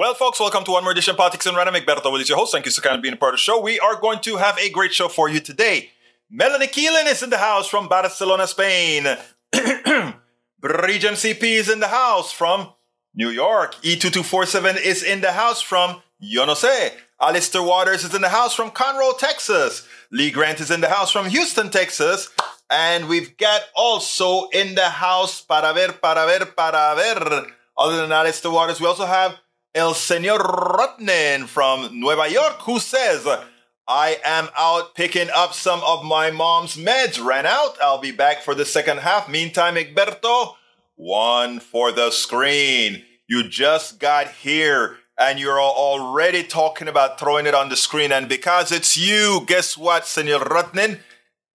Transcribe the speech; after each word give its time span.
Well, 0.00 0.14
folks, 0.14 0.40
welcome 0.40 0.64
to 0.64 0.70
one 0.70 0.82
more 0.82 0.92
edition 0.92 1.10
of 1.10 1.18
Politics 1.18 1.44
Done 1.44 1.54
Right. 1.56 1.68
Egberto 1.68 2.10
Willies, 2.10 2.30
your 2.30 2.38
host. 2.38 2.52
Thank 2.52 2.64
you 2.64 2.70
so 2.70 2.80
kindly 2.80 3.00
for 3.00 3.02
being 3.02 3.12
a 3.12 3.18
part 3.18 3.34
of 3.34 3.38
the 3.38 3.42
show. 3.42 3.60
We 3.60 3.78
are 3.80 4.00
going 4.00 4.20
to 4.20 4.38
have 4.38 4.56
a 4.56 4.70
great 4.70 4.94
show 4.94 5.08
for 5.08 5.28
you 5.28 5.40
today. 5.40 5.90
Melanie 6.30 6.68
Keelan 6.68 7.06
is 7.06 7.22
in 7.22 7.28
the 7.28 7.36
house 7.36 7.68
from 7.68 7.86
Barcelona, 7.86 8.46
Spain. 8.46 9.04
Bridge 10.58 11.04
MCP 11.04 11.42
is 11.42 11.68
in 11.68 11.80
the 11.80 11.88
house 11.88 12.32
from 12.32 12.72
New 13.14 13.28
York. 13.28 13.74
E2247 13.82 14.80
is 14.80 15.02
in 15.02 15.20
the 15.20 15.32
house 15.32 15.60
from 15.60 16.00
Yo 16.18 16.46
no 16.46 16.54
sé. 16.54 16.92
Alistair 17.20 17.62
Waters 17.62 18.02
is 18.02 18.14
in 18.14 18.22
the 18.22 18.30
house 18.30 18.54
from 18.54 18.70
Conroe, 18.70 19.18
Texas. 19.18 19.86
Lee 20.10 20.30
Grant 20.30 20.60
is 20.60 20.70
in 20.70 20.80
the 20.80 20.88
house 20.88 21.10
from 21.10 21.28
Houston, 21.28 21.68
Texas. 21.68 22.30
And 22.70 23.06
we've 23.06 23.36
got 23.36 23.60
also 23.76 24.48
in 24.48 24.76
the 24.76 24.88
house 24.88 25.42
para 25.42 25.74
ver, 25.74 25.92
para 25.92 26.24
ver, 26.24 26.46
para 26.46 26.94
ver. 26.96 27.52
Other 27.76 27.98
than 27.98 28.12
Alistair 28.12 28.50
Waters, 28.50 28.80
we 28.80 28.86
also 28.86 29.04
have 29.04 29.36
El 29.72 29.94
Señor 29.94 30.40
Rutnin 30.40 31.46
from 31.46 32.00
Nueva 32.00 32.28
York, 32.28 32.62
who 32.62 32.80
says, 32.80 33.24
I 33.86 34.18
am 34.24 34.48
out 34.58 34.96
picking 34.96 35.28
up 35.32 35.54
some 35.54 35.80
of 35.86 36.04
my 36.04 36.32
mom's 36.32 36.76
meds. 36.76 37.24
Ran 37.24 37.46
out. 37.46 37.76
I'll 37.80 38.00
be 38.00 38.10
back 38.10 38.42
for 38.42 38.56
the 38.56 38.64
second 38.64 38.98
half. 38.98 39.28
Meantime, 39.28 39.76
Egberto, 39.76 40.54
one 40.96 41.60
for 41.60 41.92
the 41.92 42.10
screen. 42.10 43.04
You 43.28 43.48
just 43.48 44.00
got 44.00 44.26
here 44.28 44.96
and 45.16 45.38
you're 45.38 45.60
already 45.60 46.42
talking 46.42 46.88
about 46.88 47.20
throwing 47.20 47.46
it 47.46 47.54
on 47.54 47.68
the 47.68 47.76
screen. 47.76 48.10
And 48.10 48.28
because 48.28 48.72
it's 48.72 48.96
you, 48.96 49.44
guess 49.46 49.78
what, 49.78 50.04
Senor 50.04 50.40
Rutnin? 50.40 50.98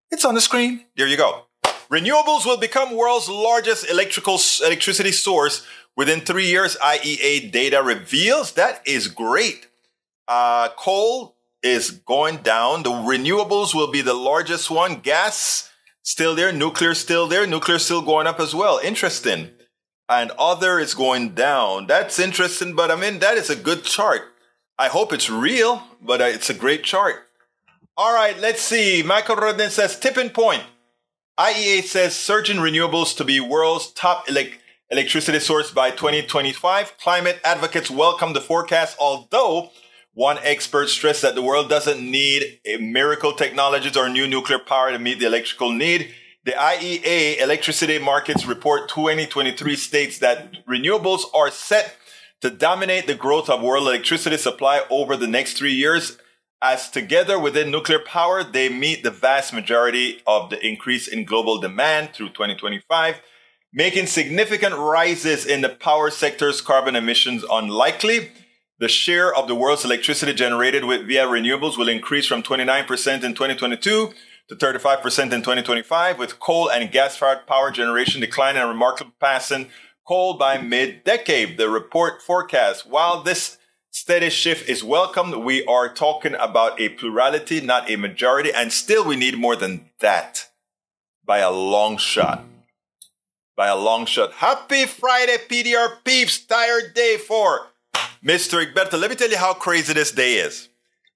It's 0.10 0.24
on 0.24 0.36
the 0.36 0.42
screen. 0.42 0.86
There 0.96 1.08
you 1.08 1.18
go. 1.18 1.48
Renewables 1.92 2.46
will 2.46 2.58
become 2.58 2.96
world's 2.96 3.30
largest 3.30 3.90
electrical 3.90 4.40
electricity 4.64 5.12
source 5.12 5.66
Within 5.96 6.22
three 6.22 6.48
years, 6.48 6.76
IEA 6.78 7.52
data 7.52 7.82
reveals 7.82 8.54
that 8.54 8.82
is 8.86 9.08
great. 9.08 9.68
Uh, 10.28 10.70
coal 10.78 11.36
is 11.64 11.92
going 11.92 12.38
down. 12.38 12.84
The 12.84 12.92
renewables 12.92 13.74
will 13.74 13.92
be 13.92 14.02
the 14.02 14.14
largest 14.14 14.70
one. 14.70 15.00
Gas 15.00 15.70
still 16.04 16.36
there. 16.36 16.52
Nuclear 16.52 16.94
still 16.94 17.28
there. 17.28 17.48
Nuclear 17.48 17.80
still 17.80 18.02
going 18.02 18.28
up 18.28 18.40
as 18.40 18.54
well. 18.54 18.80
Interesting. 18.84 19.52
And 20.10 20.32
other 20.38 20.80
is 20.80 20.94
going 20.94 21.34
down. 21.34 21.88
That's 21.88 22.20
interesting, 22.20 22.76
but 22.76 22.92
I 22.92 22.96
mean, 22.96 23.20
that 23.20 23.38
is 23.38 23.50
a 23.50 23.56
good 23.56 23.84
chart. 23.84 24.22
I 24.78 24.88
hope 24.90 25.14
it's 25.14 25.30
real, 25.30 25.84
but 26.02 26.22
it's 26.22 26.50
a 26.50 26.54
great 26.54 26.84
chart. 26.84 27.28
All 27.98 28.14
right, 28.14 28.38
let's 28.38 28.62
see. 28.62 29.02
Michael 29.02 29.38
Rodden 29.38 29.70
says 29.70 29.98
tipping 29.98 30.30
point. 30.30 30.64
IEA 31.40 31.84
says 31.84 32.16
surging 32.16 32.58
renewables 32.58 33.16
to 33.18 33.24
be 33.24 33.40
world's 33.40 33.92
top 33.92 34.30
elect- 34.30 34.60
electricity 34.96 35.42
source 35.42 35.72
by 35.72 35.92
2025. 35.92 36.98
Climate 37.00 37.38
advocates 37.44 37.92
welcome 37.92 38.32
the 38.32 38.40
forecast, 38.40 38.96
although 38.98 39.70
one 40.14 40.38
expert 40.42 40.88
stressed 40.88 41.22
that 41.22 41.36
the 41.36 41.42
world 41.42 41.68
doesn't 41.68 42.00
need 42.00 42.62
a 42.66 42.78
miracle 42.78 43.34
technologies 43.34 43.98
or 43.98 44.08
new 44.08 44.26
nuclear 44.26 44.58
power 44.58 44.92
to 44.92 44.98
meet 44.98 45.20
the 45.20 45.26
electrical 45.26 45.74
need. 45.74 46.14
The 46.46 46.54
IEA 46.54 47.42
Electricity 47.42 48.00
Markets 48.00 48.46
Report 48.46 48.88
2023 48.88 49.76
states 49.76 50.20
that 50.20 50.66
renewables 50.66 51.24
are 51.34 51.52
set 51.52 51.98
to 52.40 52.50
dominate 52.50 53.06
the 53.06 53.16
growth 53.16 53.50
of 53.50 53.62
world 53.62 53.88
electricity 53.88 54.38
supply 54.38 54.84
over 54.90 55.18
the 55.18 55.28
next 55.28 55.58
three 55.58 55.74
years. 55.74 56.18
As 56.62 56.90
together 56.90 57.38
within 57.38 57.70
nuclear 57.70 58.00
power, 58.00 58.46
they 58.46 58.70
meet 58.70 59.04
the 59.04 59.12
vast 59.12 59.52
majority 59.52 60.22
of 60.26 60.50
the 60.50 60.66
increase 60.66 61.06
in 61.06 61.26
global 61.26 61.60
demand 61.60 62.14
through 62.14 62.30
2025 62.30 63.20
making 63.76 64.08
significant 64.08 64.74
rises 64.74 65.46
in 65.46 65.60
the 65.60 65.68
power 65.68 66.10
sector's 66.10 66.62
carbon 66.62 66.96
emissions 66.96 67.44
unlikely. 67.52 68.32
The 68.80 68.88
share 68.88 69.36
of 69.36 69.50
the 69.50 69.56
world's 69.56 69.84
electricity 69.84 70.34
generated 70.34 70.86
with 70.86 71.06
via 71.06 71.28
renewables 71.28 71.78
will 71.78 71.90
increase 71.90 72.26
from 72.26 72.42
29% 72.42 72.88
in 73.24 73.34
2022 73.34 74.14
to 74.48 74.56
35% 74.56 75.24
in 75.24 75.42
2025, 75.42 76.18
with 76.18 76.40
coal 76.40 76.72
and 76.72 76.92
gas-fired 76.92 77.48
power 77.48 77.70
generation 77.70 78.22
declining 78.22 78.62
a 78.62 78.68
remarkable 78.68 79.12
passing 79.20 79.68
coal 80.08 80.36
by 80.36 80.58
mid-decade. 80.58 81.58
The 81.58 81.70
report 81.70 82.22
forecasts, 82.22 82.86
while 82.86 83.24
this 83.24 83.58
steady 83.92 84.30
shift 84.30 84.70
is 84.70 84.86
welcomed, 84.86 85.36
we 85.44 85.66
are 85.66 85.94
talking 85.94 86.36
about 86.36 86.80
a 86.80 86.90
plurality, 86.90 87.60
not 87.60 87.90
a 87.90 87.98
majority, 87.98 88.54
and 88.54 88.72
still 88.72 89.06
we 89.06 89.18
need 89.18 89.38
more 89.38 89.58
than 89.58 89.90
that 90.00 90.48
by 91.26 91.40
a 91.40 91.52
long 91.52 91.98
shot 91.98 92.46
by 93.56 93.68
a 93.68 93.76
long 93.76 94.06
shot. 94.06 94.34
Happy 94.34 94.86
Friday, 94.86 95.38
PDR 95.50 96.04
peeps. 96.04 96.40
Tired 96.40 96.94
day 96.94 97.18
for 97.18 97.68
Mr. 98.24 98.66
Egberto. 98.66 99.00
Let 99.00 99.10
me 99.10 99.16
tell 99.16 99.30
you 99.30 99.38
how 99.38 99.54
crazy 99.54 99.94
this 99.94 100.12
day 100.12 100.36
is. 100.36 100.70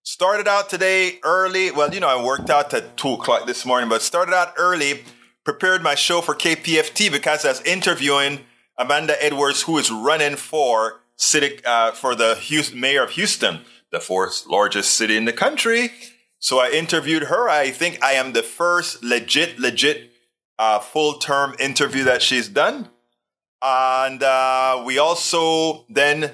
Started 0.04 0.48
out 0.48 0.70
today 0.70 1.20
early. 1.24 1.72
Well, 1.72 1.94
you 1.94 2.00
know, 2.00 2.08
I 2.08 2.24
worked 2.24 2.50
out 2.50 2.74
at 2.74 2.98
2 2.98 3.10
o'clock 3.10 3.46
this 3.46 3.66
morning, 3.66 3.90
but 3.90 4.02
started 4.02 4.34
out 4.34 4.54
early, 4.58 5.04
prepared 5.44 5.84
my 5.84 5.96
show 5.96 6.22
for 6.22 6.34
KPFT 6.34 7.12
because 7.12 7.46
I 7.46 7.50
was 7.50 7.62
interviewing 7.64 8.40
Amanda 8.78 9.22
Edwards, 9.24 9.64
who 9.64 9.78
is 9.78 9.92
running 9.92 10.38
for 10.38 11.02
city, 11.18 11.60
uh, 11.66 11.92
for 11.92 12.16
the 12.16 12.36
Houston, 12.36 12.80
mayor 12.80 13.04
of 13.04 13.12
Houston, 13.12 13.62
the 13.92 14.00
fourth 14.00 14.48
largest 14.48 14.94
city 14.94 15.18
in 15.18 15.26
the 15.26 15.34
country. 15.34 15.92
So 16.40 16.60
I 16.60 16.70
interviewed 16.70 17.24
her. 17.24 17.50
I 17.50 17.70
think 17.70 18.02
I 18.02 18.14
am 18.14 18.32
the 18.32 18.44
first 18.44 19.04
legit, 19.04 19.60
legit 19.60 20.09
uh, 20.60 20.78
full 20.78 21.14
term 21.14 21.56
interview 21.58 22.04
that 22.04 22.22
she's 22.22 22.50
done. 22.50 22.90
And 23.62 24.22
uh, 24.22 24.84
we 24.86 25.00
also 25.00 25.86
then 25.90 26.32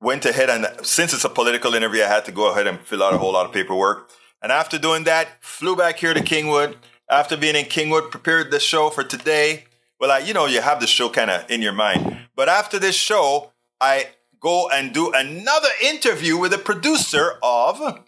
went 0.00 0.26
ahead 0.26 0.50
and, 0.50 0.66
since 0.82 1.14
it's 1.14 1.24
a 1.24 1.28
political 1.28 1.74
interview, 1.74 2.02
I 2.02 2.08
had 2.08 2.24
to 2.26 2.32
go 2.32 2.50
ahead 2.50 2.66
and 2.66 2.80
fill 2.80 3.02
out 3.02 3.14
a 3.14 3.18
whole 3.18 3.32
lot 3.32 3.46
of 3.46 3.52
paperwork. 3.52 4.10
And 4.42 4.52
after 4.52 4.78
doing 4.78 5.04
that, 5.04 5.42
flew 5.42 5.74
back 5.74 5.98
here 5.98 6.14
to 6.14 6.20
Kingwood. 6.20 6.76
After 7.10 7.36
being 7.36 7.56
in 7.56 7.64
Kingwood, 7.64 8.10
prepared 8.10 8.50
the 8.50 8.60
show 8.60 8.90
for 8.90 9.02
today. 9.02 9.64
Well, 9.98 10.12
I, 10.12 10.18
you 10.18 10.34
know, 10.34 10.46
you 10.46 10.60
have 10.60 10.80
the 10.80 10.86
show 10.86 11.08
kind 11.08 11.30
of 11.30 11.50
in 11.50 11.62
your 11.62 11.72
mind. 11.72 12.18
But 12.36 12.48
after 12.48 12.78
this 12.78 12.94
show, 12.94 13.52
I 13.80 14.08
go 14.38 14.68
and 14.68 14.92
do 14.92 15.12
another 15.12 15.68
interview 15.82 16.36
with 16.36 16.52
a 16.52 16.58
producer 16.58 17.32
of 17.42 18.04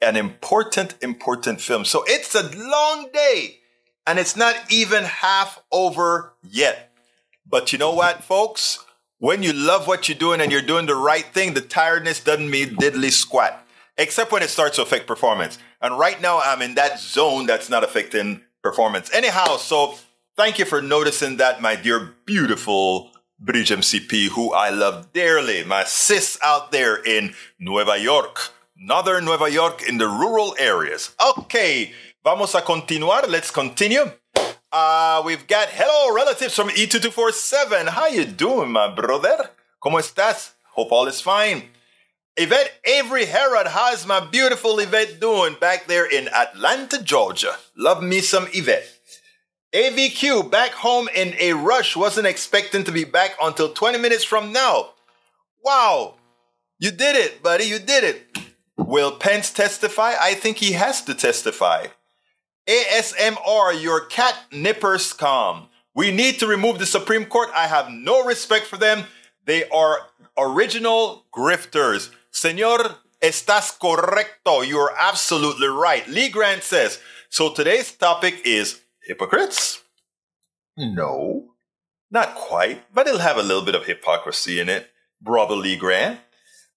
an 0.00 0.16
important, 0.16 0.94
important 1.02 1.60
film. 1.60 1.84
So 1.84 2.04
it's 2.06 2.34
a 2.34 2.50
long 2.56 3.08
day 3.12 3.58
and 4.06 4.18
it's 4.18 4.36
not 4.36 4.56
even 4.70 5.04
half 5.04 5.60
over 5.70 6.32
yet. 6.42 6.92
But 7.46 7.72
you 7.72 7.78
know 7.78 7.92
what, 7.92 8.24
folks? 8.24 8.84
When 9.18 9.42
you 9.42 9.52
love 9.52 9.86
what 9.86 10.08
you're 10.08 10.18
doing 10.18 10.40
and 10.40 10.50
you're 10.50 10.62
doing 10.62 10.86
the 10.86 10.96
right 10.96 11.24
thing, 11.24 11.54
the 11.54 11.60
tiredness 11.60 12.18
doesn't 12.18 12.50
mean 12.50 12.76
diddly 12.76 13.10
squat, 13.10 13.64
except 13.96 14.32
when 14.32 14.42
it 14.42 14.50
starts 14.50 14.76
to 14.76 14.82
affect 14.82 15.06
performance. 15.06 15.58
And 15.80 15.98
right 15.98 16.20
now, 16.20 16.40
I'm 16.44 16.62
in 16.62 16.74
that 16.74 16.98
zone 16.98 17.46
that's 17.46 17.68
not 17.68 17.84
affecting 17.84 18.40
performance. 18.62 19.12
Anyhow, 19.12 19.58
so 19.58 19.94
thank 20.36 20.58
you 20.58 20.64
for 20.64 20.82
noticing 20.82 21.36
that, 21.36 21.60
my 21.62 21.76
dear, 21.76 22.14
beautiful 22.24 23.10
Bridge 23.38 23.70
MCP, 23.70 24.28
who 24.28 24.52
I 24.52 24.70
love 24.70 25.12
dearly, 25.12 25.64
my 25.64 25.84
sis 25.84 26.38
out 26.44 26.72
there 26.72 26.96
in 26.96 27.34
Nueva 27.58 27.98
York, 27.98 28.50
northern 28.82 29.24
Nueva 29.24 29.50
York 29.50 29.82
in 29.88 29.98
the 29.98 30.08
rural 30.08 30.54
areas. 30.58 31.14
Okay. 31.24 31.92
Vamos 32.24 32.54
a 32.54 32.60
continuar. 32.60 33.28
Let's 33.28 33.50
continue. 33.50 34.10
Uh, 34.70 35.22
we've 35.24 35.46
got 35.46 35.68
hello 35.70 36.14
relatives 36.14 36.54
from 36.54 36.68
E2247. 36.70 37.88
How 37.88 38.06
you 38.06 38.24
doing, 38.24 38.72
my 38.72 38.92
brother? 38.92 39.50
¿Cómo 39.82 40.00
estás? 40.00 40.52
Hope 40.74 40.92
all 40.92 41.06
is 41.06 41.20
fine. 41.20 41.64
Yvette 42.36 42.72
Avery 42.86 43.26
Herod, 43.26 43.66
how's 43.66 44.06
my 44.06 44.18
beautiful 44.18 44.78
Yvette 44.78 45.20
doing 45.20 45.54
back 45.60 45.86
there 45.86 46.06
in 46.06 46.28
Atlanta, 46.28 47.02
Georgia? 47.02 47.56
Love 47.76 48.02
me 48.02 48.20
some 48.20 48.46
Yvette. 48.54 48.88
AVQ, 49.74 50.50
back 50.50 50.70
home 50.70 51.08
in 51.14 51.34
a 51.38 51.52
rush, 51.52 51.94
wasn't 51.94 52.26
expecting 52.26 52.84
to 52.84 52.92
be 52.92 53.04
back 53.04 53.32
until 53.42 53.72
20 53.72 53.98
minutes 53.98 54.24
from 54.24 54.52
now. 54.52 54.90
Wow, 55.62 56.14
you 56.78 56.90
did 56.90 57.16
it, 57.16 57.42
buddy, 57.42 57.64
you 57.64 57.78
did 57.78 58.04
it. 58.04 58.51
Will 58.86 59.12
Pence 59.12 59.50
testify? 59.50 60.14
I 60.20 60.34
think 60.34 60.58
he 60.58 60.72
has 60.72 61.02
to 61.02 61.14
testify. 61.14 61.86
ASMR, 62.68 63.80
your 63.80 64.06
cat 64.06 64.36
nippers 64.52 65.12
come. 65.12 65.68
We 65.94 66.10
need 66.10 66.38
to 66.38 66.46
remove 66.46 66.78
the 66.78 66.86
Supreme 66.86 67.26
Court. 67.26 67.50
I 67.54 67.66
have 67.66 67.90
no 67.90 68.24
respect 68.24 68.66
for 68.66 68.76
them. 68.76 69.04
They 69.44 69.68
are 69.68 69.98
original 70.38 71.26
grifters. 71.34 72.10
Senor, 72.30 72.96
estás 73.20 73.78
correcto. 73.78 74.66
You're 74.66 74.92
absolutely 74.98 75.68
right. 75.68 76.06
Lee 76.08 76.28
Grant 76.28 76.62
says, 76.62 77.00
so 77.28 77.52
today's 77.52 77.92
topic 77.92 78.42
is 78.44 78.80
hypocrites? 79.06 79.82
No, 80.76 81.54
not 82.10 82.34
quite, 82.34 82.92
but 82.94 83.06
it'll 83.06 83.20
have 83.20 83.38
a 83.38 83.42
little 83.42 83.62
bit 83.62 83.74
of 83.74 83.86
hypocrisy 83.86 84.60
in 84.60 84.68
it. 84.68 84.88
Brother 85.20 85.54
Lee 85.54 85.76
Grant. 85.76 86.20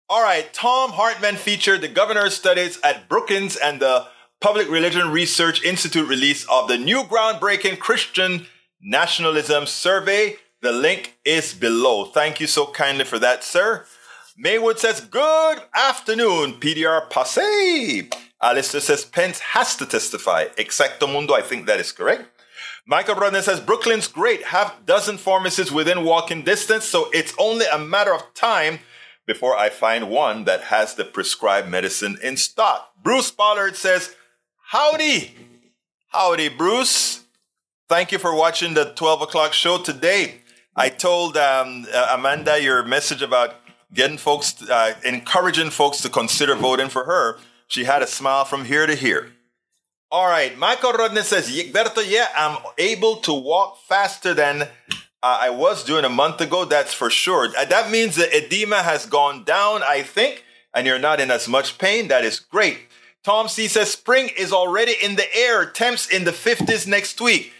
All 0.08 0.22
right, 0.22 0.54
Thom 0.54 0.92
Hartmann 0.92 1.36
featured 1.36 1.82
the 1.82 1.88
Governance 1.88 2.36
Studies 2.36 2.80
at 2.84 3.10
Brookings 3.10 3.56
and 3.56 3.80
the 3.80 4.06
Public 4.40 4.70
Religion 4.70 5.10
Research 5.10 5.64
Institute 5.64 6.08
release 6.08 6.48
of 6.48 6.68
the 6.68 6.78
new 6.78 7.02
groundbreaking 7.06 7.80
Christian 7.80 8.46
Nationalism 8.80 9.66
Survey. 9.66 10.36
The 10.62 10.72
link 10.72 11.18
is 11.26 11.56
below. 11.56 12.06
Thank 12.06 12.40
you 12.40 12.46
so 12.46 12.68
kindly 12.68 13.04
for 13.04 13.18
that, 13.18 13.44
sir. 13.44 13.88
Maywood 14.38 14.78
says, 14.78 15.02
Good 15.02 15.64
afternoon, 15.74 16.60
PDR 16.60 17.10
passe. 17.10 18.08
Alistair 18.40 18.82
says, 18.82 19.06
Pence 19.06 19.40
has 19.40 19.76
to 19.78 19.88
testify. 19.88 20.46
Exacto 20.56 21.12
mundo, 21.12 21.34
I 21.34 21.42
think 21.42 21.66
that 21.66 21.80
is 21.80 21.92
correct. 21.92 22.30
Michael 22.86 23.16
Rodney 23.16 23.42
says, 23.42 23.60
Brooklyn's 23.60 24.08
great, 24.08 24.44
half 24.44 24.86
dozen 24.86 25.18
pharmacies 25.18 25.72
within 25.72 26.04
walking 26.04 26.44
distance, 26.44 26.86
so 26.86 27.10
it's 27.12 27.34
only 27.40 27.66
a 27.66 27.80
matter 27.80 28.14
of 28.14 28.32
time 28.36 28.82
before 29.26 29.56
I 29.56 29.70
find 29.70 30.10
one 30.10 30.46
that 30.46 30.62
has 30.64 30.96
the 30.96 31.06
prescribed 31.06 31.68
medicine 31.68 32.18
in 32.22 32.38
stock. 32.38 32.92
Bruce 33.02 33.32
Pollard 33.32 33.76
says, 33.76 34.16
Howdy. 34.70 35.34
Howdy, 36.10 36.50
Bruce. 36.50 37.24
Thank 37.88 38.12
you 38.12 38.18
for 38.18 38.36
watching 38.36 38.74
the 38.74 38.86
12 38.86 39.24
o'clock 39.24 39.54
show 39.54 39.78
today. 39.78 40.42
I 40.76 40.90
told 40.90 41.38
um, 41.38 41.86
uh, 41.94 42.16
Amanda 42.18 42.60
your 42.60 42.84
message 42.84 43.22
about 43.22 43.56
getting 43.94 44.18
folks, 44.18 44.62
uh, 44.70 44.94
encouraging 45.06 45.70
folks 45.70 46.02
to 46.02 46.10
consider 46.10 46.56
voting 46.56 46.90
for 46.90 47.06
her. 47.06 47.38
She 47.68 47.86
had 47.86 48.02
a 48.02 48.08
smile 48.08 48.46
from 48.46 48.66
here 48.66 48.86
to 48.86 48.96
here. 48.96 49.32
All 50.12 50.28
right, 50.28 50.58
Michael 50.58 50.94
Rodney 50.94 51.22
says, 51.22 51.50
yeah, 51.52 52.28
I'm 52.38 52.58
able 52.78 53.18
to 53.18 53.34
walk 53.34 53.80
faster 53.88 54.34
than 54.34 54.68
I 55.26 55.50
was 55.50 55.84
doing 55.84 56.06
a 56.06 56.10
month 56.10 56.40
ago. 56.42 56.66
That's 56.66 56.94
for 56.94 57.10
sure. 57.10 57.50
Uh, 57.58 57.66
that 57.66 57.90
means 57.90 58.16
the 58.16 58.30
edema 58.36 58.84
has 58.84 59.06
gone 59.06 59.44
down, 59.44 59.82
I 59.84 60.04
think, 60.04 60.44
and 60.74 60.86
you're 60.86 61.00
not 61.00 61.20
in 61.20 61.32
as 61.32 61.48
much 61.48 61.78
pain. 61.78 62.10
That 62.10 62.24
is 62.24 62.40
great. 62.40 62.80
Tom 63.24 63.48
C 63.48 63.68
says, 63.68 63.92
spring 63.92 64.30
is 64.38 64.54
already 64.54 64.94
in 65.02 65.16
the 65.16 65.36
air. 65.36 65.66
Temps 65.66 66.08
in 66.08 66.26
the 66.26 66.32
50s 66.32 66.86
next 66.86 67.20
week. 67.20 67.54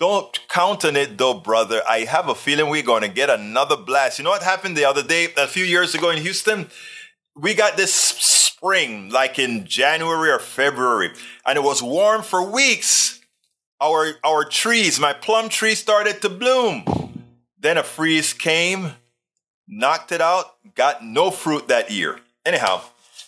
Don't 0.00 0.36
count 0.48 0.84
on 0.84 0.96
it 0.96 1.16
though, 1.16 1.34
brother. 1.34 1.80
I 1.88 2.00
have 2.00 2.28
a 2.28 2.34
feeling 2.34 2.68
we're 2.68 2.82
going 2.82 3.02
to 3.02 3.08
get 3.08 3.30
another 3.30 3.76
blast. 3.76 4.18
You 4.18 4.24
know 4.24 4.30
what 4.30 4.42
happened 4.42 4.76
the 4.76 4.84
other 4.84 5.04
day, 5.04 5.28
a 5.36 5.46
few 5.46 5.64
years 5.64 5.94
ago 5.94 6.10
in 6.10 6.20
Houston? 6.22 6.68
We 7.36 7.54
got 7.54 7.76
this 7.76 7.94
spring, 7.94 9.10
like 9.10 9.38
in 9.38 9.64
January 9.64 10.30
or 10.30 10.40
February, 10.40 11.12
and 11.46 11.56
it 11.56 11.62
was 11.62 11.84
warm 11.84 12.22
for 12.22 12.42
weeks. 12.42 13.20
Our, 13.80 14.14
our 14.24 14.44
trees, 14.44 14.98
my 14.98 15.12
plum 15.12 15.48
tree 15.48 15.76
started 15.76 16.20
to 16.22 16.28
bloom. 16.28 16.84
Then 17.62 17.78
a 17.78 17.84
freeze 17.84 18.32
came, 18.32 18.90
knocked 19.68 20.10
it 20.10 20.20
out, 20.20 20.46
got 20.74 21.04
no 21.04 21.30
fruit 21.30 21.68
that 21.68 21.92
year. 21.92 22.18
Anyhow, 22.44 22.82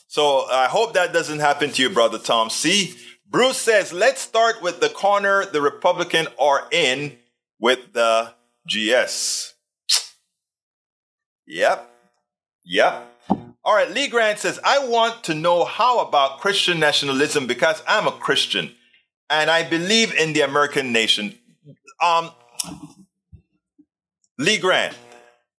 so 0.09 0.47
I 0.51 0.67
hope 0.67 0.95
that 0.95 1.13
doesn't 1.13 1.39
happen 1.39 1.71
to 1.71 1.83
you, 1.83 1.89
brother 1.89 2.19
Tom 2.19 2.51
See, 2.51 2.97
Bruce 3.31 3.59
says, 3.59 3.93
let's 3.93 4.21
start 4.21 4.61
with 4.61 4.81
the 4.81 4.89
corner 4.89 5.47
the 5.47 5.63
Republican 5.63 6.27
are 6.39 6.67
in 6.73 7.17
with 7.61 7.93
the 7.93 8.35
GS. 8.67 9.55
Yep. 11.47 11.91
Yep. 12.65 13.11
All 13.65 13.75
right, 13.75 13.91
Lee 13.91 14.09
Grant 14.09 14.41
says, 14.41 14.59
I 14.65 14.89
want 14.89 15.23
to 15.25 15.35
know 15.35 15.65
how 15.65 16.01
about 16.01 16.41
Christian 16.41 16.81
nationalism 16.81 17.47
because 17.47 17.85
I'm 17.87 18.09
a 18.09 18.13
Christian 18.13 18.75
and 19.31 19.49
I 19.49 19.63
believe 19.63 20.13
in 20.13 20.33
the 20.33 20.41
American 20.41 20.93
nation. 20.93 21.39
Um, 22.03 22.31
Lee 24.39 24.59
Grant, 24.59 24.97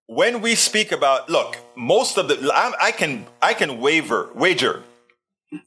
when 0.06 0.42
we 0.42 0.54
speak 0.54 0.92
about, 0.92 1.30
look, 1.30 1.56
most 1.76 2.18
of 2.18 2.28
the, 2.28 2.50
I, 2.52 2.72
I 2.88 2.92
can, 2.92 3.26
I 3.40 3.54
can 3.54 3.80
waver, 3.80 4.30
wager 4.34 4.82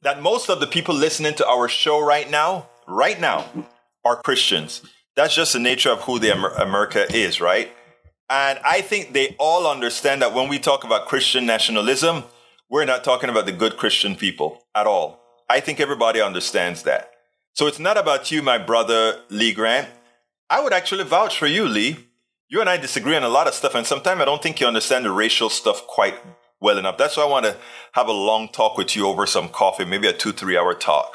that 0.04 0.22
most 0.22 0.50
of 0.50 0.60
the 0.60 0.68
people 0.68 0.94
listening 0.94 1.34
to 1.36 1.48
our 1.48 1.68
show 1.68 2.00
right 2.00 2.30
now, 2.30 2.70
right 2.88 3.20
now, 3.20 3.46
are 4.06 4.22
Christians. 4.22 4.84
That's 5.16 5.36
just 5.36 5.54
the 5.54 5.60
nature 5.60 5.90
of 5.90 6.02
who 6.02 6.20
the 6.20 6.32
Amer- 6.32 6.50
America 6.50 7.12
is, 7.12 7.42
right? 7.42 7.72
And 8.30 8.60
I 8.64 8.82
think 8.82 9.14
they 9.14 9.36
all 9.40 9.66
understand 9.66 10.22
that 10.22 10.34
when 10.34 10.48
we 10.48 10.60
talk 10.60 10.84
about 10.84 11.08
Christian 11.08 11.48
nationalism, 11.48 12.24
we're 12.70 12.86
not 12.86 13.04
talking 13.04 13.30
about 13.30 13.48
the 13.48 13.52
good 13.52 13.76
Christian 13.78 14.16
people 14.16 14.64
at 14.76 14.86
all. 14.86 15.20
I 15.50 15.62
think 15.62 15.80
everybody 15.80 16.22
understands 16.22 16.84
that. 16.84 17.10
So 17.54 17.66
it's 17.66 17.80
not 17.80 17.98
about 17.98 18.32
you, 18.32 18.44
my 18.44 18.60
brother 18.60 19.22
Lee 19.30 19.54
Grant. 19.54 19.90
I 20.48 20.62
would 20.62 20.74
actually 20.74 21.06
vouch 21.06 21.38
for 21.38 21.48
you, 21.48 21.68
Lee. 21.68 22.09
You 22.50 22.62
and 22.62 22.70
I 22.70 22.78
disagree 22.78 23.16
on 23.16 23.24
a 23.24 23.30
lot 23.30 23.48
of 23.48 23.54
stuff, 23.54 23.76
and 23.76 23.86
sometimes 23.86 24.20
I 24.22 24.26
don't 24.26 24.42
think 24.42 24.60
you 24.60 24.66
understand 24.66 25.06
the 25.06 25.12
racial 25.12 25.52
stuff 25.52 25.86
quite 25.86 26.16
well 26.60 26.80
enough. 26.80 26.98
That's 26.98 27.16
why 27.16 27.24
I 27.24 27.28
want 27.28 27.46
to 27.46 27.56
have 27.92 28.08
a 28.08 28.12
long 28.12 28.50
talk 28.50 28.76
with 28.76 28.96
you 28.96 29.08
over 29.08 29.28
some 29.28 29.50
coffee, 29.50 29.86
maybe 29.86 30.08
a 30.08 30.14
two, 30.14 30.32
three 30.32 30.58
hour 30.58 30.74
talk. 30.74 31.14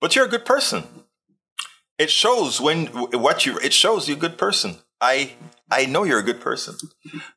But 0.00 0.16
you're 0.16 0.24
a 0.24 0.28
good 0.28 0.44
person. 0.44 0.84
It 1.98 2.10
shows 2.10 2.60
when 2.60 2.86
what 2.86 3.46
you 3.46 3.58
it 3.58 3.72
shows 3.72 4.08
you're 4.08 4.16
a 4.16 4.20
good 4.20 4.38
person. 4.38 4.78
I 5.00 5.34
I 5.70 5.86
know 5.86 6.02
you're 6.02 6.18
a 6.18 6.24
good 6.24 6.40
person. 6.40 6.76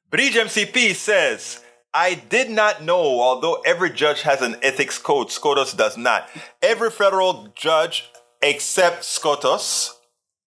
Bridge 0.10 0.33
MCP 0.33 0.95
says, 0.95 1.63
I 1.94 2.15
did 2.15 2.50
not 2.50 2.81
know, 2.81 3.21
although 3.21 3.62
every 3.63 3.92
judge 3.92 4.24
has 4.24 4.42
an 4.42 4.56
ethics 4.63 4.98
code, 4.98 5.31
SCOTUS 5.31 5.74
does 5.74 5.98
not. 5.98 6.30
Every 6.63 6.89
federal 6.89 7.54
judge 7.56 8.10
except 8.42 9.04
SCOTUS 9.04 10.00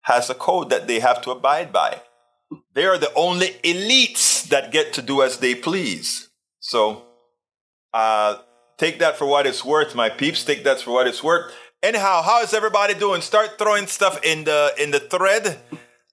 has 0.03 0.31
a 0.31 0.35
code 0.35 0.71
that 0.71 0.87
they 0.87 1.01
have 1.01 1.21
to 1.23 1.31
abide 1.31 1.71
by. 1.71 2.01
They 2.75 2.87
are 2.87 2.99
the 2.99 3.13
only 3.15 3.49
elites 3.63 4.49
that 4.49 4.73
get 4.73 4.93
to 4.95 5.03
do 5.03 5.23
as 5.23 5.39
they 5.39 5.55
please. 5.55 6.29
So 6.61 7.05
uh, 7.93 8.39
take 8.79 8.99
that 8.99 9.17
for 9.17 9.27
what 9.27 9.47
it's 9.47 9.65
worth, 9.65 9.95
my 9.95 10.09
peeps. 10.09 10.45
Take 10.45 10.65
that 10.65 10.81
for 10.81 10.93
what 10.93 11.07
it's 11.07 11.23
worth. 11.23 11.53
Anyhow, 11.83 12.23
how 12.23 12.43
is 12.43 12.55
everybody 12.55 12.95
doing? 12.95 13.21
Start 13.21 13.59
throwing 13.59 13.87
stuff 13.87 14.19
in 14.25 14.45
the 14.45 14.75
in 14.79 14.91
the 14.91 15.01
thread. 15.01 15.61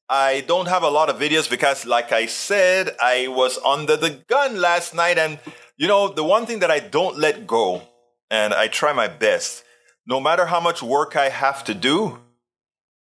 I 0.10 0.44
don't 0.46 0.68
have 0.68 0.84
a 0.84 0.90
lot 0.90 1.10
of 1.10 1.18
videos 1.18 1.50
because, 1.50 1.86
like 1.86 2.12
I 2.12 2.26
said, 2.26 2.90
I 3.02 3.30
was 3.30 3.58
under 3.66 3.96
the 3.96 4.10
gun 4.28 4.60
last 4.60 4.94
night, 4.94 5.18
and 5.18 5.40
you 5.78 5.88
know 5.88 6.10
the 6.10 6.26
one 6.26 6.46
thing 6.46 6.60
that 6.60 6.70
I 6.70 6.80
don't 6.80 7.18
let 7.18 7.48
go, 7.48 7.84
and 8.30 8.54
I 8.54 8.68
try 8.68 8.92
my 8.92 9.08
best. 9.08 9.64
No 10.06 10.20
matter 10.20 10.48
how 10.48 10.60
much 10.60 10.84
work 10.84 11.16
I 11.16 11.30
have 11.30 11.64
to 11.64 11.74
do, 11.74 12.20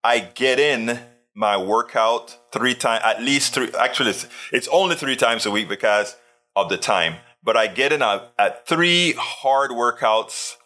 I 0.05 0.21
get 0.21 0.61
in 0.61 1.01
my 1.35 1.57
workout 1.57 2.37
three 2.53 2.75
times, 2.75 3.03
at 3.05 3.23
least 3.23 3.55
three. 3.55 3.71
Actually, 3.79 4.11
it's, 4.11 4.27
it's 4.53 4.69
only 4.69 4.97
three 4.97 5.17
times 5.17 5.47
a 5.47 5.51
week 5.51 5.69
because 5.69 6.17
of 6.57 6.69
the 6.69 6.77
time 6.77 7.17
but 7.43 7.57
I 7.57 7.67
get 7.67 7.93
in 7.93 8.03
a, 8.03 8.29
at 8.39 8.67
three 8.67 9.15
hard 9.17 9.71
workouts 9.71 10.57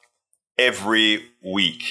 every 0.59 1.27
week. 1.43 1.83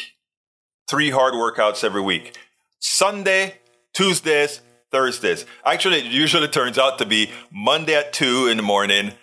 Three 0.89 1.09
hard 1.09 1.33
workouts 1.33 1.83
every 1.83 2.01
week. 2.01 2.37
Sunday, 2.79 3.55
Tuesdays, 3.93 4.61
Thursdays. 4.91 5.45
Actually, 5.65 5.99
it 5.99 6.05
usually 6.05 6.47
turns 6.47 6.77
out 6.77 6.97
to 6.99 7.05
be 7.05 7.31
Monday 7.51 7.95
at 7.95 8.13
two 8.13 8.47
in 8.47 8.57
the 8.57 8.63
morning, 8.63 9.13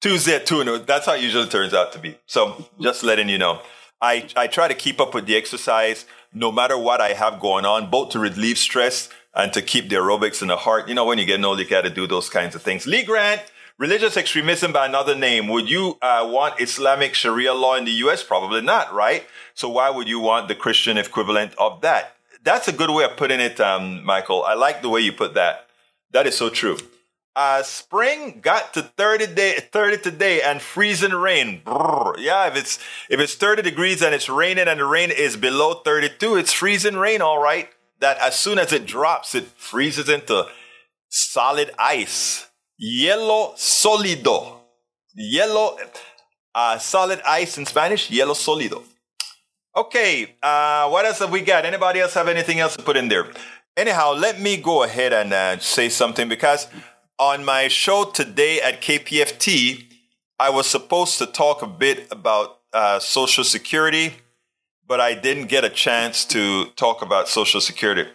Tuesday 0.00 0.36
at 0.36 0.46
two, 0.46 0.60
and 0.60 0.86
that's 0.86 1.06
how 1.06 1.14
it 1.14 1.22
usually 1.22 1.48
turns 1.48 1.74
out 1.74 1.92
to 1.92 1.98
be. 1.98 2.16
So 2.26 2.64
just 2.80 3.02
letting 3.02 3.28
you 3.28 3.38
know. 3.38 3.60
I, 4.00 4.28
I 4.36 4.46
try 4.46 4.68
to 4.68 4.74
keep 4.74 5.00
up 5.00 5.14
with 5.14 5.26
the 5.26 5.36
exercise 5.36 6.06
no 6.32 6.52
matter 6.52 6.78
what 6.78 7.00
I 7.00 7.12
have 7.12 7.40
going 7.40 7.64
on, 7.64 7.90
both 7.90 8.10
to 8.10 8.18
relieve 8.18 8.58
stress 8.58 9.08
and 9.34 9.52
to 9.52 9.62
keep 9.62 9.88
the 9.88 9.96
aerobics 9.96 10.42
in 10.42 10.48
the 10.48 10.56
heart. 10.56 10.88
You 10.88 10.94
know, 10.94 11.04
when 11.04 11.18
you 11.18 11.24
get 11.24 11.42
old, 11.42 11.58
you 11.58 11.66
got 11.66 11.82
to 11.82 11.90
do 11.90 12.06
those 12.06 12.28
kinds 12.28 12.54
of 12.54 12.62
things. 12.62 12.86
Lee 12.86 13.02
Grant, 13.02 13.42
Religious 13.80 14.18
extremism 14.18 14.74
by 14.74 14.84
another 14.84 15.16
name. 15.16 15.48
Would 15.48 15.70
you 15.70 15.96
uh, 16.02 16.28
want 16.30 16.60
Islamic 16.60 17.14
Sharia 17.14 17.54
law 17.54 17.76
in 17.76 17.86
the 17.86 17.92
US? 18.04 18.22
Probably 18.22 18.60
not, 18.60 18.92
right? 18.92 19.24
So 19.54 19.70
why 19.70 19.88
would 19.88 20.06
you 20.06 20.20
want 20.20 20.48
the 20.48 20.54
Christian 20.54 20.98
equivalent 20.98 21.54
of 21.56 21.80
that? 21.80 22.14
That's 22.44 22.68
a 22.68 22.72
good 22.72 22.90
way 22.90 23.04
of 23.04 23.16
putting 23.16 23.40
it, 23.40 23.58
um, 23.58 24.04
Michael. 24.04 24.44
I 24.44 24.52
like 24.52 24.82
the 24.82 24.90
way 24.90 25.00
you 25.00 25.12
put 25.12 25.32
that. 25.32 25.66
That 26.12 26.26
is 26.26 26.36
so 26.36 26.50
true. 26.50 26.76
Uh, 27.36 27.62
spring 27.62 28.40
got 28.42 28.74
to 28.74 28.82
30 28.82 29.28
day, 29.28 29.54
30 29.72 30.02
today 30.02 30.42
and 30.42 30.60
freezing 30.60 31.12
rain. 31.12 31.62
Brrr. 31.64 32.14
Yeah, 32.18 32.48
if 32.48 32.56
it's, 32.56 32.78
if 33.08 33.20
it's 33.20 33.34
30 33.34 33.62
degrees 33.62 34.02
and 34.02 34.14
it's 34.14 34.28
raining 34.28 34.66
and 34.66 34.80
the 34.80 34.84
rain 34.84 35.10
is 35.10 35.36
below 35.36 35.74
32, 35.74 36.36
it's 36.36 36.52
freezing 36.52 36.96
rain, 36.96 37.22
all 37.22 37.40
right. 37.40 37.68
That 38.00 38.18
as 38.18 38.36
soon 38.36 38.58
as 38.58 38.72
it 38.72 38.86
drops, 38.86 39.34
it 39.34 39.44
freezes 39.56 40.08
into 40.08 40.46
solid 41.08 41.70
ice. 41.78 42.48
Hielo 42.82 43.54
sólido. 43.56 44.56
Hielo, 45.16 45.78
uh, 46.54 46.78
solid 46.78 47.20
ice 47.26 47.58
in 47.58 47.66
Spanish, 47.66 48.08
hielo 48.08 48.34
sólido. 48.34 48.82
Okay, 49.76 50.34
uh, 50.42 50.88
what 50.88 51.04
else 51.04 51.20
have 51.20 51.30
we 51.30 51.42
got? 51.42 51.64
Anybody 51.64 52.00
else 52.00 52.14
have 52.14 52.26
anything 52.26 52.58
else 52.58 52.76
to 52.76 52.82
put 52.82 52.96
in 52.96 53.08
there? 53.08 53.26
Anyhow, 53.76 54.14
let 54.14 54.40
me 54.40 54.56
go 54.56 54.82
ahead 54.82 55.12
and 55.12 55.32
uh, 55.32 55.58
say 55.58 55.88
something 55.88 56.28
because 56.28 56.66
on 57.20 57.44
my 57.44 57.68
show 57.68 58.04
today 58.04 58.62
at 58.62 58.80
KPFT, 58.80 59.84
I 60.38 60.48
was 60.48 60.66
supposed 60.66 61.18
to 61.18 61.26
talk 61.26 61.60
a 61.60 61.66
bit 61.66 62.08
about 62.10 62.60
uh, 62.72 62.98
Social 62.98 63.44
Security, 63.44 64.14
but 64.86 65.00
I 65.00 65.12
didn't 65.12 65.48
get 65.48 65.62
a 65.62 65.68
chance 65.68 66.24
to 66.26 66.70
talk 66.76 67.02
about 67.02 67.28
Social 67.28 67.60
Security. 67.60 68.10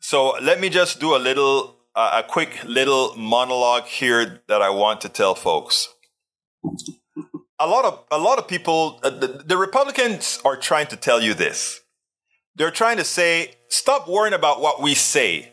So 0.00 0.36
let 0.42 0.60
me 0.60 0.68
just 0.68 1.00
do 1.00 1.16
a 1.16 1.18
little 1.18 1.76
a 1.96 2.22
quick 2.22 2.62
little 2.64 3.16
monologue 3.16 3.84
here 3.84 4.42
that 4.46 4.62
I 4.62 4.70
want 4.70 5.00
to 5.00 5.08
tell 5.08 5.34
folks. 5.34 5.88
A 7.58 7.66
lot 7.66 7.84
of 7.86 8.04
a 8.10 8.18
lot 8.18 8.38
of 8.38 8.46
people, 8.46 9.00
uh, 9.02 9.10
the, 9.10 9.42
the 9.46 9.56
Republicans 9.56 10.38
are 10.44 10.56
trying 10.56 10.86
to 10.88 10.96
tell 10.96 11.20
you 11.20 11.32
this. 11.32 11.80
They're 12.54 12.70
trying 12.70 12.98
to 12.98 13.04
say, 13.04 13.54
stop 13.68 14.06
worrying 14.06 14.34
about 14.34 14.60
what 14.60 14.82
we 14.82 14.94
say. 14.94 15.52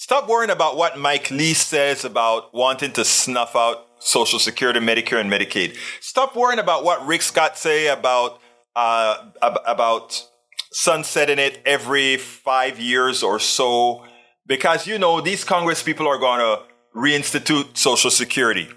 Stop 0.00 0.28
worrying 0.28 0.50
about 0.50 0.76
what 0.76 0.96
Mike 0.96 1.28
Lee 1.28 1.54
says 1.54 2.04
about 2.04 2.54
wanting 2.54 2.92
to 2.92 3.04
snuff 3.04 3.56
out 3.56 3.84
Social 3.98 4.38
Security, 4.38 4.78
Medicare, 4.78 5.20
and 5.20 5.28
Medicaid. 5.28 5.76
Stop 6.00 6.36
worrying 6.36 6.60
about 6.60 6.84
what 6.84 7.04
Rick 7.04 7.20
Scott 7.20 7.58
say 7.58 7.88
about 7.88 8.40
uh, 8.76 9.16
about 9.42 10.24
sunsetting 10.70 11.40
it 11.40 11.60
every 11.66 12.16
five 12.16 12.78
years 12.78 13.24
or 13.24 13.40
so, 13.40 14.04
because 14.46 14.86
you 14.86 15.00
know 15.00 15.20
these 15.20 15.42
Congress 15.42 15.82
people 15.82 16.06
are 16.06 16.18
going 16.18 16.38
to 16.38 16.62
reinstitute 16.94 17.76
Social 17.76 18.12
Security. 18.12 18.68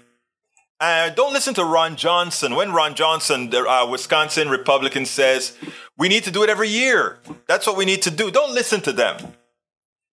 Uh, 0.80 1.10
don't 1.10 1.32
listen 1.32 1.54
to 1.54 1.64
Ron 1.64 1.94
Johnson. 1.94 2.56
When 2.56 2.72
Ron 2.72 2.96
Johnson, 2.96 3.50
the 3.50 3.60
uh, 3.60 3.86
Wisconsin 3.88 4.48
Republican, 4.48 5.06
says 5.06 5.56
we 5.96 6.08
need 6.08 6.24
to 6.24 6.32
do 6.32 6.42
it 6.42 6.50
every 6.50 6.68
year, 6.68 7.20
that's 7.46 7.64
what 7.64 7.76
we 7.76 7.84
need 7.84 8.02
to 8.02 8.10
do. 8.10 8.32
Don't 8.32 8.52
listen 8.52 8.80
to 8.80 8.92
them 8.92 9.34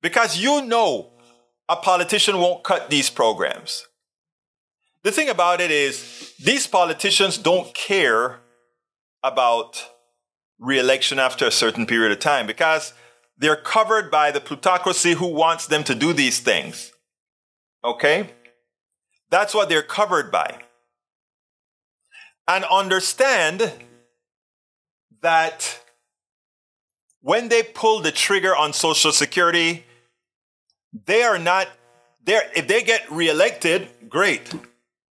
because 0.07 0.37
you 0.37 0.61
know 0.61 1.09
a 1.67 1.75
politician 1.75 2.37
won't 2.37 2.63
cut 2.63 2.89
these 2.89 3.09
programs. 3.09 3.87
The 5.03 5.11
thing 5.11 5.27
about 5.27 5.59
it 5.59 5.69
is, 5.69 6.33
these 6.39 6.65
politicians 6.65 7.37
don't 7.37 7.73
care 7.73 8.39
about 9.21 9.83
re-election 10.59 11.19
after 11.19 11.45
a 11.45 11.51
certain 11.51 11.85
period 11.85 12.13
of 12.13 12.19
time 12.19 12.47
because 12.47 12.93
they're 13.37 13.57
covered 13.57 14.09
by 14.09 14.31
the 14.31 14.39
plutocracy 14.39 15.11
who 15.11 15.27
wants 15.27 15.67
them 15.67 15.83
to 15.83 15.93
do 15.93 16.13
these 16.13 16.39
things. 16.39 16.93
Okay? 17.83 18.29
That's 19.29 19.53
what 19.53 19.67
they're 19.67 19.83
covered 19.83 20.31
by. 20.31 20.59
And 22.47 22.63
understand 22.63 23.73
that 25.21 25.81
when 27.19 27.49
they 27.49 27.61
pull 27.61 27.99
the 27.99 28.13
trigger 28.13 28.55
on 28.55 28.71
Social 28.71 29.11
Security, 29.11 29.83
they 31.05 31.23
are 31.23 31.39
not 31.39 31.67
there. 32.23 32.41
If 32.55 32.67
they 32.67 32.83
get 32.83 33.09
reelected, 33.11 33.89
great. 34.09 34.53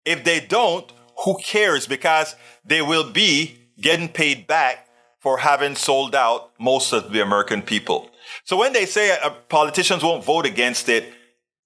If 0.05 0.23
they 0.23 0.39
don't, 0.39 0.91
who 1.25 1.37
cares? 1.37 1.87
Because 1.87 2.35
they 2.65 2.81
will 2.81 3.09
be 3.11 3.57
getting 3.79 4.09
paid 4.09 4.47
back 4.47 4.87
for 5.19 5.39
having 5.39 5.75
sold 5.75 6.15
out 6.15 6.51
most 6.59 6.93
of 6.93 7.11
the 7.11 7.21
American 7.21 7.61
people. 7.61 8.09
So 8.45 8.57
when 8.57 8.73
they 8.73 8.85
say 8.85 9.17
uh, 9.19 9.31
politicians 9.49 10.03
won't 10.03 10.23
vote 10.23 10.45
against 10.45 10.87
it, 10.87 11.13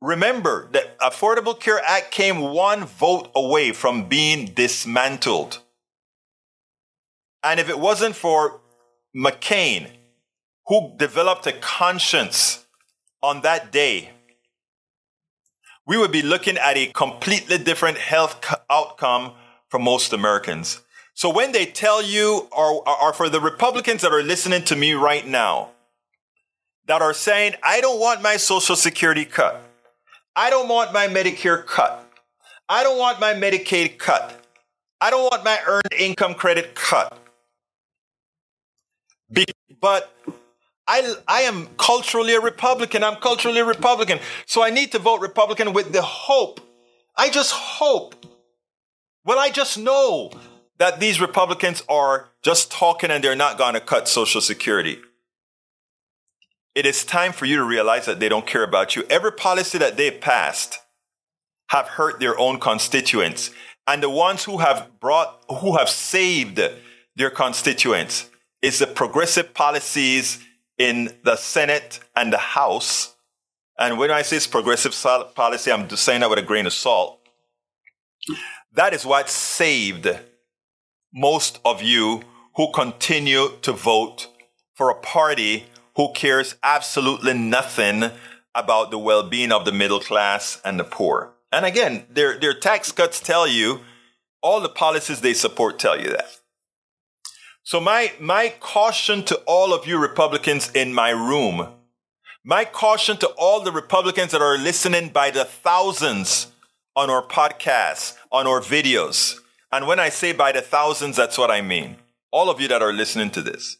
Remember, 0.03 0.67
the 0.73 0.85
Affordable 0.99 1.57
Care 1.57 1.79
Act 1.81 2.11
came 2.11 2.41
one 2.41 2.83
vote 2.83 3.31
away 3.33 3.71
from 3.71 4.09
being 4.09 4.47
dismantled. 4.47 5.59
And 7.41 7.57
if 7.57 7.69
it 7.69 7.79
wasn't 7.79 8.13
for 8.13 8.59
McCain, 9.15 9.89
who 10.67 10.93
developed 10.97 11.47
a 11.47 11.53
conscience 11.53 12.62
on 13.23 13.41
that 13.41 13.71
day, 13.71 14.09
we 15.87 15.97
would 15.97 16.11
be 16.11 16.21
looking 16.21 16.57
at 16.57 16.77
a 16.77 16.87
completely 16.87 17.57
different 17.57 17.97
health 17.97 18.45
outcome 18.69 19.31
for 19.69 19.79
most 19.79 20.13
Americans. 20.13 20.81
So 21.15 21.29
when 21.29 21.51
they 21.51 21.65
tell 21.65 22.01
you, 22.01 22.47
or, 22.51 22.87
or 22.87 23.13
for 23.13 23.29
the 23.29 23.39
Republicans 23.39 24.01
that 24.01 24.11
are 24.11 24.23
listening 24.23 24.63
to 24.65 24.75
me 24.75 24.93
right 24.93 25.25
now, 25.25 25.69
that 26.87 27.01
are 27.01 27.13
saying, 27.13 27.55
I 27.63 27.81
don't 27.81 27.99
want 27.99 28.21
my 28.21 28.37
Social 28.37 28.75
Security 28.75 29.25
cut. 29.25 29.63
I 30.35 30.49
don't 30.49 30.67
want 30.67 30.91
my 30.93 31.07
Medicare 31.07 31.65
cut. 31.65 32.09
I 32.67 32.83
don't 32.83 32.97
want 32.97 33.19
my 33.19 33.33
Medicaid 33.33 33.97
cut. 33.97 34.39
I 34.99 35.09
don't 35.09 35.23
want 35.23 35.43
my 35.43 35.59
earned 35.65 35.93
income 35.97 36.33
credit 36.33 36.75
cut. 36.75 37.17
Be- 39.31 39.45
but 39.79 40.13
I, 40.87 41.15
I 41.27 41.41
am 41.41 41.67
culturally 41.77 42.35
a 42.35 42.41
Republican. 42.41 43.03
I'm 43.03 43.15
culturally 43.17 43.59
a 43.59 43.65
Republican. 43.65 44.19
So 44.45 44.63
I 44.63 44.69
need 44.69 44.91
to 44.91 44.99
vote 44.99 45.21
Republican 45.21 45.73
with 45.73 45.93
the 45.93 46.01
hope. 46.01 46.59
I 47.15 47.29
just 47.29 47.51
hope. 47.51 48.25
Well, 49.25 49.39
I 49.39 49.49
just 49.49 49.77
know 49.77 50.31
that 50.79 50.99
these 50.99 51.21
Republicans 51.21 51.83
are 51.87 52.29
just 52.41 52.71
talking 52.71 53.11
and 53.11 53.23
they're 53.23 53.35
not 53.35 53.57
going 53.57 53.75
to 53.75 53.79
cut 53.79 54.07
Social 54.07 54.41
Security. 54.41 54.99
It 56.75 56.85
is 56.85 57.05
time 57.05 57.31
for 57.31 57.45
you 57.45 57.57
to 57.57 57.63
realize 57.63 58.05
that 58.05 58.19
they 58.19 58.27
don't 58.27 58.47
care 58.47 58.63
about 58.63 58.95
you. 58.95 59.03
Every 59.09 59.31
policy 59.31 59.77
that 59.77 59.95
they 59.95 60.11
passed 60.11 60.79
have 61.69 61.87
hurt 61.87 62.19
their 62.19 62.37
own 62.37 62.59
constituents. 62.59 63.51
And 63.87 64.01
the 64.01 64.09
ones 64.09 64.43
who 64.43 64.57
have 64.57 64.89
brought, 64.99 65.43
who 65.59 65.77
have 65.77 65.89
saved 65.89 66.59
their 67.15 67.29
constituents 67.29 68.29
is 68.61 68.79
the 68.79 68.87
progressive 68.87 69.53
policies 69.53 70.39
in 70.83 71.09
the 71.23 71.37
Senate 71.37 72.01
and 72.13 72.33
the 72.33 72.37
House. 72.37 73.15
And 73.79 73.97
when 73.97 74.11
I 74.11 74.21
say 74.21 74.35
it's 74.35 74.47
progressive 74.47 74.93
policy, 75.33 75.71
I'm 75.71 75.87
just 75.87 76.03
saying 76.03 76.19
that 76.19 76.29
with 76.29 76.39
a 76.39 76.43
grain 76.43 76.65
of 76.65 76.73
salt. 76.73 77.19
That 78.73 78.93
is 78.93 79.05
what 79.05 79.29
saved 79.29 80.09
most 81.13 81.59
of 81.63 81.81
you 81.81 82.23
who 82.55 82.69
continue 82.73 83.53
to 83.61 83.71
vote 83.71 84.27
for 84.75 84.89
a 84.89 84.95
party 84.95 85.67
who 85.95 86.11
cares 86.13 86.55
absolutely 86.63 87.33
nothing 87.33 88.11
about 88.53 88.91
the 88.91 88.97
well 88.97 89.23
being 89.23 89.53
of 89.53 89.63
the 89.63 89.71
middle 89.71 90.01
class 90.01 90.61
and 90.65 90.77
the 90.77 90.83
poor. 90.83 91.33
And 91.51 91.65
again, 91.65 92.07
their, 92.09 92.37
their 92.37 92.53
tax 92.53 92.91
cuts 92.91 93.21
tell 93.21 93.47
you, 93.47 93.79
all 94.41 94.59
the 94.59 94.69
policies 94.69 95.21
they 95.21 95.33
support 95.33 95.79
tell 95.79 95.97
you 95.97 96.09
that. 96.09 96.39
So, 97.65 97.79
my, 97.79 98.11
my 98.19 98.53
caution 98.59 99.23
to 99.23 99.35
all 99.47 99.73
of 99.73 99.87
you 99.87 99.97
Republicans 99.97 100.69
in 100.71 100.93
my 100.93 101.11
room, 101.11 101.69
my 102.43 102.65
caution 102.65 103.15
to 103.17 103.27
all 103.37 103.61
the 103.61 103.71
Republicans 103.71 104.33
that 104.33 104.41
are 104.41 104.57
listening 104.57 105.09
by 105.09 105.31
the 105.31 105.45
thousands 105.45 106.47
on 106.93 107.09
our 107.09 107.25
podcasts, 107.25 108.17
on 108.33 108.47
our 108.47 108.59
videos. 108.59 109.37
And 109.71 109.87
when 109.87 109.97
I 109.97 110.09
say 110.09 110.33
by 110.33 110.51
the 110.51 110.61
thousands, 110.61 111.15
that's 111.15 111.37
what 111.37 111.49
I 111.49 111.61
mean. 111.61 111.95
All 112.31 112.49
of 112.49 112.59
you 112.59 112.67
that 112.67 112.81
are 112.81 112.91
listening 112.91 113.31
to 113.31 113.41
this. 113.41 113.77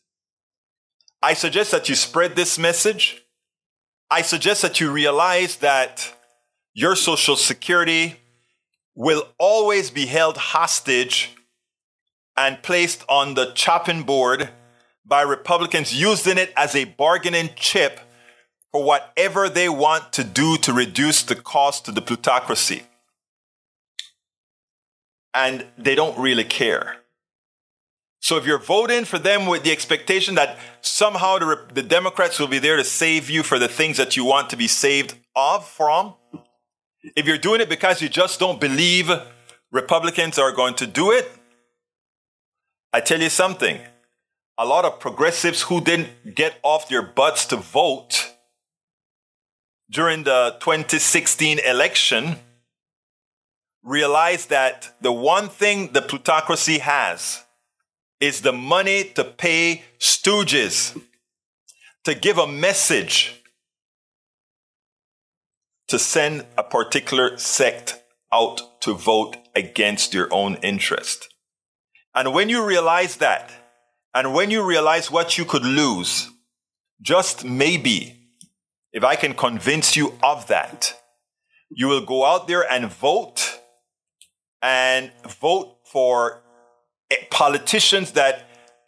I 1.21 1.33
suggest 1.33 1.71
that 1.71 1.89
you 1.89 1.95
spread 1.95 2.37
this 2.37 2.57
message. 2.57 3.21
I 4.09 4.21
suggest 4.21 4.61
that 4.61 4.79
you 4.79 4.91
realize 4.91 5.57
that 5.57 6.13
your 6.73 6.95
social 6.95 7.35
security 7.35 8.15
will 8.95 9.27
always 9.37 9.91
be 9.91 10.05
held 10.05 10.37
hostage 10.37 11.31
and 12.35 12.61
placed 12.63 13.03
on 13.07 13.35
the 13.35 13.51
chopping 13.53 14.03
board 14.03 14.49
by 15.05 15.21
Republicans 15.21 15.93
using 15.93 16.37
it 16.37 16.53
as 16.55 16.75
a 16.75 16.85
bargaining 16.85 17.49
chip 17.55 17.99
for 18.71 18.83
whatever 18.83 19.49
they 19.49 19.69
want 19.69 20.11
to 20.13 20.23
do 20.23 20.57
to 20.57 20.73
reduce 20.73 21.21
the 21.23 21.35
cost 21.35 21.85
to 21.85 21.91
the 21.91 22.01
plutocracy. 22.01 22.83
And 25.33 25.67
they 25.77 25.95
don't 25.95 26.17
really 26.17 26.43
care. 26.43 26.97
So 28.19 28.37
if 28.37 28.45
you're 28.45 28.57
voting 28.57 29.03
for 29.03 29.19
them 29.19 29.47
with 29.47 29.63
the 29.63 29.71
expectation 29.71 30.35
that 30.35 30.57
somehow 30.81 31.39
the, 31.39 31.59
the, 31.73 31.83
Democrats 31.83 32.39
will 32.39 32.47
be 32.47 32.57
there 32.57 32.77
to 32.77 32.83
save 32.83 33.29
you 33.29 33.43
for 33.43 33.59
the 33.59 33.67
things 33.67 33.97
that 33.97 34.15
you 34.15 34.23
want 34.23 34.49
to 34.51 34.55
be 34.55 34.67
saved 34.67 35.15
of 35.35 35.67
from, 35.67 36.15
if 37.17 37.27
you're 37.27 37.37
doing 37.37 37.59
it 37.59 37.67
because 37.67 38.01
you 38.01 38.07
just 38.07 38.39
don't 38.39 38.61
believe 38.61 39.11
Republicans 39.73 40.39
are 40.39 40.53
going 40.53 40.73
to 40.75 40.87
do 40.87 41.11
it, 41.11 41.29
I 42.93 43.01
tell 43.01 43.19
you 43.19 43.29
something. 43.29 43.79
A 44.59 44.65
lot 44.67 44.85
of 44.85 45.00
progressives 45.00 45.63
who 45.63 45.81
didn't 45.81 46.35
get 46.35 46.59
off 46.62 46.88
their 46.88 47.01
butts 47.01 47.47
to 47.47 47.55
vote 47.55 48.35
during 49.89 50.23
the 50.23 50.55
2016 50.59 51.57
election 51.59 52.35
realized 53.83 54.51
that 54.51 54.95
the 55.01 55.12
one 55.12 55.50
thing 55.50 55.91
the 55.93 56.03
plutocracy 56.03 56.77
has 56.77 57.43
is 58.19 58.41
the 58.41 58.53
money 58.53 59.03
to 59.15 59.23
pay 59.23 59.81
stooges 60.00 60.95
to 62.03 62.13
give 62.13 62.38
a 62.38 62.47
message 62.47 63.41
to 65.88 65.97
send 65.97 66.45
a 66.59 66.63
particular 66.63 67.38
sect 67.38 68.03
out 68.31 68.81
to 68.81 68.93
vote 68.93 69.38
against 69.55 70.13
your 70.13 70.27
own 70.31 70.55
interest. 70.62 71.32
And 72.15 72.34
when 72.34 72.50
you 72.50 72.65
realize 72.65 73.17
that, 73.17 73.51
and 74.13 74.34
when 74.34 74.51
you 74.51 74.63
realize 74.63 75.10
what 75.10 75.38
you 75.38 75.46
could 75.46 75.63
lose, 75.63 76.29
just 77.01 77.43
maybe, 77.43 78.15
if 78.91 79.03
I 79.03 79.15
can 79.15 79.34
convince 79.34 79.96
you 79.96 80.17
of 80.22 80.48
that, 80.48 80.93
you 81.70 81.88
will 81.88 82.05
go 82.05 82.25
out 82.25 82.48
there 82.48 82.72
and 82.72 82.91
vote 82.91 83.60
and 84.62 85.12
vote 85.27 85.77
for 85.86 86.43
politicians 87.32 88.12
that 88.12 88.48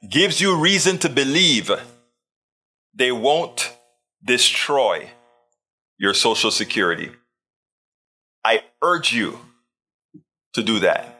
gives 0.10 0.40
you 0.40 0.56
reason 0.56 0.98
to 1.00 1.10
believe 1.10 1.72
they 2.94 3.12
won't 3.12 3.76
destroy 4.24 5.10
your 5.98 6.14
social 6.14 6.52
security. 6.52 7.12
I 8.44 8.64
urge 8.82 9.12
you 9.12 9.40
to 10.54 10.64
do 10.64 10.80
that. 10.80 11.15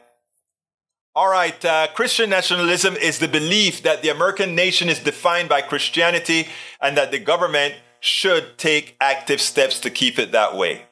All 1.16 1.30
right, 1.30 1.64
uh, 1.64 1.86
Christian 1.94 2.28
nationalism 2.28 2.94
is 2.94 3.20
the 3.20 3.26
belief 3.26 3.82
that 3.84 4.02
the 4.02 4.10
American 4.10 4.54
nation 4.54 4.90
is 4.90 4.98
defined 4.98 5.48
by 5.48 5.62
Christianity 5.62 6.46
and 6.78 6.94
that 6.98 7.10
the 7.10 7.18
government 7.18 7.74
should 8.00 8.58
take 8.58 8.96
active 9.00 9.40
steps 9.40 9.80
to 9.80 9.88
keep 9.88 10.18
it 10.18 10.32
that 10.32 10.54
way. 10.54 10.82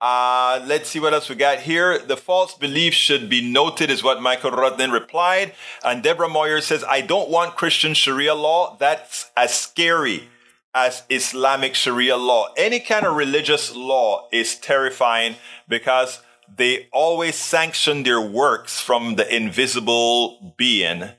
Uh, 0.00 0.64
let's 0.64 0.88
see 0.88 0.98
what 0.98 1.12
else 1.12 1.28
we 1.28 1.34
got 1.34 1.58
here. 1.58 1.98
The 1.98 2.16
false 2.16 2.54
belief 2.54 2.94
should 2.94 3.28
be 3.28 3.52
noted, 3.52 3.90
is 3.90 4.02
what 4.02 4.22
Michael 4.22 4.52
Rodden 4.52 4.94
replied. 4.94 5.52
And 5.84 6.02
Deborah 6.02 6.30
Moyer 6.30 6.62
says, 6.62 6.82
I 6.82 7.02
don't 7.02 7.28
want 7.28 7.56
Christian 7.56 7.92
Sharia 7.92 8.34
law. 8.34 8.78
That's 8.80 9.30
as 9.36 9.52
scary 9.52 10.30
as 10.74 11.02
Islamic 11.10 11.74
Sharia 11.74 12.16
law. 12.16 12.48
Any 12.56 12.80
kind 12.80 13.04
of 13.04 13.14
religious 13.14 13.76
law 13.76 14.26
is 14.32 14.56
terrifying 14.56 15.34
because 15.68 16.22
they 16.56 16.88
always 16.92 17.36
sanction 17.36 18.02
their 18.02 18.20
works 18.20 18.80
from 18.80 19.16
the 19.16 19.34
invisible 19.34 20.54
being. 20.56 21.10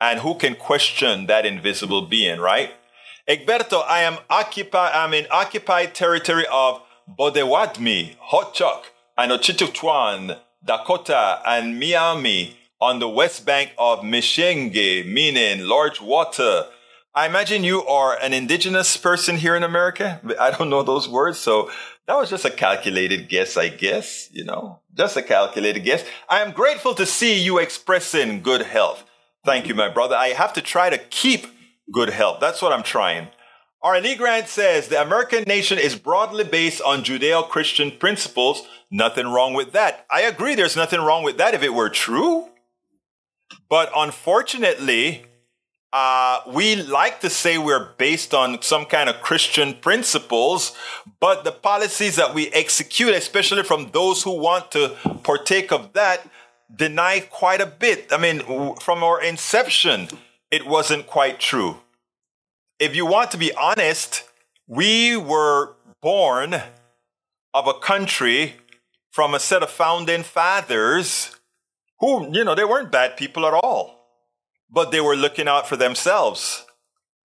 And 0.00 0.20
who 0.20 0.34
can 0.36 0.54
question 0.54 1.26
that 1.26 1.44
invisible 1.44 2.02
being, 2.02 2.40
right? 2.40 2.70
Egberto, 3.28 3.84
I 3.86 4.00
am 4.00 4.18
occupied, 4.30 4.92
I'm 4.94 5.12
in 5.12 5.26
occupied 5.30 5.94
territory 5.94 6.46
of 6.50 6.80
Bodewadmi, 7.18 8.16
Hotchuk, 8.30 8.84
and 9.16 9.32
Ochitutuan, 9.32 10.38
Dakota, 10.64 11.40
and 11.44 11.78
Miami 11.78 12.56
on 12.80 13.00
the 13.00 13.08
west 13.08 13.44
bank 13.44 13.72
of 13.76 14.00
Mishenge, 14.00 15.06
meaning 15.06 15.66
large 15.66 16.00
water. 16.00 16.66
I 17.18 17.26
imagine 17.26 17.64
you 17.64 17.84
are 17.84 18.16
an 18.16 18.32
indigenous 18.32 18.96
person 18.96 19.38
here 19.38 19.56
in 19.56 19.64
America. 19.64 20.20
I 20.38 20.52
don't 20.52 20.70
know 20.70 20.84
those 20.84 21.08
words, 21.08 21.36
so 21.36 21.68
that 22.06 22.14
was 22.14 22.30
just 22.30 22.44
a 22.44 22.50
calculated 22.50 23.28
guess, 23.28 23.56
I 23.56 23.70
guess, 23.70 24.28
you 24.30 24.44
know, 24.44 24.78
just 24.94 25.16
a 25.16 25.22
calculated 25.22 25.80
guess. 25.80 26.04
I 26.28 26.42
am 26.42 26.52
grateful 26.52 26.94
to 26.94 27.04
see 27.04 27.36
you 27.36 27.58
expressing 27.58 28.40
good 28.40 28.62
health. 28.62 29.02
Thank 29.44 29.66
you, 29.66 29.74
my 29.74 29.88
brother. 29.88 30.14
I 30.14 30.28
have 30.28 30.52
to 30.52 30.62
try 30.62 30.90
to 30.90 30.96
keep 30.96 31.48
good 31.90 32.10
health. 32.10 32.38
That's 32.40 32.62
what 32.62 32.72
I'm 32.72 32.84
trying. 32.84 33.26
Our 33.82 34.00
Lee 34.00 34.14
Grant 34.14 34.46
says 34.46 34.86
the 34.86 35.02
American 35.02 35.42
nation 35.42 35.76
is 35.76 35.96
broadly 35.96 36.44
based 36.44 36.80
on 36.82 37.02
Judeo 37.02 37.48
Christian 37.48 37.90
principles. 37.90 38.62
Nothing 38.92 39.26
wrong 39.26 39.54
with 39.54 39.72
that. 39.72 40.06
I 40.08 40.20
agree, 40.20 40.54
there's 40.54 40.76
nothing 40.76 41.00
wrong 41.00 41.24
with 41.24 41.36
that 41.38 41.54
if 41.54 41.64
it 41.64 41.74
were 41.74 41.90
true. 41.90 42.50
But 43.68 43.90
unfortunately, 43.96 45.24
uh, 45.92 46.40
we 46.46 46.76
like 46.76 47.20
to 47.20 47.30
say 47.30 47.58
we're 47.58 47.92
based 47.96 48.34
on 48.34 48.60
some 48.62 48.84
kind 48.84 49.08
of 49.08 49.20
Christian 49.20 49.74
principles, 49.74 50.76
but 51.20 51.44
the 51.44 51.52
policies 51.52 52.16
that 52.16 52.34
we 52.34 52.48
execute, 52.48 53.14
especially 53.14 53.62
from 53.62 53.90
those 53.92 54.22
who 54.22 54.38
want 54.38 54.70
to 54.72 54.96
partake 55.22 55.72
of 55.72 55.92
that, 55.94 56.28
deny 56.74 57.20
quite 57.20 57.60
a 57.60 57.66
bit. 57.66 58.12
I 58.12 58.18
mean, 58.18 58.40
from 58.80 59.02
our 59.02 59.22
inception, 59.22 60.08
it 60.50 60.66
wasn't 60.66 61.06
quite 61.06 61.40
true 61.40 61.78
if 62.78 62.94
you 62.94 63.06
want 63.06 63.30
to 63.32 63.38
be 63.38 63.52
honest, 63.54 64.24
we 64.66 65.16
were 65.16 65.74
born 66.00 66.54
of 67.54 67.66
a 67.66 67.74
country 67.74 68.54
from 69.10 69.34
a 69.34 69.40
set 69.40 69.62
of 69.62 69.70
founding 69.70 70.22
fathers 70.22 71.36
who, 71.98 72.32
you 72.32 72.44
know, 72.44 72.54
they 72.54 72.64
weren't 72.64 72.92
bad 72.92 73.16
people 73.16 73.46
at 73.46 73.54
all, 73.54 73.97
but 74.70 74.90
they 74.90 75.00
were 75.00 75.16
looking 75.16 75.48
out 75.48 75.68
for 75.68 75.76
themselves. 75.76 76.64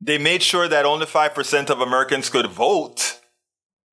They 0.01 0.17
made 0.17 0.43
sure 0.43 0.67
that 0.67 0.85
only 0.85 1.05
5% 1.05 1.69
of 1.69 1.79
Americans 1.79 2.29
could 2.29 2.47
vote 2.47 3.19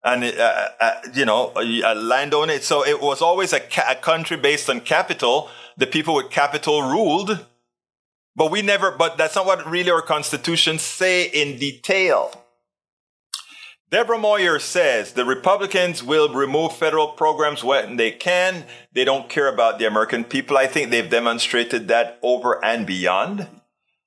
and, 0.02 0.24
uh, 0.24 0.68
uh, 0.80 0.92
you 1.14 1.24
know, 1.24 1.52
a, 1.56 1.92
a 1.92 1.94
landowner. 1.94 2.58
So 2.58 2.84
it 2.84 3.00
was 3.00 3.20
always 3.20 3.52
a, 3.52 3.60
ca- 3.60 3.90
a 3.90 3.94
country 3.94 4.36
based 4.36 4.70
on 4.70 4.80
capital. 4.80 5.50
The 5.76 5.86
people 5.86 6.14
with 6.14 6.30
capital 6.30 6.82
ruled 6.82 7.46
but 8.36 8.50
we 8.50 8.62
never, 8.62 8.92
but 8.92 9.18
that's 9.18 9.34
not 9.34 9.46
what 9.46 9.66
really 9.68 9.90
our 9.90 10.02
constitutions 10.02 10.82
say 10.82 11.24
in 11.24 11.58
detail. 11.58 12.32
Deborah 13.90 14.18
Moyer 14.18 14.60
says 14.60 15.12
the 15.12 15.24
Republicans 15.24 16.02
will 16.02 16.32
remove 16.32 16.76
federal 16.76 17.08
programs 17.08 17.64
when 17.64 17.96
they 17.96 18.12
can. 18.12 18.64
They 18.92 19.04
don't 19.04 19.28
care 19.28 19.48
about 19.48 19.80
the 19.80 19.86
American 19.86 20.22
people. 20.22 20.56
I 20.56 20.68
think 20.68 20.90
they've 20.90 21.10
demonstrated 21.10 21.88
that 21.88 22.20
over 22.22 22.64
and 22.64 22.86
beyond. 22.86 23.48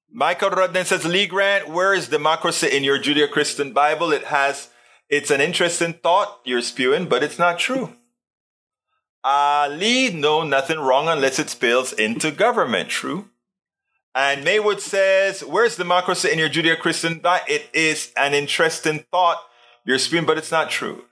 Michael 0.10 0.52
Rudden 0.52 0.86
says, 0.86 1.06
Lee 1.06 1.28
Grant, 1.28 1.68
where 1.68 1.94
is 1.94 2.08
democracy 2.08 2.68
in 2.68 2.84
your 2.84 2.98
Judeo-Christian 2.98 3.74
Bible? 3.74 4.14
It 4.14 4.26
has, 4.26 4.70
it's 5.10 5.32
an 5.32 5.42
interesting 5.42 5.94
thought 5.94 6.40
you're 6.46 6.62
spewing, 6.62 7.10
but 7.10 7.24
it's 7.24 7.40
not 7.40 7.60
true. 7.60 7.94
Uh, 9.22 9.68
Lee, 9.70 10.12
no, 10.12 10.44
nothing 10.44 10.80
wrong 10.80 11.10
unless 11.10 11.40
it 11.40 11.50
spills 11.50 11.92
into 11.92 12.32
government. 12.32 12.90
True. 12.90 13.30
And 14.16 14.46
Maywood 14.46 14.80
says, 14.80 15.42
Where's 15.42 15.76
democracy 15.76 16.32
in 16.32 16.40
your 16.40 16.50
Judeo 16.50 16.78
Christian 16.80 17.20
Bible? 17.20 17.46
It 17.50 17.70
is 17.74 18.14
an 18.16 18.34
interesting 18.34 19.06
thought 19.12 19.40
you're 19.86 20.00
spewing, 20.00 20.26
but 20.26 20.38
it's 20.38 20.52
not 20.52 20.70
true. 20.70 21.06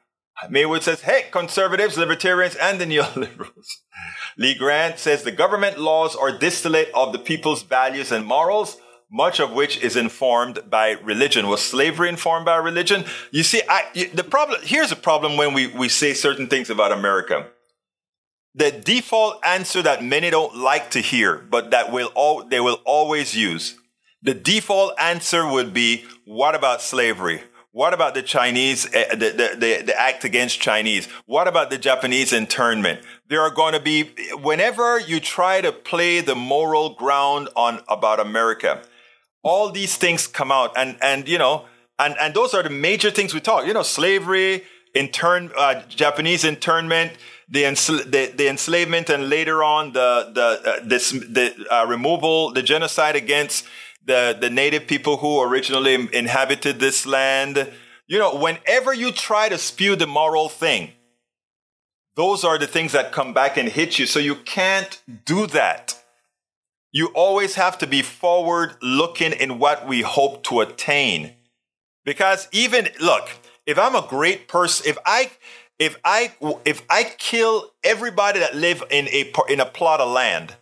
Maywood 0.50 0.84
says, 0.84 1.02
Hey, 1.02 1.26
conservatives, 1.32 1.98
libertarians, 1.98 2.56
and 2.56 2.80
the 2.80 2.86
neoliberals. 2.92 3.68
Lee 4.38 4.56
Grant 4.56 4.98
says, 5.00 5.24
The 5.24 5.32
government 5.32 5.80
laws 5.80 6.16
are 6.16 6.38
distillate 6.38 6.90
of 6.96 7.12
the 7.12 7.20
people's 7.20 7.64
values 7.64 8.12
and 8.12 8.26
morals, 8.26 8.78
much 9.12 9.40
of 9.40 9.52
which 9.52 9.78
is 9.84 9.96
informed 9.96 10.70
by 10.70 10.92
religion. 10.92 11.48
Was 11.48 11.62
slavery 11.62 12.10
informed 12.10 12.46
by 12.46 12.56
religion? 12.56 13.06
You 13.32 13.44
see, 13.44 13.62
I, 13.68 14.10
the 14.14 14.24
problem, 14.24 14.62
here's 14.64 14.92
a 14.92 14.96
problem 14.96 15.38
when 15.38 15.54
we, 15.54 15.68
we 15.68 15.90
say 15.90 16.14
certain 16.14 16.48
things 16.48 16.70
about 16.70 16.92
America 16.92 17.48
the 18.54 18.72
default 18.72 19.40
answer 19.46 19.82
that 19.82 20.04
many 20.04 20.30
don't 20.30 20.58
like 20.58 20.92
to 20.92 21.00
hear, 21.00 21.38
but 21.38 21.72
that 21.72 21.92
will 21.92 22.12
all, 22.16 22.44
they 22.44 22.60
will 22.60 22.80
always 22.86 23.36
use. 23.36 23.78
The 24.24 24.34
default 24.34 24.94
answer 25.00 25.48
would 25.50 25.74
be, 25.74 26.06
what 26.26 26.54
about 26.54 26.82
slavery? 26.82 27.44
What 27.74 27.94
about 27.94 28.16
the 28.16 28.22
Chinese, 28.22 28.86
uh, 28.88 29.06
the, 29.12 29.30
the, 29.30 29.56
the, 29.58 29.84
the, 29.86 30.00
act 30.00 30.26
against 30.26 30.60
Chinese? 30.60 31.08
What 31.26 31.48
about 31.48 31.70
the 31.70 31.78
Japanese 31.78 32.34
internment? 32.34 33.00
There 33.30 33.40
are 33.40 33.50
going 33.50 33.74
to 33.74 33.80
be, 33.80 34.12
whenever 34.42 35.00
you 35.00 35.22
try 35.22 35.62
to 35.62 35.72
play 35.72 36.20
the 36.20 36.36
moral 36.36 36.96
ground 36.96 37.48
on 37.56 37.80
about 37.88 38.20
America, 38.20 38.84
all 39.42 39.72
these 39.72 39.96
things 39.96 40.28
come 40.28 40.52
out 40.52 40.74
and, 40.76 40.98
and, 41.02 41.30
you 41.30 41.38
know, 41.38 41.66
and, 41.98 42.16
and 42.20 42.34
those 42.34 42.54
are 42.54 42.62
the 42.62 42.70
major 42.70 43.10
things 43.10 43.34
we 43.34 43.40
talk, 43.40 43.66
you 43.66 43.74
know, 43.74 43.84
slavery, 43.84 44.66
intern, 44.94 45.50
uh, 45.58 45.82
Japanese 45.88 46.44
internment, 46.44 47.14
the, 47.48 47.64
ensl- 47.64 48.04
the, 48.04 48.34
the, 48.36 48.50
enslavement 48.50 49.10
and 49.10 49.30
later 49.30 49.64
on 49.64 49.94
the, 49.94 50.30
the, 50.34 50.70
uh, 50.70 50.80
this, 50.84 51.12
the 51.12 51.56
uh, 51.72 51.86
removal, 51.88 52.52
the 52.52 52.64
genocide 52.64 53.16
against 53.16 53.66
the, 54.06 54.38
the 54.40 54.50
native 54.50 54.88
people 54.88 55.18
who 55.18 55.42
originally 55.42 56.08
inhabited 56.14 56.80
this 56.80 57.06
land. 57.06 57.72
You 58.08 58.20
know, 58.20 58.36
whenever 58.36 58.94
you 58.94 59.12
try 59.12 59.50
to 59.50 59.58
spew 59.58 59.96
the 59.96 60.08
moral 60.08 60.50
thing, 60.50 60.92
those 62.16 62.44
are 62.44 62.58
the 62.58 62.68
things 62.68 62.92
that 62.92 63.12
come 63.12 63.34
back 63.34 63.58
and 63.58 63.70
hit 63.70 63.98
you. 63.98 64.06
So 64.06 64.20
you 64.20 64.36
can't 64.36 65.02
do 65.26 65.48
that. 65.48 65.98
You 66.92 67.08
always 67.14 67.56
have 67.56 67.78
to 67.78 67.88
be 67.88 68.02
forward 68.02 68.76
looking 68.82 69.32
in 69.32 69.60
what 69.60 69.88
we 69.88 70.02
hope 70.02 70.44
to 70.46 70.60
attain. 70.60 71.36
Because 72.04 72.50
even, 72.52 72.90
look, 73.00 73.30
if 73.66 73.80
I'm 73.80 73.96
a 73.96 74.06
great 74.08 74.48
person, 74.50 74.90
if 74.90 74.98
I, 75.06 75.32
if 75.80 75.98
I 76.06 76.32
if 76.64 76.84
I 76.90 77.04
kill 77.18 77.72
everybody 77.84 78.40
that 78.40 78.56
live 78.56 78.84
in 78.92 79.08
a 79.08 79.32
in 79.50 79.60
a 79.60 79.66
plot 79.66 80.00
of 80.00 80.12
land, 80.12 80.56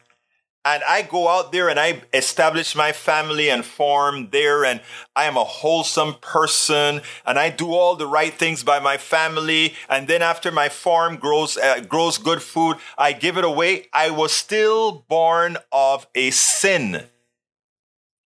and 0.69 0.83
I 0.83 1.01
go 1.01 1.27
out 1.27 1.51
there 1.51 1.67
and 1.67 1.79
I 1.79 2.01
establish 2.13 2.75
my 2.75 2.91
family 2.91 3.49
and 3.49 3.65
farm 3.65 4.29
there, 4.31 4.63
and 4.63 4.81
I 5.15 5.25
am 5.25 5.35
a 5.35 5.43
wholesome 5.43 6.15
person, 6.21 7.01
and 7.25 7.39
I 7.39 7.49
do 7.49 7.73
all 7.73 7.95
the 7.95 8.05
right 8.05 8.31
things 8.31 8.63
by 8.63 8.79
my 8.79 8.97
family, 8.97 9.73
and 9.89 10.07
then 10.07 10.21
after 10.21 10.51
my 10.51 10.69
farm 10.69 11.15
grows 11.15 11.57
uh, 11.57 11.79
grows 11.79 12.19
good 12.19 12.43
food, 12.43 12.77
I 12.99 13.13
give 13.13 13.37
it 13.37 13.43
away. 13.43 13.87
I 13.93 14.11
was 14.11 14.31
still 14.31 15.05
born 15.09 15.57
of 15.71 16.05
a 16.13 16.29
sin, 16.29 17.03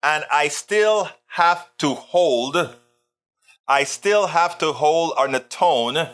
and 0.03 0.25
I 0.31 0.49
still 0.49 1.09
have 1.29 1.71
to 1.79 1.95
hold. 1.95 2.77
I 3.67 3.85
still 3.85 4.27
have 4.27 4.59
to 4.59 4.73
hold 4.75 5.15
an 5.19 5.35
atone 5.35 6.11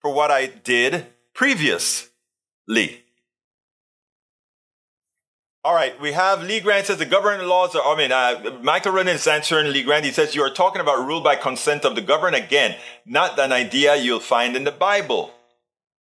for 0.00 0.12
what 0.12 0.30
I 0.30 0.46
did 0.46 1.06
previously. 1.32 3.03
All 5.64 5.74
right, 5.74 5.98
we 5.98 6.12
have 6.12 6.42
Lee 6.42 6.60
Grant 6.60 6.86
says 6.86 6.98
the 6.98 7.06
government 7.06 7.48
laws 7.48 7.74
are, 7.74 7.82
I 7.82 7.96
mean, 7.96 8.12
uh, 8.12 8.58
Michael 8.62 8.92
Rudnin 8.92 9.14
is 9.14 9.26
answering 9.26 9.72
Lee 9.72 9.82
Grant. 9.82 10.04
He 10.04 10.12
says, 10.12 10.34
You 10.34 10.42
are 10.42 10.50
talking 10.50 10.82
about 10.82 11.06
rule 11.06 11.22
by 11.22 11.36
consent 11.36 11.86
of 11.86 11.94
the 11.94 12.02
governed. 12.02 12.36
Again, 12.36 12.76
not 13.06 13.38
an 13.38 13.50
idea 13.50 13.96
you'll 13.96 14.20
find 14.20 14.56
in 14.56 14.64
the 14.64 14.72
Bible. 14.72 15.32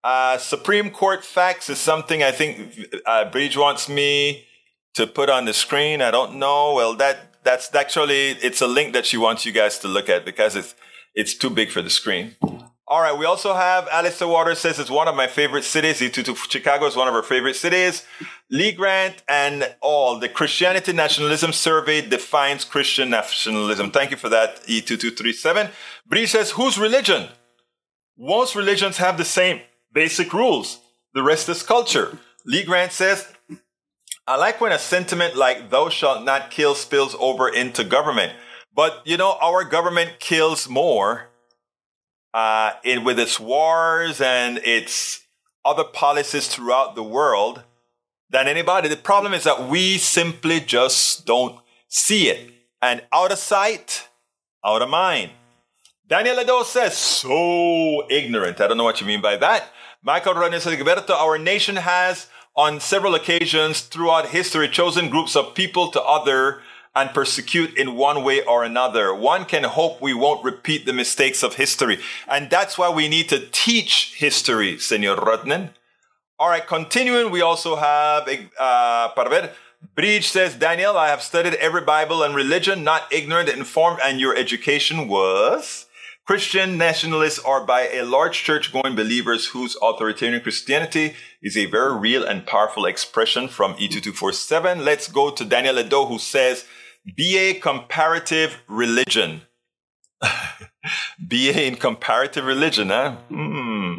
Uh, 0.03 0.37
Supreme 0.37 0.91
Court 0.91 1.25
facts 1.25 1.67
is 1.67 1.79
something 1.79 2.21
I 2.21 2.31
think 2.31 2.77
uh, 3.07 3.25
Bridge 3.31 3.57
wants 3.57 3.89
me 3.89 4.45
to 4.93 5.07
put 5.07 5.31
on 5.31 5.45
the 5.45 5.53
screen. 5.53 5.99
I 5.99 6.11
don't 6.11 6.35
know. 6.35 6.75
Well, 6.75 6.95
that 6.97 7.43
that's 7.43 7.73
actually 7.73 8.31
it's 8.43 8.61
a 8.61 8.67
link 8.67 8.93
that 8.93 9.07
she 9.07 9.17
wants 9.17 9.47
you 9.47 9.51
guys 9.51 9.79
to 9.79 9.87
look 9.87 10.09
at 10.09 10.25
because 10.25 10.55
it's 10.55 10.75
it's 11.15 11.33
too 11.33 11.49
big 11.49 11.71
for 11.71 11.81
the 11.81 11.89
screen. 11.89 12.35
All 12.91 13.01
right, 13.01 13.15
we 13.15 13.25
also 13.25 13.53
have 13.53 13.87
Alistair 13.89 14.27
Waters 14.27 14.57
says 14.57 14.79
it's 14.79 14.89
one 14.89 15.07
of 15.07 15.13
my 15.13 15.27
favorite 15.27 15.63
cities. 15.63 15.97
Chicago 16.49 16.87
is 16.87 16.95
one 16.95 17.07
of 17.07 17.13
her 17.13 17.21
favorite 17.21 17.55
cities. 17.55 18.03
Lee 18.49 18.71
Grant 18.71 19.21
and 19.29 19.75
all 19.79 20.17
the 20.17 20.27
Christianity 20.27 20.91
Nationalism 20.91 21.53
Survey 21.53 22.01
defines 22.01 22.65
Christian 22.65 23.11
nationalism. 23.11 23.91
Thank 23.91 24.09
you 24.09 24.17
for 24.17 24.29
that, 24.29 24.63
E2237. 24.63 25.69
Bree 26.07 26.25
says, 26.25 26.49
whose 26.49 26.79
religion? 26.79 27.27
Most 28.17 28.55
religions 28.55 28.97
have 28.97 29.19
the 29.19 29.25
same 29.25 29.61
basic 29.93 30.33
rules. 30.33 30.79
The 31.13 31.21
rest 31.21 31.47
is 31.47 31.61
culture. 31.61 32.17
Lee 32.43 32.63
Grant 32.63 32.91
says, 32.91 33.31
I 34.25 34.35
like 34.37 34.59
when 34.59 34.71
a 34.71 34.79
sentiment 34.79 35.35
like 35.35 35.69
thou 35.69 35.89
shalt 35.89 36.25
not 36.25 36.49
kill 36.49 36.73
spills 36.73 37.15
over 37.19 37.49
into 37.49 37.83
government. 37.83 38.33
But 38.75 39.03
you 39.05 39.17
know, 39.17 39.37
our 39.43 39.63
government 39.63 40.19
kills 40.19 40.67
more 40.67 41.28
uh, 42.33 42.71
in, 42.83 43.03
with 43.03 43.19
its 43.19 43.39
wars 43.39 44.21
and 44.21 44.59
its 44.59 45.21
other 45.65 45.83
policies 45.83 46.47
throughout 46.47 46.95
the 46.95 47.03
world 47.03 47.63
than 48.29 48.47
anybody. 48.47 48.87
The 48.87 48.97
problem 48.97 49.33
is 49.33 49.43
that 49.43 49.67
we 49.67 49.97
simply 49.97 50.59
just 50.59 51.25
don't 51.25 51.59
see 51.87 52.29
it. 52.29 52.51
And 52.81 53.01
out 53.11 53.31
of 53.31 53.39
sight, 53.39 54.07
out 54.63 54.81
of 54.81 54.89
mind. 54.89 55.31
Daniel 56.07 56.37
Ledo 56.37 56.63
says, 56.63 56.97
so 56.97 58.07
ignorant. 58.09 58.59
I 58.61 58.67
don't 58.67 58.77
know 58.77 58.83
what 58.83 59.01
you 59.01 59.07
mean 59.07 59.21
by 59.21 59.37
that. 59.37 59.65
Michael 60.01 60.33
Rodney 60.33 60.59
says, 60.59 60.75
Gilberto, 60.75 61.11
our 61.11 61.37
nation 61.37 61.75
has 61.75 62.27
on 62.55 62.79
several 62.79 63.15
occasions 63.15 63.81
throughout 63.81 64.29
history 64.29 64.67
chosen 64.67 65.09
groups 65.09 65.35
of 65.35 65.53
people 65.53 65.91
to 65.91 66.01
other 66.01 66.61
and 66.95 67.11
persecute 67.11 67.77
in 67.77 67.95
one 67.95 68.23
way 68.23 68.43
or 68.43 68.63
another. 68.63 69.13
One 69.13 69.45
can 69.45 69.63
hope 69.63 70.01
we 70.01 70.13
won't 70.13 70.43
repeat 70.43 70.85
the 70.85 70.93
mistakes 70.93 71.43
of 71.43 71.55
history. 71.55 71.99
And 72.27 72.49
that's 72.49 72.77
why 72.77 72.89
we 72.89 73.07
need 73.07 73.29
to 73.29 73.47
teach 73.51 74.15
history, 74.17 74.79
Senor 74.79 75.17
Rodnan. 75.17 75.69
All 76.39 76.49
right, 76.49 76.65
continuing, 76.65 77.31
we 77.31 77.41
also 77.41 77.75
have, 77.75 78.27
uh, 78.57 79.09
para 79.09 79.29
ver, 79.29 79.51
Bridge 79.95 80.27
says, 80.27 80.55
Daniel, 80.55 80.97
I 80.97 81.09
have 81.09 81.21
studied 81.21 81.53
every 81.55 81.81
Bible 81.81 82.23
and 82.23 82.35
religion, 82.35 82.83
not 82.83 83.11
ignorant, 83.11 83.49
informed, 83.49 83.99
and 84.03 84.19
your 84.19 84.35
education 84.35 85.07
was? 85.07 85.85
Christian 86.25 86.77
nationalists 86.77 87.39
are 87.39 87.65
by 87.65 87.87
a 87.87 88.05
large 88.05 88.43
church 88.43 88.71
going 88.71 88.95
believers 88.95 89.47
whose 89.47 89.75
authoritarian 89.81 90.41
Christianity 90.41 91.15
is 91.41 91.57
a 91.57 91.65
very 91.65 91.97
real 91.97 92.23
and 92.23 92.45
powerful 92.45 92.85
expression 92.85 93.47
from 93.47 93.73
E2247. 93.75 94.83
Let's 94.83 95.07
go 95.07 95.31
to 95.31 95.43
Daniel 95.43 95.79
Edo, 95.79 96.05
who 96.05 96.19
says, 96.19 96.65
BA 97.05 97.59
comparative 97.61 98.61
religion. 98.67 99.41
BA 101.19 101.67
in 101.67 101.75
comparative 101.75 102.45
religion, 102.45 102.89
huh? 102.89 103.15
Hmm. 103.29 103.93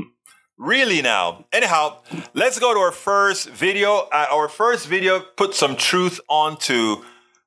Really 0.58 1.00
now. 1.00 1.46
Anyhow, 1.52 2.02
let's 2.34 2.58
go 2.58 2.74
to 2.74 2.80
our 2.80 2.92
first 2.92 3.48
video. 3.48 4.08
Uh, 4.12 4.26
our 4.30 4.48
first 4.48 4.86
video 4.88 5.20
put 5.20 5.54
some 5.54 5.74
truth 5.74 6.20
onto, 6.28 6.96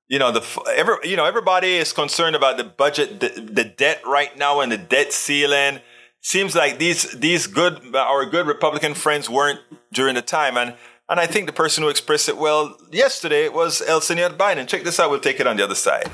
you 0.07 0.17
know, 0.17 0.31
the 0.31 0.43
every, 0.75 0.95
you 1.03 1.15
know 1.15 1.25
everybody 1.25 1.75
is 1.75 1.93
concerned 1.93 2.35
about 2.35 2.57
the 2.57 2.63
budget, 2.63 3.19
the, 3.19 3.29
the 3.39 3.63
debt 3.65 4.01
right 4.05 4.35
now, 4.35 4.61
and 4.61 4.71
the 4.71 4.79
debt 4.79 5.13
ceiling. 5.13 5.79
Seems 6.21 6.55
like 6.55 6.79
these 6.79 7.11
these 7.11 7.45
good 7.45 7.95
our 7.95 8.25
good 8.25 8.47
Republican 8.47 8.95
friends 8.95 9.29
weren't 9.29 9.59
during 9.91 10.15
the 10.15 10.23
time, 10.23 10.57
and 10.57 10.73
and 11.13 11.19
I 11.19 11.27
think 11.27 11.45
the 11.45 11.53
person 11.53 11.83
who 11.83 11.89
expressed 11.89 12.27
it 12.27 12.37
well 12.37 12.75
yesterday 12.91 13.47
was 13.47 13.83
El 13.83 14.01
Senor 14.01 14.31
Biden. 14.31 14.67
Check 14.67 14.83
this 14.83 14.99
out. 14.99 15.11
We'll 15.11 15.19
take 15.19 15.39
it 15.39 15.45
on 15.45 15.57
the 15.57 15.63
other 15.63 15.75
side. 15.75 16.09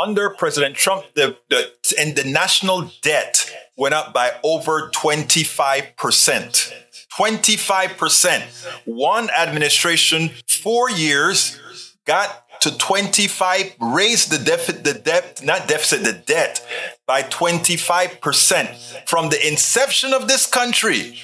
Under 0.00 0.30
President 0.30 0.76
Trump, 0.76 1.06
the, 1.14 1.36
the 1.50 1.72
and 1.98 2.14
the 2.14 2.22
national 2.22 2.92
debt 3.02 3.52
went 3.76 3.94
up 3.94 4.14
by 4.14 4.30
over 4.44 4.90
25%. 4.90 6.72
25%. 7.18 8.42
One 8.84 9.28
administration, 9.30 10.30
four 10.46 10.88
years, 10.88 11.58
got 12.04 12.44
to 12.60 12.78
25, 12.78 13.74
raised 13.80 14.30
the 14.30 14.38
deficit, 14.38 14.84
the 14.84 14.94
debt, 14.94 15.40
not 15.42 15.66
deficit, 15.66 16.04
the 16.04 16.12
debt 16.12 16.64
by 17.06 17.22
25%. 17.22 19.08
From 19.08 19.30
the 19.30 19.48
inception 19.48 20.14
of 20.14 20.28
this 20.28 20.46
country, 20.46 21.18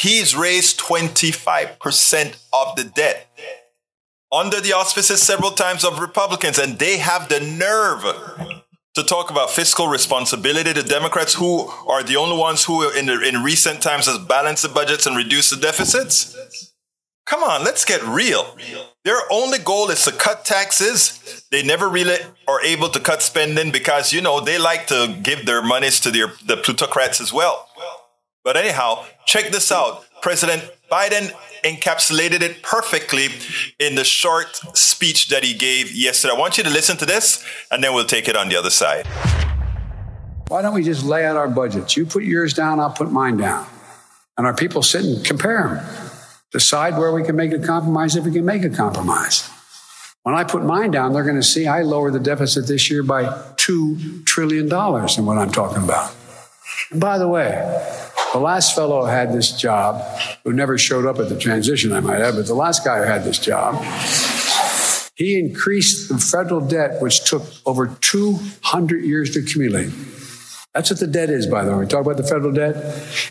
he's 0.00 0.34
raised 0.36 0.80
25% 0.80 2.36
of 2.52 2.76
the 2.76 2.84
debt 2.84 3.28
under 4.32 4.60
the 4.60 4.72
auspices 4.72 5.22
several 5.22 5.52
times 5.52 5.84
of 5.84 5.98
Republicans, 6.00 6.58
and 6.58 6.78
they 6.78 6.98
have 6.98 7.28
the 7.28 7.40
nerve 7.40 8.02
to 8.94 9.02
talk 9.02 9.30
about 9.30 9.50
fiscal 9.50 9.88
responsibility. 9.88 10.72
The 10.72 10.82
Democrats, 10.82 11.34
who 11.34 11.68
are 11.88 12.02
the 12.02 12.16
only 12.16 12.36
ones 12.36 12.64
who, 12.64 12.88
in, 12.90 13.06
the, 13.06 13.20
in 13.20 13.42
recent 13.42 13.82
times, 13.82 14.06
has 14.06 14.18
balanced 14.18 14.62
the 14.62 14.68
budgets 14.68 15.06
and 15.06 15.16
reduced 15.16 15.50
the 15.50 15.56
deficits. 15.56 16.72
Come 17.26 17.42
on, 17.42 17.64
let's 17.64 17.84
get 17.84 18.02
real. 18.02 18.56
Their 19.04 19.20
only 19.30 19.58
goal 19.58 19.88
is 19.90 20.04
to 20.04 20.12
cut 20.12 20.44
taxes. 20.44 21.44
They 21.50 21.62
never 21.62 21.88
really 21.88 22.16
are 22.46 22.62
able 22.62 22.90
to 22.90 23.00
cut 23.00 23.22
spending 23.22 23.70
because, 23.70 24.12
you 24.12 24.20
know, 24.20 24.40
they 24.40 24.58
like 24.58 24.88
to 24.88 25.18
give 25.22 25.46
their 25.46 25.62
monies 25.62 26.00
to 26.00 26.10
their, 26.10 26.32
the 26.44 26.58
plutocrats 26.58 27.20
as 27.20 27.32
well. 27.32 27.68
But 28.44 28.58
anyhow, 28.58 29.06
check 29.24 29.50
this 29.50 29.72
out. 29.72 30.04
President 30.20 30.70
Biden 30.92 31.32
encapsulated 31.64 32.42
it 32.42 32.62
perfectly 32.62 33.28
in 33.78 33.94
the 33.94 34.04
short 34.04 34.56
speech 34.76 35.28
that 35.28 35.42
he 35.42 35.54
gave 35.54 35.90
yesterday. 35.90 36.34
I 36.34 36.38
want 36.38 36.58
you 36.58 36.64
to 36.64 36.70
listen 36.70 36.98
to 36.98 37.06
this, 37.06 37.42
and 37.70 37.82
then 37.82 37.94
we'll 37.94 38.04
take 38.04 38.28
it 38.28 38.36
on 38.36 38.50
the 38.50 38.56
other 38.56 38.68
side. 38.68 39.06
Why 40.48 40.60
don't 40.60 40.74
we 40.74 40.84
just 40.84 41.04
lay 41.04 41.24
out 41.24 41.38
our 41.38 41.48
budgets? 41.48 41.96
You 41.96 42.04
put 42.04 42.24
yours 42.24 42.52
down, 42.52 42.80
I'll 42.80 42.90
put 42.90 43.10
mine 43.10 43.38
down. 43.38 43.66
And 44.36 44.46
our 44.46 44.54
people 44.54 44.82
sit 44.82 45.06
and 45.06 45.24
compare 45.24 45.68
them, 45.68 46.10
decide 46.52 46.98
where 46.98 47.12
we 47.12 47.22
can 47.22 47.36
make 47.36 47.52
a 47.52 47.58
compromise 47.58 48.14
if 48.14 48.26
we 48.26 48.32
can 48.32 48.44
make 48.44 48.62
a 48.62 48.68
compromise. 48.68 49.48
When 50.22 50.34
I 50.34 50.44
put 50.44 50.64
mine 50.64 50.90
down, 50.90 51.14
they're 51.14 51.24
going 51.24 51.36
to 51.36 51.42
see 51.42 51.66
I 51.66 51.80
lower 51.80 52.10
the 52.10 52.20
deficit 52.20 52.66
this 52.66 52.90
year 52.90 53.02
by 53.02 53.24
$2 53.24 54.26
trillion 54.26 54.66
in 54.66 55.26
what 55.26 55.38
I'm 55.38 55.50
talking 55.50 55.82
about. 55.82 56.14
And 56.90 57.00
by 57.00 57.16
the 57.16 57.28
way, 57.28 58.03
the 58.34 58.40
last 58.40 58.74
fellow 58.74 59.02
who 59.02 59.06
had 59.06 59.32
this 59.32 59.52
job, 59.52 60.02
who 60.42 60.52
never 60.52 60.76
showed 60.76 61.06
up 61.06 61.20
at 61.20 61.28
the 61.28 61.38
transition, 61.38 61.92
I 61.92 62.00
might 62.00 62.20
add, 62.20 62.34
but 62.34 62.46
the 62.46 62.54
last 62.54 62.84
guy 62.84 62.98
who 62.98 63.04
had 63.04 63.22
this 63.22 63.38
job, 63.38 63.80
he 65.14 65.38
increased 65.38 66.08
the 66.08 66.18
federal 66.18 66.60
debt, 66.60 67.00
which 67.00 67.24
took 67.30 67.44
over 67.64 67.86
200 68.00 69.04
years 69.04 69.30
to 69.34 69.38
accumulate. 69.38 69.92
That's 70.74 70.90
what 70.90 70.98
the 70.98 71.06
debt 71.06 71.30
is, 71.30 71.46
by 71.46 71.64
the 71.64 71.70
way. 71.70 71.78
We 71.78 71.86
talk 71.86 72.04
about 72.04 72.16
the 72.16 72.24
federal 72.24 72.50
debt. 72.50 72.74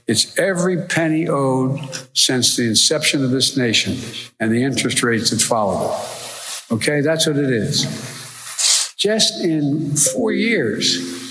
It's 0.07 0.39
every 0.39 0.87
penny 0.87 1.27
owed 1.27 1.81
since 2.13 2.55
the 2.55 2.63
inception 2.63 3.25
of 3.25 3.31
this 3.31 3.57
nation 3.57 3.97
and 4.39 4.53
the 4.53 4.63
interest 4.63 5.03
rates 5.03 5.31
that 5.31 5.41
followed 5.41 5.91
it. 5.91 6.71
Okay, 6.71 7.01
that's 7.01 7.27
what 7.27 7.35
it 7.35 7.49
is. 7.49 7.83
Just 8.97 9.43
in 9.43 9.97
four 9.97 10.31
years, 10.31 11.22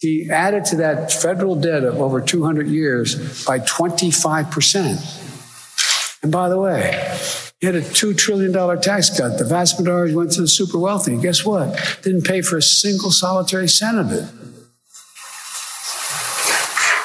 he 0.00 0.28
added 0.30 0.64
to 0.66 0.76
that 0.76 1.10
federal 1.12 1.54
debt 1.54 1.84
of 1.84 2.00
over 2.00 2.20
200 2.22 2.68
years 2.68 3.44
by 3.44 3.58
25%. 3.58 6.22
And 6.22 6.32
by 6.32 6.48
the 6.48 6.58
way, 6.58 7.18
he 7.60 7.66
had 7.66 7.74
a 7.74 7.82
$2 7.82 8.16
trillion 8.16 8.52
tax 8.80 9.14
cut. 9.16 9.38
The 9.38 9.44
vast 9.44 9.78
majority 9.78 10.14
went 10.14 10.32
to 10.32 10.40
the 10.40 10.48
super 10.48 10.78
wealthy. 10.78 11.18
Guess 11.18 11.44
what? 11.44 11.98
Didn't 12.02 12.24
pay 12.24 12.40
for 12.40 12.56
a 12.56 12.62
single 12.62 13.10
solitary 13.10 13.68
cent 13.68 13.98
of 13.98 14.10
it. 14.10 14.24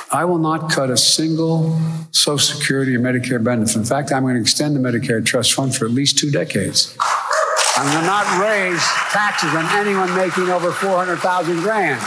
I 0.10 0.24
will 0.24 0.38
not 0.38 0.72
cut 0.72 0.90
a 0.90 0.96
single 0.96 1.78
Social 2.12 2.38
Security 2.38 2.96
or 2.96 3.00
Medicare 3.00 3.44
benefit. 3.44 3.76
In 3.76 3.84
fact, 3.84 4.14
I'm 4.14 4.24
going 4.24 4.36
to 4.36 4.42
extend 4.42 4.74
the 4.74 4.80
Medicare 4.80 5.26
Trust 5.26 5.54
Fund 5.54 5.76
for 5.76 5.84
at 5.84 5.92
least 5.92 6.18
two 6.18 6.32
decades. 6.32 6.96
I'm 7.76 7.92
going 7.92 8.00
to 8.00 8.08
not 8.08 8.42
raise 8.42 8.82
taxes 9.12 9.54
on 9.54 9.66
anyone 9.76 10.16
making 10.16 10.50
over 10.50 10.72
400,000 10.72 11.60
grand. 11.60 12.00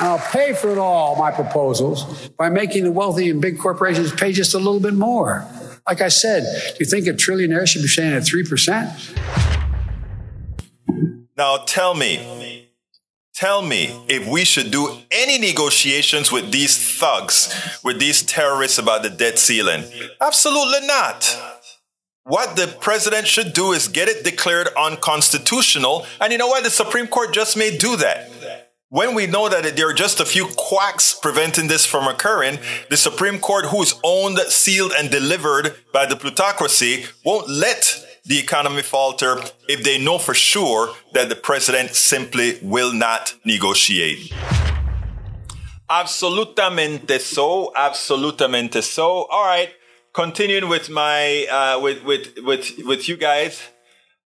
And 0.00 0.08
I'll 0.08 0.18
pay 0.18 0.54
for 0.54 0.70
it 0.70 0.78
all, 0.78 1.16
my 1.16 1.30
proposals, 1.30 2.28
by 2.30 2.50
making 2.50 2.84
the 2.84 2.92
wealthy 2.92 3.30
and 3.30 3.40
big 3.40 3.58
corporations 3.58 4.12
pay 4.12 4.32
just 4.32 4.54
a 4.54 4.58
little 4.58 4.80
bit 4.80 4.94
more. 4.94 5.46
Like 5.88 6.00
I 6.00 6.08
said, 6.08 6.44
do 6.72 6.76
you 6.80 6.86
think 6.86 7.06
a 7.06 7.12
trillionaire 7.12 7.66
should 7.66 7.82
be 7.82 7.88
staying 7.88 8.12
at 8.12 8.22
3%? 8.22 9.18
Now 11.36 11.58
tell 11.58 11.94
me, 11.94 12.68
tell 13.34 13.62
me 13.62 14.04
if 14.08 14.28
we 14.28 14.44
should 14.44 14.70
do 14.70 14.98
any 15.10 15.38
negotiations 15.38 16.30
with 16.30 16.52
these 16.52 16.98
thugs, 16.98 17.54
with 17.82 17.98
these 17.98 18.22
terrorists 18.22 18.78
about 18.78 19.02
the 19.02 19.10
debt 19.10 19.38
ceiling. 19.38 19.84
Absolutely 20.20 20.86
not. 20.86 21.36
What 22.24 22.56
the 22.56 22.66
president 22.80 23.26
should 23.26 23.54
do 23.54 23.72
is 23.72 23.88
get 23.88 24.08
it 24.08 24.22
declared 24.22 24.68
unconstitutional. 24.76 26.04
And 26.20 26.30
you 26.30 26.38
know 26.38 26.48
what? 26.48 26.62
The 26.62 26.70
Supreme 26.70 27.06
Court 27.06 27.32
just 27.32 27.56
may 27.56 27.74
do 27.76 27.96
that. 27.96 28.27
When 28.90 29.14
we 29.14 29.26
know 29.26 29.50
that 29.50 29.76
there 29.76 29.90
are 29.90 29.92
just 29.92 30.18
a 30.18 30.24
few 30.24 30.46
quacks 30.56 31.12
preventing 31.12 31.68
this 31.68 31.84
from 31.84 32.08
occurring, 32.08 32.58
the 32.88 32.96
Supreme 32.96 33.38
Court, 33.38 33.66
who's 33.66 34.00
owned, 34.02 34.38
sealed, 34.48 34.92
and 34.98 35.10
delivered 35.10 35.76
by 35.92 36.06
the 36.06 36.16
plutocracy, 36.16 37.04
won't 37.22 37.50
let 37.50 38.02
the 38.24 38.38
economy 38.38 38.80
falter 38.80 39.42
if 39.68 39.84
they 39.84 40.02
know 40.02 40.16
for 40.16 40.32
sure 40.32 40.94
that 41.12 41.28
the 41.28 41.36
president 41.36 41.90
simply 41.90 42.58
will 42.62 42.90
not 42.90 43.34
negotiate. 43.44 44.32
Absolutamente 45.90 47.20
so. 47.20 47.70
Absolutamente 47.76 48.82
so. 48.82 49.26
All 49.26 49.44
right. 49.44 49.68
Continuing 50.14 50.70
with 50.70 50.88
my 50.88 51.46
uh, 51.50 51.78
with 51.78 52.04
with 52.04 52.38
with 52.38 52.72
with 52.86 53.06
you 53.06 53.18
guys. 53.18 53.60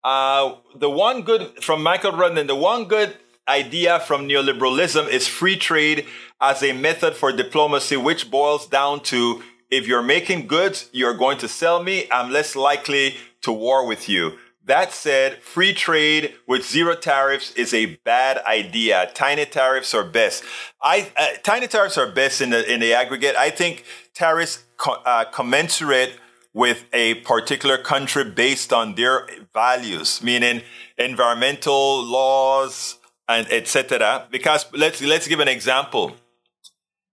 Uh, 0.03 0.55
the 0.75 0.88
one 0.88 1.21
good 1.21 1.62
from 1.62 1.83
Michael 1.83 2.12
Rudnan. 2.12 2.47
The 2.47 2.57
one 2.57 2.85
good 2.87 3.19
idea 3.48 4.00
from 4.00 4.28
neoliberalism 4.28 5.09
is 5.09 5.26
free 5.26 5.56
trade 5.56 6.06
as 6.40 6.62
a 6.62 6.72
method 6.72 7.14
for 7.14 7.32
diplomacy, 7.32 7.96
which 7.96 8.30
boils 8.30 8.66
down 8.66 9.00
to 9.04 9.42
if 9.70 9.87
you're 9.87 10.02
making 10.02 10.46
goods, 10.46 10.88
you're 10.92 11.14
going 11.14 11.38
to 11.38 11.48
sell 11.48 11.82
me, 11.82 12.06
I'm 12.11 12.30
less 12.30 12.54
likely 12.54 13.16
to 13.42 13.52
war 13.52 13.87
with 13.87 14.09
you. 14.09 14.38
That 14.64 14.92
said, 14.92 15.42
free 15.42 15.72
trade 15.72 16.35
with 16.48 16.66
zero 16.66 16.96
tariffs 16.96 17.52
is 17.54 17.72
a 17.72 17.96
bad 18.04 18.38
idea. 18.46 19.11
Tiny 19.14 19.44
tariffs 19.46 19.94
are 19.94 20.02
best. 20.02 20.42
I 20.82 21.12
uh, 21.16 21.38
tiny 21.44 21.68
tariffs 21.68 21.96
are 21.96 22.11
best 22.11 22.40
in 22.40 22.50
the 22.50 22.72
in 22.72 22.80
the 22.80 22.92
aggregate. 22.92 23.37
I 23.37 23.50
think 23.50 23.85
tariffs 24.12 24.64
co- 24.76 25.00
uh, 25.04 25.24
commensurate 25.26 26.14
with 26.52 26.85
a 26.92 27.14
particular 27.16 27.78
country 27.78 28.24
based 28.24 28.72
on 28.72 28.96
their 28.96 29.28
values, 29.54 30.20
meaning 30.20 30.62
environmental 30.98 32.02
laws 32.02 32.95
and 33.28 33.50
etc. 33.50 34.26
Because 34.30 34.66
let's 34.72 35.02
let's 35.02 35.28
give 35.28 35.40
an 35.40 35.48
example. 35.48 36.16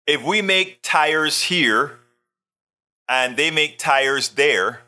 If 0.06 0.22
we 0.22 0.42
make 0.42 0.82
tires 0.82 1.42
here 1.42 1.98
and 3.08 3.36
they 3.36 3.50
make 3.50 3.78
tires 3.78 4.30
there, 4.30 4.80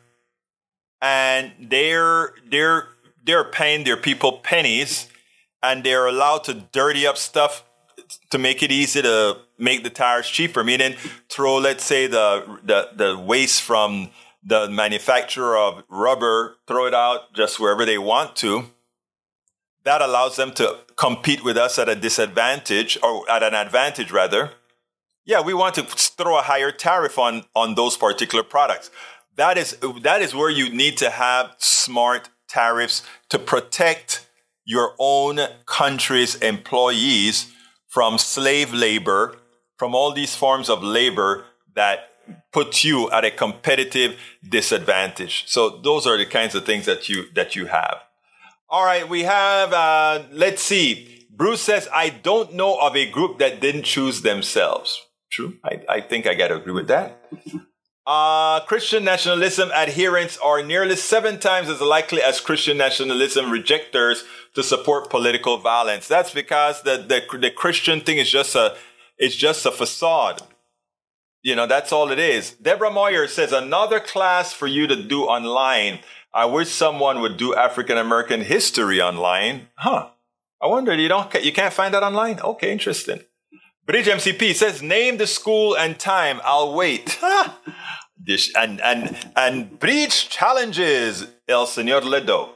and 1.01 1.51
they're 1.59 2.33
they're 2.49 2.87
they're 3.23 3.43
paying 3.43 3.83
their 3.83 3.97
people 3.97 4.39
pennies, 4.39 5.09
and 5.61 5.83
they're 5.83 6.07
allowed 6.07 6.43
to 6.45 6.53
dirty 6.53 7.05
up 7.07 7.17
stuff 7.17 7.63
to 8.29 8.37
make 8.37 8.63
it 8.63 8.71
easy 8.71 9.01
to 9.01 9.37
make 9.57 9.83
the 9.83 9.89
tires 9.89 10.27
cheaper. 10.27 10.63
Meaning, 10.63 10.95
throw 11.29 11.57
let's 11.57 11.83
say 11.83 12.07
the 12.07 12.59
the 12.63 12.89
the 12.95 13.17
waste 13.17 13.61
from 13.61 14.09
the 14.45 14.69
manufacturer 14.69 15.57
of 15.57 15.83
rubber, 15.89 16.57
throw 16.67 16.85
it 16.85 16.93
out 16.93 17.33
just 17.33 17.59
wherever 17.59 17.85
they 17.85 17.97
want 17.97 18.35
to. 18.37 18.65
That 19.85 20.01
allows 20.01 20.37
them 20.37 20.53
to 20.53 20.79
compete 20.95 21.43
with 21.43 21.57
us 21.57 21.77
at 21.77 21.89
a 21.89 21.95
disadvantage 21.95 22.97
or 23.03 23.29
at 23.29 23.43
an 23.43 23.53
advantage 23.53 24.11
rather. 24.11 24.51
Yeah, 25.25 25.41
we 25.41 25.53
want 25.53 25.75
to 25.75 25.83
throw 25.83 26.37
a 26.37 26.41
higher 26.41 26.71
tariff 26.71 27.17
on 27.17 27.45
on 27.55 27.75
those 27.75 27.97
particular 27.97 28.43
products 28.43 28.89
that 29.35 29.57
is 29.57 29.77
that 30.01 30.21
is 30.21 30.35
where 30.35 30.49
you 30.49 30.69
need 30.69 30.97
to 30.97 31.09
have 31.09 31.55
smart 31.57 32.29
tariffs 32.47 33.03
to 33.29 33.39
protect 33.39 34.27
your 34.65 34.93
own 34.99 35.39
country's 35.65 36.35
employees 36.35 37.51
from 37.87 38.17
slave 38.17 38.73
labor, 38.73 39.35
from 39.77 39.93
all 39.93 40.11
these 40.13 40.35
forms 40.35 40.69
of 40.69 40.83
labor 40.83 41.45
that 41.75 42.09
put 42.51 42.83
you 42.83 43.11
at 43.11 43.25
a 43.25 43.31
competitive 43.31 44.17
disadvantage. 44.47 45.43
So 45.47 45.81
those 45.81 46.07
are 46.07 46.17
the 46.17 46.25
kinds 46.25 46.55
of 46.55 46.65
things 46.65 46.85
that 46.85 47.09
you 47.09 47.25
that 47.33 47.55
you 47.55 47.67
have. 47.67 47.97
All 48.73 48.83
right, 48.83 49.07
we 49.07 49.21
have 49.21 49.71
uh, 49.71 50.23
let's 50.31 50.63
see. 50.63 51.27
Bruce 51.29 51.61
says, 51.61 51.87
I 51.93 52.09
don't 52.09 52.55
know 52.55 52.79
of 52.79 52.95
a 52.95 53.07
group 53.07 53.37
that 53.37 53.61
didn't 53.61 53.83
choose 53.83 54.23
themselves. 54.23 54.99
True. 55.31 55.59
I, 55.63 55.83
I 55.87 56.01
think 56.01 56.25
I 56.25 56.33
gotta 56.33 56.55
agree 56.55 56.73
with 56.73 56.87
that. 56.87 57.23
Uh, 58.07 58.61
Christian 58.61 59.03
nationalism 59.03 59.71
adherents 59.71 60.39
are 60.43 60.63
nearly 60.63 60.95
seven 60.95 61.39
times 61.39 61.69
as 61.69 61.81
likely 61.81 62.23
as 62.23 62.41
Christian 62.41 62.77
nationalism 62.77 63.51
rejectors 63.51 64.23
to 64.55 64.63
support 64.63 65.11
political 65.11 65.59
violence. 65.59 66.07
That's 66.07 66.33
because 66.33 66.81
the, 66.81 66.97
the, 66.97 67.37
the 67.37 67.51
Christian 67.51 68.01
thing 68.01 68.17
is 68.17 68.31
just 68.31 68.55
a, 68.55 68.75
it's 69.19 69.35
just 69.35 69.67
a 69.67 69.71
facade. 69.71 70.41
You 71.43 71.55
know, 71.55 71.67
that's 71.67 71.91
all 71.91 72.09
it 72.09 72.17
is. 72.17 72.53
Deborah 72.53 72.89
Moyer 72.89 73.27
says 73.27 73.51
another 73.51 73.99
class 73.99 74.51
for 74.51 74.65
you 74.65 74.87
to 74.87 74.95
do 74.95 75.25
online. 75.25 75.99
I 76.33 76.45
wish 76.45 76.69
someone 76.69 77.21
would 77.21 77.37
do 77.37 77.53
African 77.53 77.97
American 77.97 78.41
history 78.41 78.99
online. 78.99 79.67
Huh. 79.75 80.09
I 80.61 80.67
wonder, 80.67 80.95
you 80.95 81.07
don't, 81.07 81.31
you 81.43 81.51
can't 81.51 81.73
find 81.73 81.93
that 81.93 82.03
online? 82.03 82.39
Okay, 82.39 82.71
interesting. 82.71 83.19
Bridge 83.85 84.07
MCP 84.07 84.55
says, 84.55 84.81
name 84.81 85.17
the 85.17 85.27
school 85.27 85.75
and 85.75 85.99
time. 85.99 86.39
I'll 86.43 86.73
wait. 86.73 87.19
and, 88.55 88.81
and, 88.81 89.31
and 89.35 89.79
Bridge 89.79 90.29
challenges 90.29 91.27
El 91.47 91.67
Señor 91.67 92.01
Ledo. 92.01 92.49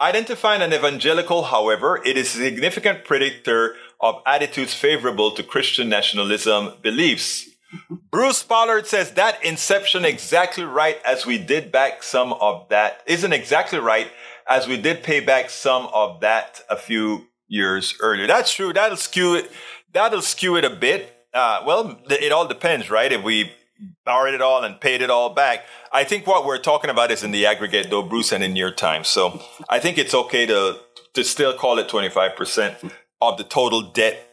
Identifying 0.00 0.62
an 0.62 0.72
evangelical, 0.72 1.44
however, 1.44 2.00
it 2.04 2.16
is 2.16 2.36
a 2.36 2.44
significant 2.44 3.04
predictor 3.04 3.74
of 4.00 4.22
attitudes 4.26 4.72
favorable 4.72 5.32
to 5.32 5.42
Christian 5.42 5.88
nationalism 5.88 6.74
beliefs. 6.82 7.48
Bruce 8.10 8.42
Pollard 8.42 8.86
says 8.86 9.12
that 9.12 9.44
inception 9.44 10.04
exactly 10.04 10.64
right 10.64 10.98
as 11.04 11.26
we 11.26 11.38
did 11.38 11.72
back 11.72 12.02
some 12.02 12.32
of 12.34 12.68
that 12.68 13.02
isn't 13.06 13.32
exactly 13.32 13.78
right 13.78 14.08
as 14.48 14.66
we 14.66 14.76
did 14.76 15.02
pay 15.02 15.20
back 15.20 15.50
some 15.50 15.88
of 15.92 16.20
that 16.20 16.62
a 16.68 16.76
few 16.76 17.26
years 17.48 17.94
earlier. 18.00 18.26
That's 18.26 18.52
true. 18.52 18.72
That'll 18.72 18.96
skew 18.96 19.34
it 19.34 19.50
that'll 19.92 20.22
skew 20.22 20.56
it 20.56 20.64
a 20.64 20.70
bit. 20.70 21.10
Uh, 21.32 21.62
well, 21.66 21.98
it 22.10 22.32
all 22.32 22.46
depends, 22.46 22.90
right? 22.90 23.10
If 23.10 23.24
we 23.24 23.52
borrowed 24.04 24.34
it 24.34 24.42
all 24.42 24.62
and 24.62 24.80
paid 24.80 25.02
it 25.02 25.10
all 25.10 25.30
back, 25.34 25.64
I 25.92 26.04
think 26.04 26.26
what 26.26 26.44
we're 26.44 26.58
talking 26.58 26.90
about 26.90 27.10
is 27.10 27.24
in 27.24 27.30
the 27.30 27.46
aggregate, 27.46 27.88
though, 27.90 28.02
Bruce, 28.02 28.32
and 28.32 28.44
in 28.44 28.56
your 28.56 28.70
time. 28.70 29.04
So 29.04 29.40
I 29.68 29.78
think 29.78 29.98
it's 29.98 30.14
okay 30.14 30.46
to 30.46 30.78
to 31.14 31.22
still 31.22 31.54
call 31.54 31.78
it 31.78 31.88
25% 31.88 32.90
of 33.20 33.38
the 33.38 33.44
total 33.44 33.82
debt, 33.82 34.28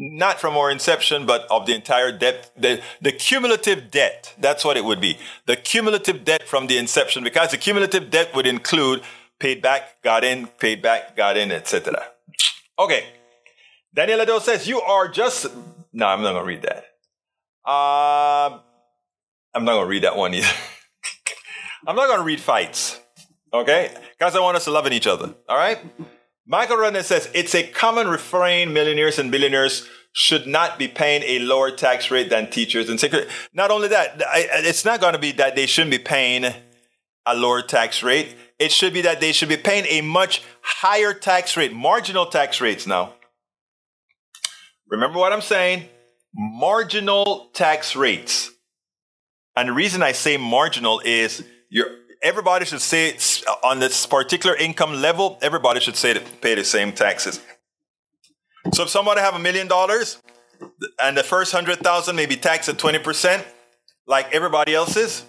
not 0.00 0.38
from 0.40 0.56
our 0.56 0.70
inception, 0.70 1.26
but 1.26 1.44
of 1.50 1.66
the 1.66 1.74
entire 1.74 2.12
debt, 2.16 2.52
the, 2.56 2.80
the 3.02 3.10
cumulative 3.10 3.90
debt. 3.90 4.32
That's 4.38 4.64
what 4.64 4.76
it 4.76 4.84
would 4.84 5.00
be. 5.00 5.18
The 5.46 5.56
cumulative 5.56 6.24
debt 6.24 6.46
from 6.46 6.68
the 6.68 6.78
inception, 6.78 7.24
because 7.24 7.50
the 7.50 7.56
cumulative 7.56 8.08
debt 8.08 8.32
would 8.32 8.46
include 8.46 9.02
paid 9.40 9.60
back, 9.60 10.00
got 10.02 10.22
in, 10.22 10.46
paid 10.46 10.82
back, 10.82 11.16
got 11.16 11.36
in, 11.36 11.50
etc. 11.50 12.00
Okay. 12.78 13.06
Daniel 13.92 14.20
Ado 14.20 14.38
says, 14.38 14.68
You 14.68 14.80
are 14.80 15.08
just. 15.08 15.46
No, 15.92 16.06
I'm 16.06 16.22
not 16.22 16.32
going 16.32 16.44
to 16.44 16.46
read 16.46 16.62
that. 16.62 16.84
Uh, 17.66 18.60
I'm 19.52 19.64
not 19.64 19.72
going 19.72 19.84
to 19.84 19.90
read 19.90 20.04
that 20.04 20.16
one 20.16 20.32
either. 20.32 20.46
I'm 21.88 21.96
not 21.96 22.06
going 22.06 22.18
to 22.18 22.24
read 22.24 22.40
fights. 22.40 23.00
Okay? 23.52 23.92
Because 24.16 24.36
I 24.36 24.40
want 24.40 24.56
us 24.56 24.64
to 24.64 24.70
love 24.70 24.86
each 24.92 25.08
other. 25.08 25.34
All 25.48 25.56
right? 25.56 25.78
Michael 26.50 26.78
Rodney 26.78 27.02
says, 27.02 27.28
It's 27.34 27.54
a 27.54 27.62
common 27.62 28.08
refrain 28.08 28.72
millionaires 28.72 29.18
and 29.18 29.30
billionaires 29.30 29.86
should 30.12 30.46
not 30.46 30.78
be 30.78 30.88
paying 30.88 31.22
a 31.24 31.40
lower 31.40 31.70
tax 31.70 32.10
rate 32.10 32.30
than 32.30 32.50
teachers 32.50 32.88
and 32.88 32.98
secret. 32.98 33.28
Not 33.52 33.70
only 33.70 33.88
that, 33.88 34.20
it's 34.64 34.84
not 34.84 35.00
going 35.00 35.12
to 35.12 35.18
be 35.18 35.32
that 35.32 35.54
they 35.54 35.66
shouldn't 35.66 35.90
be 35.90 35.98
paying 35.98 36.46
a 37.26 37.34
lower 37.34 37.60
tax 37.60 38.02
rate. 38.02 38.34
It 38.58 38.72
should 38.72 38.94
be 38.94 39.02
that 39.02 39.20
they 39.20 39.32
should 39.32 39.50
be 39.50 39.58
paying 39.58 39.84
a 39.86 40.00
much 40.00 40.42
higher 40.62 41.12
tax 41.12 41.54
rate, 41.56 41.74
marginal 41.74 42.26
tax 42.26 42.62
rates 42.62 42.86
now. 42.86 43.12
Remember 44.88 45.18
what 45.18 45.34
I'm 45.34 45.42
saying? 45.42 45.84
Marginal 46.34 47.50
tax 47.52 47.94
rates. 47.94 48.50
And 49.54 49.68
the 49.68 49.72
reason 49.74 50.02
I 50.02 50.12
say 50.12 50.38
marginal 50.38 51.00
is 51.04 51.44
you're, 51.68 51.90
everybody 52.22 52.64
should 52.64 52.80
say 52.80 53.16
uh, 53.46 53.54
on 53.64 53.78
this 53.78 54.06
particular 54.06 54.56
income 54.56 54.94
level, 54.94 55.38
everybody 55.42 55.80
should 55.80 55.96
say 55.96 56.14
to 56.14 56.20
pay 56.20 56.54
the 56.54 56.64
same 56.64 56.92
taxes. 56.92 57.40
So 58.72 58.84
if 58.84 58.88
somebody 58.88 59.20
have 59.20 59.34
a 59.34 59.38
million 59.38 59.66
dollars 59.66 60.20
and 61.00 61.16
the 61.16 61.22
first 61.22 61.52
hundred 61.52 61.78
thousand 61.78 62.16
may 62.16 62.26
be 62.26 62.36
taxed 62.36 62.68
at 62.68 62.76
20%, 62.76 63.44
like 64.06 64.34
everybody 64.34 64.74
else's, 64.74 65.24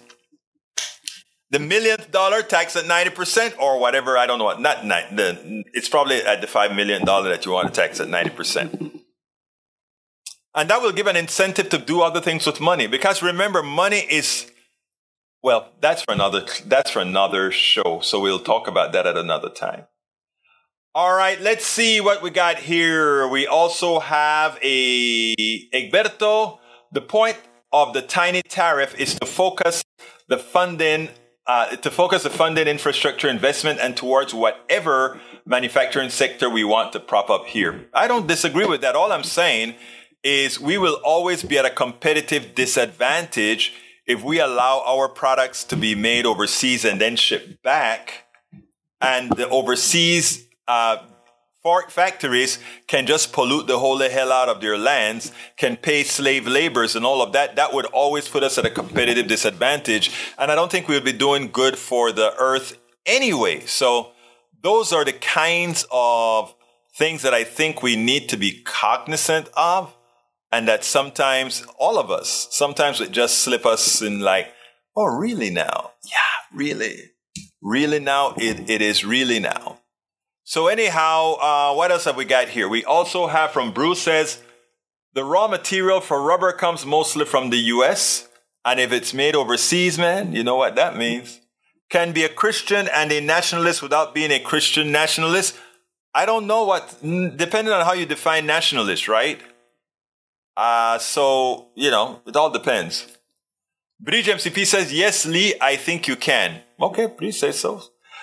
the 1.50 1.58
millionth 1.58 2.10
dollar 2.12 2.42
taxed 2.42 2.76
at 2.76 2.84
90% 2.84 3.58
or 3.58 3.80
whatever, 3.80 4.16
I 4.16 4.26
don't 4.26 4.38
know 4.38 4.44
what, 4.44 4.60
not 4.60 4.84
nine, 4.84 5.16
the, 5.16 5.64
it's 5.72 5.88
probably 5.88 6.22
at 6.22 6.40
the 6.40 6.46
$5 6.46 6.76
million 6.76 7.04
that 7.04 7.44
you 7.44 7.52
want 7.52 7.72
to 7.72 7.80
tax 7.80 7.98
at 8.00 8.08
90%. 8.08 9.00
And 10.54 10.68
that 10.70 10.80
will 10.82 10.92
give 10.92 11.06
an 11.06 11.16
incentive 11.16 11.68
to 11.70 11.78
do 11.78 12.02
other 12.02 12.20
things 12.20 12.46
with 12.46 12.60
money. 12.60 12.86
Because 12.86 13.22
remember, 13.22 13.62
money 13.62 13.98
is, 13.98 14.50
well, 15.42 15.72
that's 15.80 16.02
for 16.02 16.12
another, 16.12 16.44
that's 16.66 16.90
for 16.90 17.00
another 17.00 17.50
show. 17.50 18.00
So 18.02 18.20
we'll 18.20 18.40
talk 18.40 18.68
about 18.68 18.92
that 18.92 19.06
at 19.06 19.16
another 19.16 19.48
time. 19.48 19.86
All 20.92 21.14
right, 21.14 21.40
let's 21.40 21.64
see 21.64 22.00
what 22.00 22.20
we 22.20 22.30
got 22.30 22.58
here. 22.58 23.28
We 23.28 23.46
also 23.46 24.00
have 24.00 24.58
a 24.60 25.36
Egberto. 25.72 26.58
The 26.92 27.00
point 27.00 27.36
of 27.72 27.92
the 27.94 28.02
tiny 28.02 28.42
tariff 28.42 28.98
is 28.98 29.14
to 29.20 29.26
focus 29.26 29.84
the 30.28 30.36
funding, 30.36 31.10
uh, 31.46 31.76
to 31.76 31.90
focus 31.92 32.24
the 32.24 32.30
funded 32.30 32.66
infrastructure 32.66 33.28
investment 33.28 33.78
and 33.80 33.96
towards 33.96 34.34
whatever 34.34 35.20
manufacturing 35.46 36.10
sector 36.10 36.50
we 36.50 36.64
want 36.64 36.92
to 36.92 37.00
prop 37.00 37.30
up 37.30 37.46
here. 37.46 37.86
I 37.94 38.08
don't 38.08 38.26
disagree 38.26 38.66
with 38.66 38.80
that. 38.80 38.96
All 38.96 39.12
I'm 39.12 39.22
saying 39.22 39.76
is 40.24 40.60
we 40.60 40.76
will 40.76 41.00
always 41.04 41.44
be 41.44 41.56
at 41.56 41.64
a 41.64 41.70
competitive 41.70 42.56
disadvantage 42.56 43.74
if 44.10 44.24
we 44.24 44.40
allow 44.40 44.82
our 44.84 45.08
products 45.08 45.62
to 45.62 45.76
be 45.76 45.94
made 45.94 46.26
overseas 46.26 46.84
and 46.84 47.00
then 47.00 47.14
shipped 47.14 47.62
back 47.62 48.26
and 49.00 49.30
the 49.30 49.48
overseas 49.48 50.48
uh, 50.66 50.96
factories 51.88 52.58
can 52.88 53.06
just 53.06 53.32
pollute 53.32 53.68
the 53.68 53.78
whole 53.78 53.98
hell 53.98 54.32
out 54.32 54.48
of 54.48 54.60
their 54.60 54.76
lands, 54.76 55.30
can 55.56 55.76
pay 55.76 56.02
slave 56.02 56.48
laborers 56.48 56.96
and 56.96 57.06
all 57.06 57.22
of 57.22 57.32
that, 57.32 57.54
that 57.54 57.72
would 57.72 57.86
always 57.86 58.26
put 58.26 58.42
us 58.42 58.58
at 58.58 58.66
a 58.66 58.70
competitive 58.70 59.28
disadvantage. 59.28 60.10
And 60.38 60.50
I 60.50 60.56
don't 60.56 60.72
think 60.72 60.88
we 60.88 60.94
would 60.96 61.04
be 61.04 61.12
doing 61.12 61.52
good 61.52 61.78
for 61.78 62.10
the 62.10 62.34
earth 62.36 62.78
anyway. 63.06 63.60
So 63.60 64.10
those 64.60 64.92
are 64.92 65.04
the 65.04 65.12
kinds 65.12 65.86
of 65.92 66.52
things 66.96 67.22
that 67.22 67.32
I 67.32 67.44
think 67.44 67.80
we 67.80 67.94
need 67.94 68.28
to 68.30 68.36
be 68.36 68.60
cognizant 68.62 69.48
of 69.56 69.94
and 70.52 70.66
that 70.68 70.84
sometimes 70.84 71.64
all 71.78 71.98
of 71.98 72.10
us, 72.10 72.48
sometimes 72.50 73.00
it 73.00 73.12
just 73.12 73.38
slip 73.38 73.64
us 73.64 74.02
in 74.02 74.20
like, 74.20 74.48
oh, 74.96 75.06
really 75.06 75.50
now? 75.50 75.92
Yeah, 76.04 76.56
really. 76.58 77.12
Really 77.62 78.00
now? 78.00 78.34
It, 78.36 78.68
it 78.68 78.82
is 78.82 79.04
really 79.04 79.38
now. 79.38 79.78
So 80.44 80.66
anyhow, 80.66 81.36
uh, 81.40 81.74
what 81.74 81.92
else 81.92 82.04
have 82.06 82.16
we 82.16 82.24
got 82.24 82.48
here? 82.48 82.68
We 82.68 82.84
also 82.84 83.28
have 83.28 83.52
from 83.52 83.72
Bruce 83.72 84.02
says, 84.02 84.42
the 85.12 85.24
raw 85.24 85.48
material 85.48 86.00
for 86.00 86.22
rubber 86.22 86.52
comes 86.52 86.86
mostly 86.86 87.24
from 87.24 87.50
the 87.50 87.58
US. 87.58 88.28
And 88.64 88.80
if 88.80 88.92
it's 88.92 89.14
made 89.14 89.34
overseas, 89.34 89.98
man, 89.98 90.32
you 90.32 90.42
know 90.42 90.56
what 90.56 90.76
that 90.76 90.96
means. 90.96 91.40
Can 91.88 92.12
be 92.12 92.24
a 92.24 92.28
Christian 92.28 92.88
and 92.92 93.10
a 93.10 93.20
nationalist 93.20 93.82
without 93.82 94.14
being 94.14 94.30
a 94.30 94.38
Christian 94.38 94.92
nationalist. 94.92 95.56
I 96.14 96.26
don't 96.26 96.46
know 96.46 96.64
what, 96.64 96.96
depending 97.00 97.72
on 97.72 97.84
how 97.84 97.92
you 97.92 98.06
define 98.06 98.46
nationalist, 98.46 99.08
right? 99.08 99.40
Uh, 100.56 100.98
so, 100.98 101.68
you 101.74 101.90
know, 101.90 102.20
it 102.26 102.36
all 102.36 102.50
depends. 102.50 103.06
Bridge 103.98 104.28
MCP 104.28 104.66
says, 104.66 104.92
yes, 104.92 105.26
Lee, 105.26 105.54
I 105.60 105.76
think 105.76 106.08
you 106.08 106.16
can. 106.16 106.60
Okay, 106.80 107.08
please 107.08 107.38
say 107.38 107.52
so. 107.52 107.82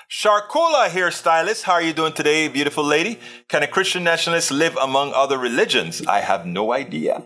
Sharkula 0.10 0.88
hairstylist, 0.88 1.63
how 1.63 1.74
are 1.74 1.82
you 1.82 1.94
doing 1.94 2.13
today, 2.13 2.48
beautiful 2.48 2.84
lady? 2.84 3.20
Can 3.50 3.62
a 3.62 3.68
Christian 3.68 4.04
nationalist 4.04 4.52
live 4.52 4.78
among 4.78 5.12
other 5.13 5.38
religions? 5.38 6.02
I 6.08 6.22
have 6.22 6.46
no 6.46 6.74
idea. 6.74 7.24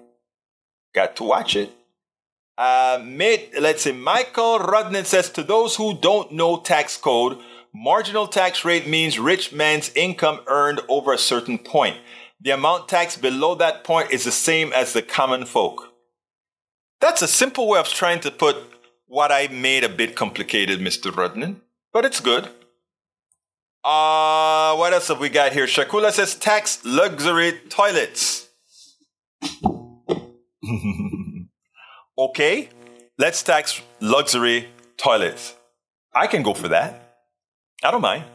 Got 0.93 1.15
to 1.17 1.23
watch 1.23 1.55
it. 1.55 1.71
Uh, 2.57 3.01
mate, 3.05 3.53
let's 3.59 3.83
see. 3.83 3.91
Michael 3.91 4.59
Rudnin 4.59 5.05
says 5.05 5.29
to 5.31 5.43
those 5.43 5.75
who 5.75 5.97
don't 5.97 6.31
know 6.31 6.57
tax 6.57 6.97
code, 6.97 7.37
marginal 7.73 8.27
tax 8.27 8.65
rate 8.65 8.87
means 8.87 9.17
rich 9.17 9.53
man's 9.53 9.91
income 9.95 10.41
earned 10.47 10.81
over 10.89 11.13
a 11.13 11.17
certain 11.17 11.57
point. 11.57 11.97
The 12.43 12.51
amount 12.51 12.89
taxed 12.89 13.21
below 13.21 13.53
that 13.55 13.83
point 13.83 14.11
is 14.11 14.23
the 14.23 14.31
same 14.31 14.73
as 14.73 14.93
the 14.93 15.03
common 15.03 15.45
folk. 15.45 15.93
That's 16.99 17.21
a 17.21 17.27
simple 17.27 17.67
way 17.67 17.79
of 17.79 17.87
trying 17.87 18.19
to 18.21 18.31
put 18.31 18.57
what 19.05 19.31
I 19.31 19.47
made 19.47 19.83
a 19.83 19.89
bit 19.89 20.15
complicated, 20.15 20.79
Mr. 20.79 21.11
Rudnin, 21.11 21.57
but 21.93 22.03
it's 22.03 22.19
good. 22.19 22.45
Uh, 23.83 24.75
what 24.75 24.93
else 24.93 25.07
have 25.09 25.19
we 25.19 25.29
got 25.29 25.53
here? 25.53 25.65
Shakula 25.65 26.11
says 26.11 26.33
tax 26.35 26.83
luxury 26.83 27.59
toilets. 27.69 28.47
okay, 32.17 32.69
let's 33.17 33.43
tax 33.43 33.81
luxury 33.99 34.69
toilets. 34.97 35.55
I 36.13 36.27
can 36.27 36.41
go 36.41 36.53
for 36.53 36.67
that. 36.69 37.17
I 37.83 37.91
don't 37.91 38.01
mind. 38.01 38.25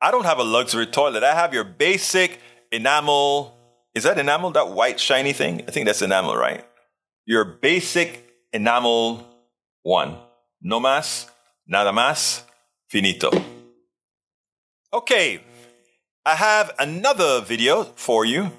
I 0.00 0.10
don't 0.10 0.24
have 0.24 0.38
a 0.38 0.44
luxury 0.44 0.86
toilet. 0.86 1.24
I 1.24 1.34
have 1.34 1.52
your 1.52 1.64
basic 1.64 2.40
enamel. 2.72 3.56
Is 3.94 4.04
that 4.04 4.18
enamel? 4.18 4.50
That 4.50 4.70
white 4.70 5.00
shiny 5.00 5.32
thing? 5.32 5.62
I 5.66 5.70
think 5.70 5.86
that's 5.86 6.02
enamel, 6.02 6.36
right? 6.36 6.64
Your 7.26 7.44
basic 7.44 8.24
enamel 8.52 9.26
one. 9.82 10.16
No 10.60 10.80
más, 10.80 11.26
nada 11.66 11.92
más, 11.92 12.42
finito. 12.88 13.30
Okay, 14.92 15.40
I 16.24 16.34
have 16.34 16.72
another 16.78 17.40
video 17.40 17.84
for 17.84 18.24
you, 18.24 18.50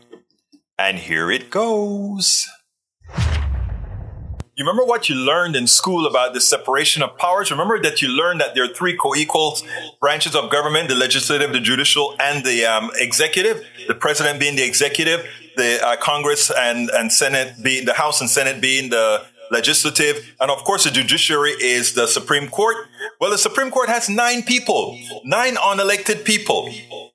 and 0.77 0.97
here 0.97 1.31
it 1.31 1.49
goes. 1.49 2.47
You 4.59 4.65
remember 4.65 4.83
what 4.83 5.07
you 5.07 5.15
learned 5.15 5.55
in 5.55 5.67
school 5.67 6.05
about 6.05 6.33
the 6.33 6.41
separation 6.41 7.01
of 7.01 7.17
powers? 7.17 7.49
Remember 7.49 7.81
that 7.81 8.01
you 8.01 8.09
learned 8.09 8.41
that 8.41 8.55
there 8.55 8.65
are 8.65 8.73
three 8.73 8.93
co-equal 8.93 9.57
branches 10.01 10.35
of 10.35 10.51
government, 10.51 10.89
the 10.89 10.95
legislative, 10.95 11.53
the 11.53 11.61
judicial, 11.61 12.13
and 12.19 12.43
the 12.43 12.65
um, 12.65 12.91
executive, 12.95 13.65
the 13.87 13.95
president 13.95 14.37
being 14.37 14.57
the 14.57 14.63
executive, 14.67 15.25
the 15.55 15.79
uh, 15.81 15.95
Congress 15.95 16.51
and, 16.51 16.89
and 16.89 17.09
Senate 17.09 17.53
being, 17.63 17.85
the 17.85 17.93
House 17.93 18.19
and 18.19 18.29
Senate 18.29 18.59
being 18.59 18.89
the 18.89 19.23
legislative, 19.49 20.35
and 20.41 20.51
of 20.51 20.65
course 20.65 20.83
the 20.83 20.91
judiciary 20.91 21.51
is 21.51 21.93
the 21.93 22.05
Supreme 22.05 22.49
Court. 22.49 22.75
Well, 23.21 23.31
the 23.31 23.37
Supreme 23.37 23.71
Court 23.71 23.87
has 23.87 24.09
nine 24.09 24.43
people, 24.43 24.99
nine 25.23 25.55
unelected 25.55 26.25
people. 26.25 26.69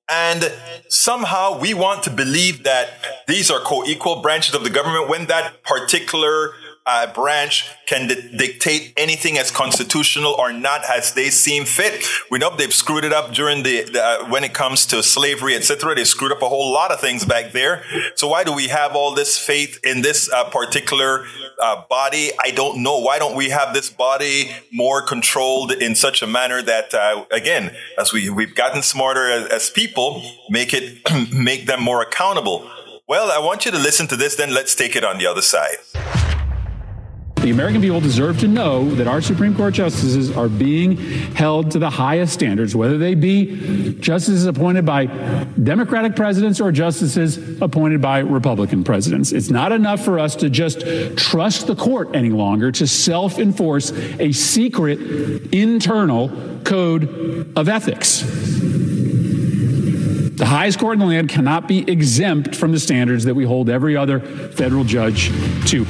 And 0.09 0.53
somehow 0.89 1.59
we 1.59 1.73
want 1.73 2.03
to 2.05 2.11
believe 2.11 2.65
that 2.65 2.89
these 3.27 3.51
are 3.51 3.61
co-equal 3.61 4.23
branches 4.23 4.55
of 4.55 4.63
the 4.63 4.71
government 4.71 5.09
when 5.09 5.27
that 5.27 5.63
particular 5.63 6.53
uh, 6.87 7.13
branch 7.13 7.71
can 7.87 8.09
di- 8.09 8.37
dictate 8.37 8.93
anything 8.97 9.39
as 9.39 9.51
constitutional 9.51 10.35
or 10.39 10.53
not 10.53 10.83
as 10.85 11.15
they 11.15 11.31
seem 11.31 11.65
fit. 11.65 12.05
We 12.31 12.39
know 12.39 12.55
they've 12.55 12.73
screwed 12.73 13.05
it 13.05 13.13
up 13.13 13.33
during 13.33 13.63
the, 13.63 13.85
the 13.85 14.05
uh, 14.05 14.29
when 14.29 14.45
it 14.45 14.53
comes 14.53 14.85
to 14.87 15.03
slavery, 15.03 15.55
etc. 15.55 15.95
They 15.95 16.05
screwed 16.05 16.33
up 16.33 16.43
a 16.43 16.49
whole 16.49 16.73
lot 16.73 16.91
of 16.91 17.01
things 17.01 17.25
back 17.25 17.53
there. 17.53 17.83
So 18.17 18.29
why 18.29 18.45
do 18.45 18.53
we 18.53 18.69
have 18.69 18.95
all 18.95 19.15
this 19.15 19.39
faith 19.39 19.81
in 19.83 20.03
this 20.03 20.31
uh, 20.31 20.45
particular 20.51 21.25
uh, 21.59 21.83
body? 21.89 22.31
I 22.39 22.51
don't 22.51 22.83
know. 22.83 22.99
Why 22.99 23.19
don't 23.19 23.37
we 23.37 23.49
have 23.49 23.73
this 23.73 23.89
body 23.89 24.51
more 24.71 25.01
controlled 25.01 25.73
in 25.73 25.95
such 25.95 26.23
a 26.23 26.27
manner 26.27 26.61
that, 26.63 26.93
uh, 26.93 27.25
again, 27.33 27.75
as 27.99 28.13
we 28.13 28.29
we've 28.29 28.55
gotten 28.55 28.83
smarter 28.83 29.31
as, 29.31 29.51
as 29.51 29.71
people, 29.71 30.23
make 30.51 30.75
it 30.75 31.01
make 31.33 31.67
them 31.67 31.83
more 31.83 32.03
accountable. 32.03 32.71
Well, 33.09 33.31
I 33.31 33.39
want 33.39 33.65
you 33.65 33.71
to 33.71 33.79
listen 33.79 34.07
to 34.09 34.17
this. 34.17 34.37
Then 34.37 34.53
let's 34.53 34.75
take 34.75 34.97
it 34.97 35.05
on 35.05 35.19
the 35.19 35.27
other 35.27 35.43
side. 35.43 35.77
The 37.45 37.51
American 37.51 37.83
people 37.83 38.01
deserve 38.01 38.41
to 38.41 38.49
know 38.49 38.89
that 38.95 39.07
our 39.07 39.21
Supreme 39.21 39.55
Court 39.55 39.75
justices 39.75 40.35
are 40.35 40.49
being 40.49 40.97
held 40.97 41.73
to 41.73 41.79
the 41.79 41.91
highest 41.91 42.33
standards, 42.33 42.75
whether 42.75 42.97
they 42.97 43.15
be 43.15 43.99
justices 44.01 44.47
appointed 44.47 44.87
by 44.87 45.05
Democratic 45.63 46.17
presidents 46.17 46.59
or 46.59 46.73
justices 46.73 47.61
appointed 47.61 48.01
by 48.01 48.21
Republican 48.21 48.83
presidents. 48.83 49.31
It's 49.31 49.51
not 49.51 49.73
enough 49.73 50.03
for 50.03 50.19
us 50.19 50.37
to 50.37 50.49
just 50.49 50.87
trust 51.19 51.67
the 51.67 51.77
court 51.77 52.17
any 52.17 52.31
longer 52.31 52.73
to 52.73 52.87
self 52.87 53.39
enforce 53.39 53.93
a 53.93 54.33
secret 54.33 54.99
internal 55.53 56.31
code 56.65 57.53
of 57.59 57.69
ethics. 57.69 58.23
The 60.37 60.47
highest 60.47 60.79
court 60.79 60.95
in 60.95 61.01
the 61.01 61.07
land 61.07 61.29
cannot 61.29 61.69
be 61.69 61.81
exempt 61.91 62.57
from 62.57 62.73
the 62.73 62.81
standards 62.81 63.27
that 63.27 63.35
we 63.35 63.45
hold 63.45 63.69
every 63.69 63.99
other 63.99 64.21
federal 64.21 64.85
judge 64.85 65.29
to. 65.67 65.85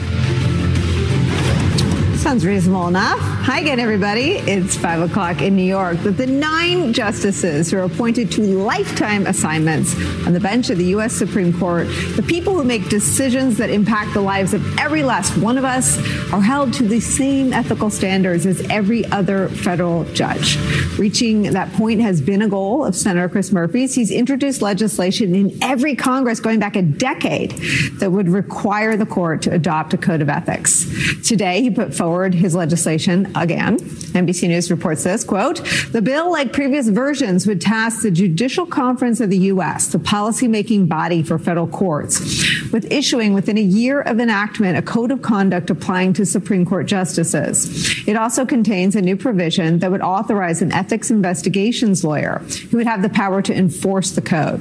Sounds 2.25 2.47
reasonable 2.47 2.89
enough. 2.89 3.34
Hi 3.45 3.61
again, 3.61 3.79
everybody. 3.79 4.31
It's 4.31 4.75
5 4.75 5.11
o'clock 5.11 5.43
in 5.43 5.55
New 5.55 5.65
York. 5.65 5.99
But 6.03 6.17
the 6.17 6.27
nine 6.27 6.95
justices 6.95 7.71
who 7.71 7.77
are 7.77 7.83
appointed 7.83 8.33
to 8.33 8.41
lifetime 8.41 9.27
assignments 9.27 9.95
on 10.27 10.33
the 10.33 10.41
bench 10.41 10.71
of 10.71 10.79
the 10.79 10.87
U.S. 10.87 11.13
Supreme 11.13 11.53
Court, 11.53 11.87
the 12.17 12.25
people 12.27 12.55
who 12.55 12.65
make 12.65 12.89
decisions 12.89 13.59
that 13.59 13.69
impact 13.69 14.15
the 14.15 14.23
lives 14.23 14.55
of 14.55 14.79
every 14.79 15.03
last 15.03 15.37
one 15.37 15.59
of 15.59 15.65
us, 15.65 15.99
are 16.33 16.41
held 16.41 16.73
to 16.75 16.89
the 16.89 17.01
same 17.01 17.53
ethical 17.53 17.91
standards 17.91 18.47
as 18.47 18.63
every 18.71 19.05
other 19.13 19.49
federal 19.49 20.05
judge. 20.15 20.57
Reaching 20.99 21.43
that 21.53 21.71
point 21.75 22.01
has 22.01 22.23
been 22.23 22.41
a 22.41 22.49
goal 22.49 22.83
of 22.83 22.97
Senator 22.97 23.29
Chris 23.29 23.53
Murphy's. 23.53 23.95
He's 23.95 24.11
introduced 24.11 24.63
legislation 24.63 25.35
in 25.35 25.59
every 25.63 25.95
Congress 25.95 26.41
going 26.41 26.61
back 26.61 26.77
a 26.77 26.83
decade 26.83 27.51
that 27.99 28.11
would 28.11 28.31
require 28.31 28.97
the 28.97 29.07
court 29.07 29.43
to 29.43 29.53
adopt 29.53 29.93
a 29.93 29.99
code 29.99 30.23
of 30.23 30.31
ethics. 30.31 30.87
Today, 31.29 31.61
he 31.61 31.71
put 31.71 31.95
forward 31.95 32.15
forward 32.15 32.33
his 32.33 32.55
legislation 32.55 33.27
again. 33.35 33.79
NBC 33.79 34.49
News 34.49 34.71
reports 34.71 35.05
this 35.05 35.25
quote, 35.25 35.63
the 35.93 36.03
bill, 36.03 36.31
like 36.31 36.53
previous 36.53 36.89
versions, 36.89 37.47
would 37.47 37.61
task 37.61 38.03
the 38.03 38.11
Judicial 38.11 38.67
Conference 38.67 39.21
of 39.21 39.31
the 39.31 39.39
U.S., 39.39 39.89
the 39.89 39.99
policymaking 39.99 40.89
body 40.89 41.23
for 41.23 41.39
federal 41.39 41.67
courts, 41.67 42.21
with 42.71 42.91
issuing 42.91 43.35
within 43.35 43.59
a 43.59 43.63
year 43.63 44.01
of 44.01 44.21
enactment 44.21 44.79
a 44.79 44.83
code 44.83 45.11
of 45.11 45.23
conduct 45.23 45.71
applying 45.71 46.13
to 46.15 46.27
Supreme 46.27 46.65
Court 46.65 46.87
justices. 46.87 48.07
It 48.07 48.17
also 48.17 48.45
contains 48.47 48.97
a 48.97 49.03
new 49.03 49.17
provision 49.17 49.79
that 49.81 49.91
would 49.91 50.01
authorize 50.01 50.63
an 50.63 50.73
ethics 50.73 51.11
investigations 51.11 52.05
lawyer 52.05 52.39
who 52.71 52.77
would 52.77 52.87
have 52.87 53.03
the 53.03 53.09
power 53.09 53.43
to 53.43 53.55
enforce 53.55 54.13
the 54.13 54.23
code. 54.23 54.61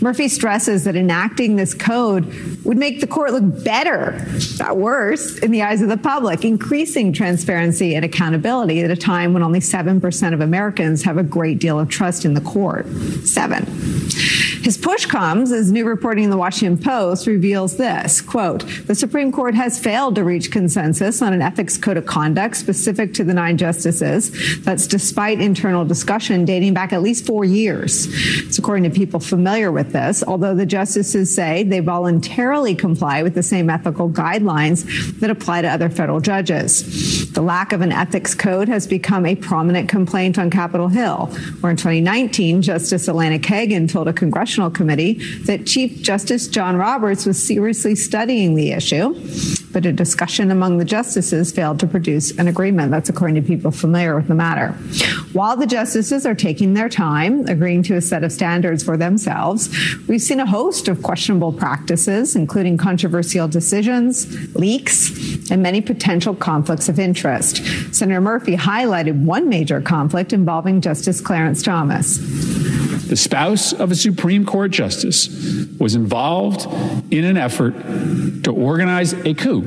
Murphy 0.00 0.28
stresses 0.28 0.84
that 0.84 0.96
enacting 0.96 1.56
this 1.56 1.74
code 1.74 2.26
would 2.64 2.76
make 2.76 3.00
the 3.00 3.06
court 3.06 3.32
look 3.32 3.64
better, 3.64 4.24
not 4.58 4.76
worse, 4.76 5.38
in 5.38 5.50
the 5.50 5.62
eyes 5.62 5.82
of 5.82 5.88
the 5.88 5.96
public, 5.96 6.44
increasing 6.44 7.12
transparency 7.12 7.94
and 7.94 8.04
accountability 8.04 8.82
at 8.82 8.90
a 8.90 8.96
time 8.96 9.32
when 9.32 9.42
only 9.42 9.60
7% 9.60 10.34
of 10.34 10.40
Americans 10.40 11.02
have 11.02 11.18
a 11.18 11.22
great 11.22 11.58
deal 11.58 11.78
of 11.78 11.88
trust 11.88 12.24
in 12.24 12.34
the 12.34 12.40
court. 12.40 12.86
Seven. 13.24 13.64
His 14.66 14.76
push 14.76 15.06
comes 15.06 15.52
as 15.52 15.70
new 15.70 15.84
reporting 15.86 16.24
in 16.24 16.30
the 16.30 16.36
Washington 16.36 16.82
Post 16.82 17.28
reveals 17.28 17.76
this 17.76 18.20
quote, 18.20 18.66
the 18.86 18.96
Supreme 18.96 19.30
Court 19.30 19.54
has 19.54 19.78
failed 19.78 20.16
to 20.16 20.24
reach 20.24 20.50
consensus 20.50 21.22
on 21.22 21.32
an 21.32 21.40
ethics 21.40 21.78
code 21.78 21.96
of 21.96 22.06
conduct 22.06 22.56
specific 22.56 23.14
to 23.14 23.22
the 23.22 23.32
nine 23.32 23.58
justices. 23.58 24.32
That's 24.64 24.88
despite 24.88 25.40
internal 25.40 25.84
discussion 25.84 26.44
dating 26.44 26.74
back 26.74 26.92
at 26.92 27.00
least 27.00 27.26
four 27.26 27.44
years. 27.44 28.08
It's 28.44 28.58
according 28.58 28.90
to 28.90 28.90
people 28.90 29.20
familiar 29.20 29.70
with 29.70 29.85
this, 29.92 30.22
although 30.26 30.54
the 30.54 30.66
justices 30.66 31.34
say 31.34 31.62
they 31.62 31.80
voluntarily 31.80 32.74
comply 32.74 33.22
with 33.22 33.34
the 33.34 33.42
same 33.42 33.70
ethical 33.70 34.08
guidelines 34.08 34.84
that 35.20 35.30
apply 35.30 35.62
to 35.62 35.68
other 35.68 35.88
federal 35.88 36.20
judges. 36.20 37.32
The 37.32 37.42
lack 37.42 37.72
of 37.72 37.80
an 37.80 37.92
ethics 37.92 38.34
code 38.34 38.68
has 38.68 38.86
become 38.86 39.26
a 39.26 39.36
prominent 39.36 39.88
complaint 39.88 40.38
on 40.38 40.50
Capitol 40.50 40.88
Hill, 40.88 41.26
where 41.60 41.70
in 41.70 41.76
2019, 41.76 42.62
Justice 42.62 43.08
Elena 43.08 43.38
Kagan 43.38 43.90
told 43.90 44.08
a 44.08 44.12
congressional 44.12 44.70
committee 44.70 45.14
that 45.44 45.66
Chief 45.66 46.02
Justice 46.02 46.48
John 46.48 46.76
Roberts 46.76 47.26
was 47.26 47.42
seriously 47.42 47.94
studying 47.94 48.54
the 48.54 48.72
issue, 48.72 49.14
but 49.76 49.84
a 49.84 49.92
discussion 49.92 50.50
among 50.50 50.78
the 50.78 50.86
justices 50.86 51.52
failed 51.52 51.78
to 51.78 51.86
produce 51.86 52.30
an 52.38 52.48
agreement. 52.48 52.90
That's 52.90 53.10
according 53.10 53.34
to 53.34 53.42
people 53.42 53.70
familiar 53.70 54.16
with 54.16 54.26
the 54.26 54.34
matter. 54.34 54.68
While 55.34 55.54
the 55.58 55.66
justices 55.66 56.24
are 56.24 56.34
taking 56.34 56.72
their 56.72 56.88
time, 56.88 57.46
agreeing 57.46 57.82
to 57.82 57.96
a 57.96 58.00
set 58.00 58.24
of 58.24 58.32
standards 58.32 58.82
for 58.82 58.96
themselves, 58.96 59.68
we've 60.08 60.22
seen 60.22 60.40
a 60.40 60.46
host 60.46 60.88
of 60.88 61.02
questionable 61.02 61.52
practices, 61.52 62.34
including 62.34 62.78
controversial 62.78 63.48
decisions, 63.48 64.54
leaks, 64.54 65.50
and 65.50 65.62
many 65.62 65.82
potential 65.82 66.34
conflicts 66.34 66.88
of 66.88 66.98
interest. 66.98 67.58
Senator 67.94 68.22
Murphy 68.22 68.56
highlighted 68.56 69.26
one 69.26 69.50
major 69.50 69.82
conflict 69.82 70.32
involving 70.32 70.80
Justice 70.80 71.20
Clarence 71.20 71.62
Thomas. 71.62 72.75
The 73.06 73.16
spouse 73.16 73.72
of 73.72 73.92
a 73.92 73.94
Supreme 73.94 74.44
Court 74.44 74.72
justice 74.72 75.28
was 75.78 75.94
involved 75.94 76.66
in 77.12 77.24
an 77.24 77.36
effort 77.36 77.74
to 78.44 78.52
organize 78.52 79.12
a 79.12 79.34
coup, 79.34 79.62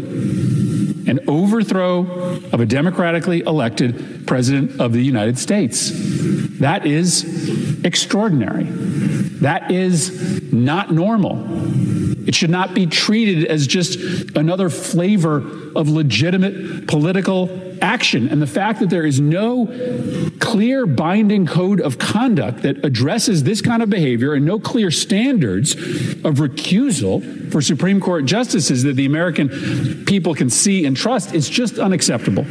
an 1.08 1.22
overthrow 1.28 2.02
of 2.52 2.60
a 2.60 2.66
democratically 2.66 3.40
elected 3.40 4.28
president 4.28 4.82
of 4.82 4.92
the 4.92 5.02
United 5.02 5.40
States. 5.40 5.92
That 6.60 6.86
is 6.86 7.84
extraordinary. 7.86 8.68
That 9.42 9.72
is 9.72 10.52
not 10.52 10.92
normal. 10.92 11.46
It 12.28 12.36
should 12.36 12.50
not 12.50 12.74
be 12.74 12.86
treated 12.86 13.46
as 13.46 13.66
just 13.66 13.98
another 14.36 14.70
flavor 14.70 15.38
of 15.76 15.90
legitimate 15.90 16.88
political 16.88 17.50
action. 17.82 18.30
And 18.30 18.42
the 18.42 18.48
fact 18.48 18.80
that 18.82 18.90
there 18.90 19.06
is 19.06 19.20
no 19.20 19.68
clear 20.40 20.86
binding 20.86 21.46
code 21.46 21.82
of 21.82 21.98
conduct 21.98 22.64
that 22.64 22.84
addresses 22.86 23.44
this 23.44 23.62
kind 23.62 23.82
of 23.82 23.90
behavior 23.90 24.34
and 24.34 24.46
no 24.46 24.60
clear 24.60 24.92
standards 24.92 25.74
of 25.74 26.36
recusal 26.36 27.52
for 27.52 27.62
Supreme 27.62 28.00
Court 28.00 28.26
justices 28.26 28.84
that 28.84 28.96
the 28.96 29.06
American 29.06 30.06
people 30.06 30.36
can 30.36 30.50
see 30.50 30.86
and 30.86 30.96
trust 30.96 31.34
is 31.34 31.50
just 31.50 31.80
unacceptable. 31.80 32.46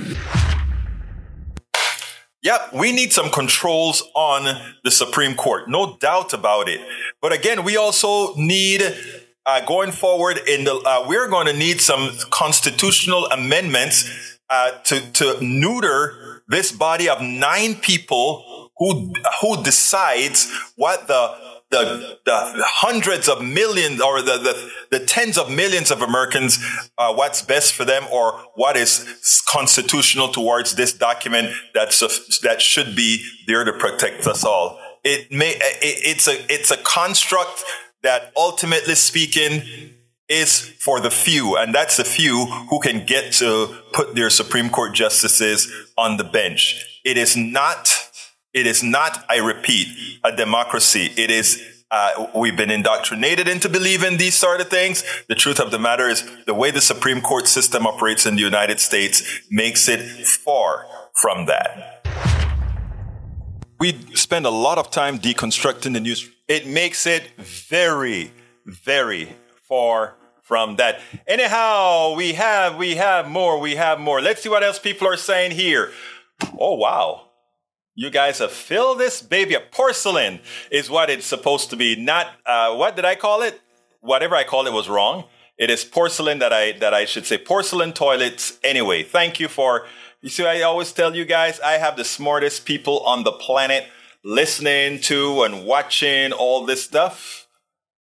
Yep, 2.48 2.72
we 2.72 2.92
need 2.92 3.12
some 3.12 3.28
controls 3.28 4.02
on 4.14 4.58
the 4.82 4.90
Supreme 4.90 5.34
Court, 5.34 5.68
no 5.68 5.98
doubt 5.98 6.32
about 6.32 6.66
it. 6.66 6.80
But 7.20 7.34
again, 7.34 7.62
we 7.62 7.76
also 7.76 8.34
need 8.36 8.80
uh, 9.44 9.60
going 9.66 9.92
forward 9.92 10.40
in 10.48 10.64
the 10.64 10.72
uh, 10.76 11.04
we're 11.06 11.28
going 11.28 11.46
to 11.46 11.52
need 11.52 11.82
some 11.82 12.08
constitutional 12.30 13.26
amendments 13.26 14.38
uh, 14.48 14.70
to 14.84 15.12
to 15.12 15.44
neuter 15.44 16.42
this 16.48 16.72
body 16.72 17.06
of 17.06 17.20
nine 17.20 17.74
people 17.74 18.70
who 18.78 19.12
who 19.42 19.62
decides 19.62 20.50
what 20.76 21.06
the 21.06 21.47
the, 21.70 22.18
the 22.24 22.64
hundreds 22.64 23.28
of 23.28 23.42
millions 23.42 24.00
or 24.00 24.22
the, 24.22 24.38
the, 24.38 24.98
the 24.98 25.04
tens 25.04 25.36
of 25.36 25.50
millions 25.50 25.90
of 25.90 26.00
Americans 26.00 26.58
uh, 26.96 27.12
what's 27.12 27.42
best 27.42 27.74
for 27.74 27.84
them 27.84 28.04
or 28.10 28.32
what 28.54 28.76
is 28.76 29.42
constitutional 29.46 30.28
towards 30.28 30.76
this 30.76 30.92
document 30.92 31.48
that's 31.74 32.00
a, 32.02 32.08
that 32.42 32.62
should 32.62 32.96
be 32.96 33.22
there 33.46 33.64
to 33.64 33.72
protect 33.72 34.26
us 34.26 34.44
all. 34.44 34.80
It 35.04 35.30
may 35.30 35.50
it, 35.50 35.60
it's 35.82 36.26
a 36.26 36.44
it's 36.52 36.70
a 36.70 36.76
construct 36.78 37.64
that 38.02 38.32
ultimately 38.36 38.94
speaking 38.94 39.62
is 40.28 40.60
for 40.60 41.00
the 41.00 41.10
few, 41.10 41.56
and 41.56 41.74
that's 41.74 41.96
the 41.96 42.04
few 42.04 42.46
who 42.68 42.80
can 42.80 43.04
get 43.06 43.32
to 43.32 43.74
put 43.92 44.14
their 44.14 44.30
Supreme 44.30 44.68
Court 44.68 44.94
justices 44.94 45.72
on 45.96 46.18
the 46.18 46.24
bench. 46.24 47.00
It 47.04 47.16
is 47.16 47.36
not, 47.36 47.97
it 48.58 48.66
is 48.66 48.82
not, 48.82 49.24
I 49.28 49.36
repeat, 49.38 49.88
a 50.24 50.34
democracy. 50.34 51.12
It 51.16 51.30
is, 51.30 51.62
uh, 51.90 52.26
we've 52.34 52.56
been 52.56 52.70
indoctrinated 52.70 53.46
into 53.48 53.68
believing 53.68 54.16
these 54.16 54.34
sort 54.34 54.60
of 54.60 54.68
things. 54.68 55.04
The 55.28 55.34
truth 55.34 55.60
of 55.60 55.70
the 55.70 55.78
matter 55.78 56.08
is 56.08 56.28
the 56.46 56.54
way 56.54 56.70
the 56.70 56.80
Supreme 56.80 57.20
Court 57.20 57.46
system 57.46 57.86
operates 57.86 58.26
in 58.26 58.34
the 58.34 58.42
United 58.42 58.80
States 58.80 59.42
makes 59.50 59.88
it 59.88 60.00
far 60.26 60.86
from 61.14 61.46
that. 61.46 62.04
We 63.78 63.92
spend 64.14 64.44
a 64.44 64.50
lot 64.50 64.78
of 64.78 64.90
time 64.90 65.18
deconstructing 65.20 65.92
the 65.92 66.00
news. 66.00 66.28
It 66.48 66.66
makes 66.66 67.06
it 67.06 67.30
very, 67.38 68.32
very 68.66 69.36
far 69.68 70.16
from 70.42 70.76
that. 70.76 71.00
Anyhow, 71.26 72.14
we 72.16 72.32
have 72.32 72.76
we 72.76 72.96
have 72.96 73.28
more, 73.28 73.60
we 73.60 73.76
have 73.76 74.00
more. 74.00 74.20
Let's 74.20 74.42
see 74.42 74.48
what 74.48 74.64
else 74.64 74.78
people 74.78 75.06
are 75.06 75.16
saying 75.16 75.52
here. 75.52 75.92
Oh 76.58 76.74
wow. 76.74 77.27
You 77.98 78.10
guys 78.10 78.38
have 78.38 78.52
filled 78.52 79.00
this 79.00 79.20
baby 79.20 79.56
up. 79.56 79.72
Porcelain 79.72 80.38
is 80.70 80.88
what 80.88 81.10
it's 81.10 81.26
supposed 81.26 81.68
to 81.70 81.76
be. 81.76 81.96
Not 81.96 82.28
uh, 82.46 82.76
what 82.76 82.94
did 82.94 83.04
I 83.04 83.16
call 83.16 83.42
it? 83.42 83.60
Whatever 83.98 84.36
I 84.36 84.44
called 84.44 84.68
it 84.68 84.72
was 84.72 84.88
wrong. 84.88 85.24
It 85.58 85.68
is 85.68 85.84
porcelain 85.84 86.38
that 86.38 86.52
I 86.52 86.70
that 86.78 86.94
I 86.94 87.06
should 87.06 87.26
say 87.26 87.38
porcelain 87.38 87.92
toilets. 87.92 88.60
Anyway, 88.62 89.02
thank 89.02 89.40
you 89.40 89.48
for 89.48 89.84
you 90.20 90.28
see 90.28 90.46
I 90.46 90.62
always 90.62 90.92
tell 90.92 91.16
you 91.16 91.24
guys 91.24 91.58
I 91.58 91.72
have 91.72 91.96
the 91.96 92.04
smartest 92.04 92.64
people 92.64 93.00
on 93.00 93.24
the 93.24 93.32
planet 93.32 93.88
listening 94.22 95.00
to 95.00 95.42
and 95.42 95.66
watching 95.66 96.30
all 96.30 96.64
this 96.64 96.84
stuff. 96.84 97.48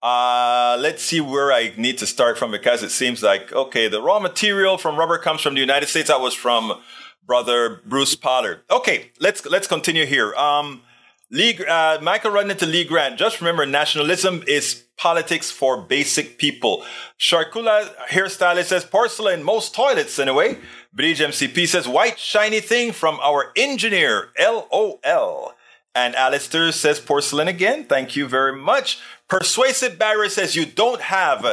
Uh, 0.03 0.76
let's 0.80 1.05
see 1.05 1.20
where 1.20 1.53
I 1.53 1.72
need 1.76 1.99
to 1.99 2.07
start 2.07 2.39
from 2.39 2.51
because 2.51 2.82
it 2.82 2.91
seems 2.91 3.22
like, 3.22 3.53
okay, 3.53 3.87
the 3.87 4.03
raw 4.03 4.18
material 4.18 4.78
from 4.78 4.97
rubber 4.97 5.18
comes 5.18 5.43
from 5.43 5.55
the 5.55 5.61
United 5.61 5.89
States. 5.89 6.09
That 6.09 6.20
was 6.20 6.34
from 6.34 6.80
brother 7.27 7.81
Bruce 7.85 8.14
Pollard. 8.14 8.61
Okay, 8.70 9.11
let's, 9.20 9.45
let's 9.47 9.66
continue 9.66 10.07
here. 10.07 10.35
Um, 10.35 10.83
Lee, 11.31 11.59
uh, 11.66 11.99
Michael 12.01 12.31
running 12.31 12.53
into 12.53 12.66
Lee 12.66 12.85
Grant. 12.85 13.18
Just 13.18 13.41
remember, 13.41 13.66
nationalism 13.66 14.45
is 14.47 14.85
politics 14.97 15.51
for 15.51 15.83
basic 15.83 16.39
people. 16.39 16.85
Sharkula 17.18 17.95
hairstylist 18.09 18.66
says 18.66 18.85
porcelain, 18.85 19.43
most 19.43 19.74
toilets 19.74 20.18
anyway. 20.18 20.59
Bridge 20.93 21.20
MCP 21.20 21.66
says 21.66 21.89
white 21.89 22.18
shiny 22.18 22.61
thing 22.61 22.93
from 22.93 23.18
our 23.20 23.53
engineer. 23.57 24.31
LOL. 24.39 25.53
And 25.95 26.14
Alistair 26.14 26.72
says 26.72 27.01
porcelain 27.01 27.49
again. 27.49 27.85
Thank 27.85 28.16
you 28.16 28.29
very 28.29 28.57
much. 28.57 29.01
Persuasive 29.29 29.99
Barrier 29.99 30.29
says 30.29 30.55
you 30.55 30.64
don't 30.64 31.01
have 31.01 31.45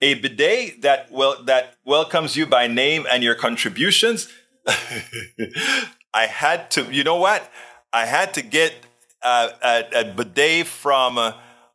a 0.00 0.14
bidet 0.14 0.82
that 0.82 1.10
will 1.12 1.42
that 1.44 1.76
welcomes 1.84 2.34
you 2.34 2.44
by 2.44 2.66
name 2.66 3.06
and 3.10 3.22
your 3.22 3.36
contributions. 3.36 4.28
I 6.14 6.26
had 6.26 6.70
to, 6.72 6.92
you 6.92 7.04
know 7.04 7.16
what? 7.16 7.50
I 7.92 8.06
had 8.06 8.34
to 8.34 8.42
get 8.42 8.74
uh, 9.22 9.50
a, 9.62 10.00
a, 10.00 10.04
bidet 10.04 10.66
from 10.66 11.18
uh, 11.18 11.32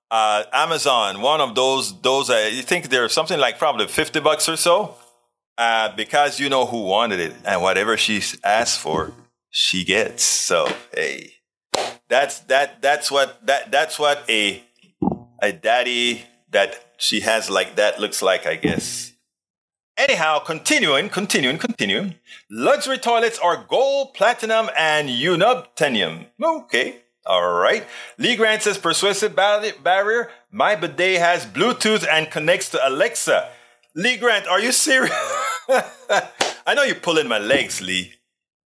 uh, 0.09 0.43
Amazon. 0.53 1.21
One 1.21 1.41
of 1.41 1.55
those, 1.55 1.99
those 2.01 2.29
uh, 2.29 2.49
you 2.51 2.63
think 2.63 2.89
they're 2.89 3.09
something 3.09 3.39
like 3.39 3.57
probably 3.59 3.87
fifty 3.87 4.19
bucks 4.19 4.49
or 4.49 4.57
so, 4.57 4.95
uh, 5.57 5.95
because 5.95 6.39
you 6.39 6.49
know 6.49 6.65
who 6.65 6.83
wanted 6.83 7.19
it, 7.19 7.33
and 7.45 7.61
whatever 7.61 7.97
she 7.97 8.21
asked 8.43 8.79
for, 8.79 9.13
she 9.49 9.83
gets. 9.83 10.23
So 10.23 10.67
hey, 10.93 11.33
that's 12.09 12.39
that. 12.41 12.81
That's 12.81 13.11
what 13.11 13.45
that. 13.45 13.71
That's 13.71 13.99
what 13.99 14.23
a 14.29 14.63
a 15.41 15.51
daddy 15.51 16.23
that 16.51 16.83
she 16.97 17.21
has 17.21 17.49
like 17.49 17.75
that 17.75 17.99
looks 17.99 18.21
like, 18.21 18.45
I 18.45 18.55
guess. 18.55 19.13
Anyhow, 19.97 20.37
continuing, 20.37 21.09
continuing, 21.09 21.57
continuing. 21.57 22.15
Luxury 22.51 22.99
toilets 22.99 23.39
are 23.39 23.65
gold, 23.67 24.13
platinum, 24.13 24.69
and 24.77 25.09
unobtainium. 25.09 26.27
Okay. 26.41 26.99
All 27.25 27.53
right. 27.53 27.83
Lee 28.19 28.35
Grant 28.35 28.61
says 28.61 28.77
persuasive 28.77 29.35
barrier. 29.35 30.29
My 30.51 30.75
bidet 30.75 31.19
has 31.19 31.47
Bluetooth 31.47 32.07
and 32.07 32.29
connects 32.29 32.69
to 32.69 32.87
Alexa. 32.87 33.49
Lee 33.95 34.17
Grant, 34.17 34.47
are 34.47 34.59
you 34.59 34.71
serious? 34.71 35.11
I 35.67 36.75
know 36.75 36.83
you're 36.83 36.95
pulling 36.95 37.27
my 37.27 37.39
legs, 37.39 37.81
Lee. 37.81 38.13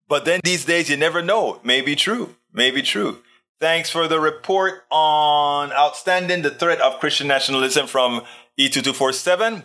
But 0.09 0.25
then 0.25 0.41
these 0.43 0.65
days 0.65 0.91
you 0.91 0.97
never 0.97 1.23
know. 1.23 1.61
Maybe 1.63 1.95
true. 1.95 2.35
Maybe 2.53 2.83
true. 2.83 3.19
Thanks 3.61 3.91
for 3.91 4.09
the 4.09 4.19
report 4.19 4.83
on 4.91 5.71
outstanding 5.73 6.43
the 6.43 6.51
threat 6.51 6.81
of 6.81 6.99
Christian 6.99 7.29
nationalism 7.29 7.87
from 7.87 8.23
E2247. 8.59 9.63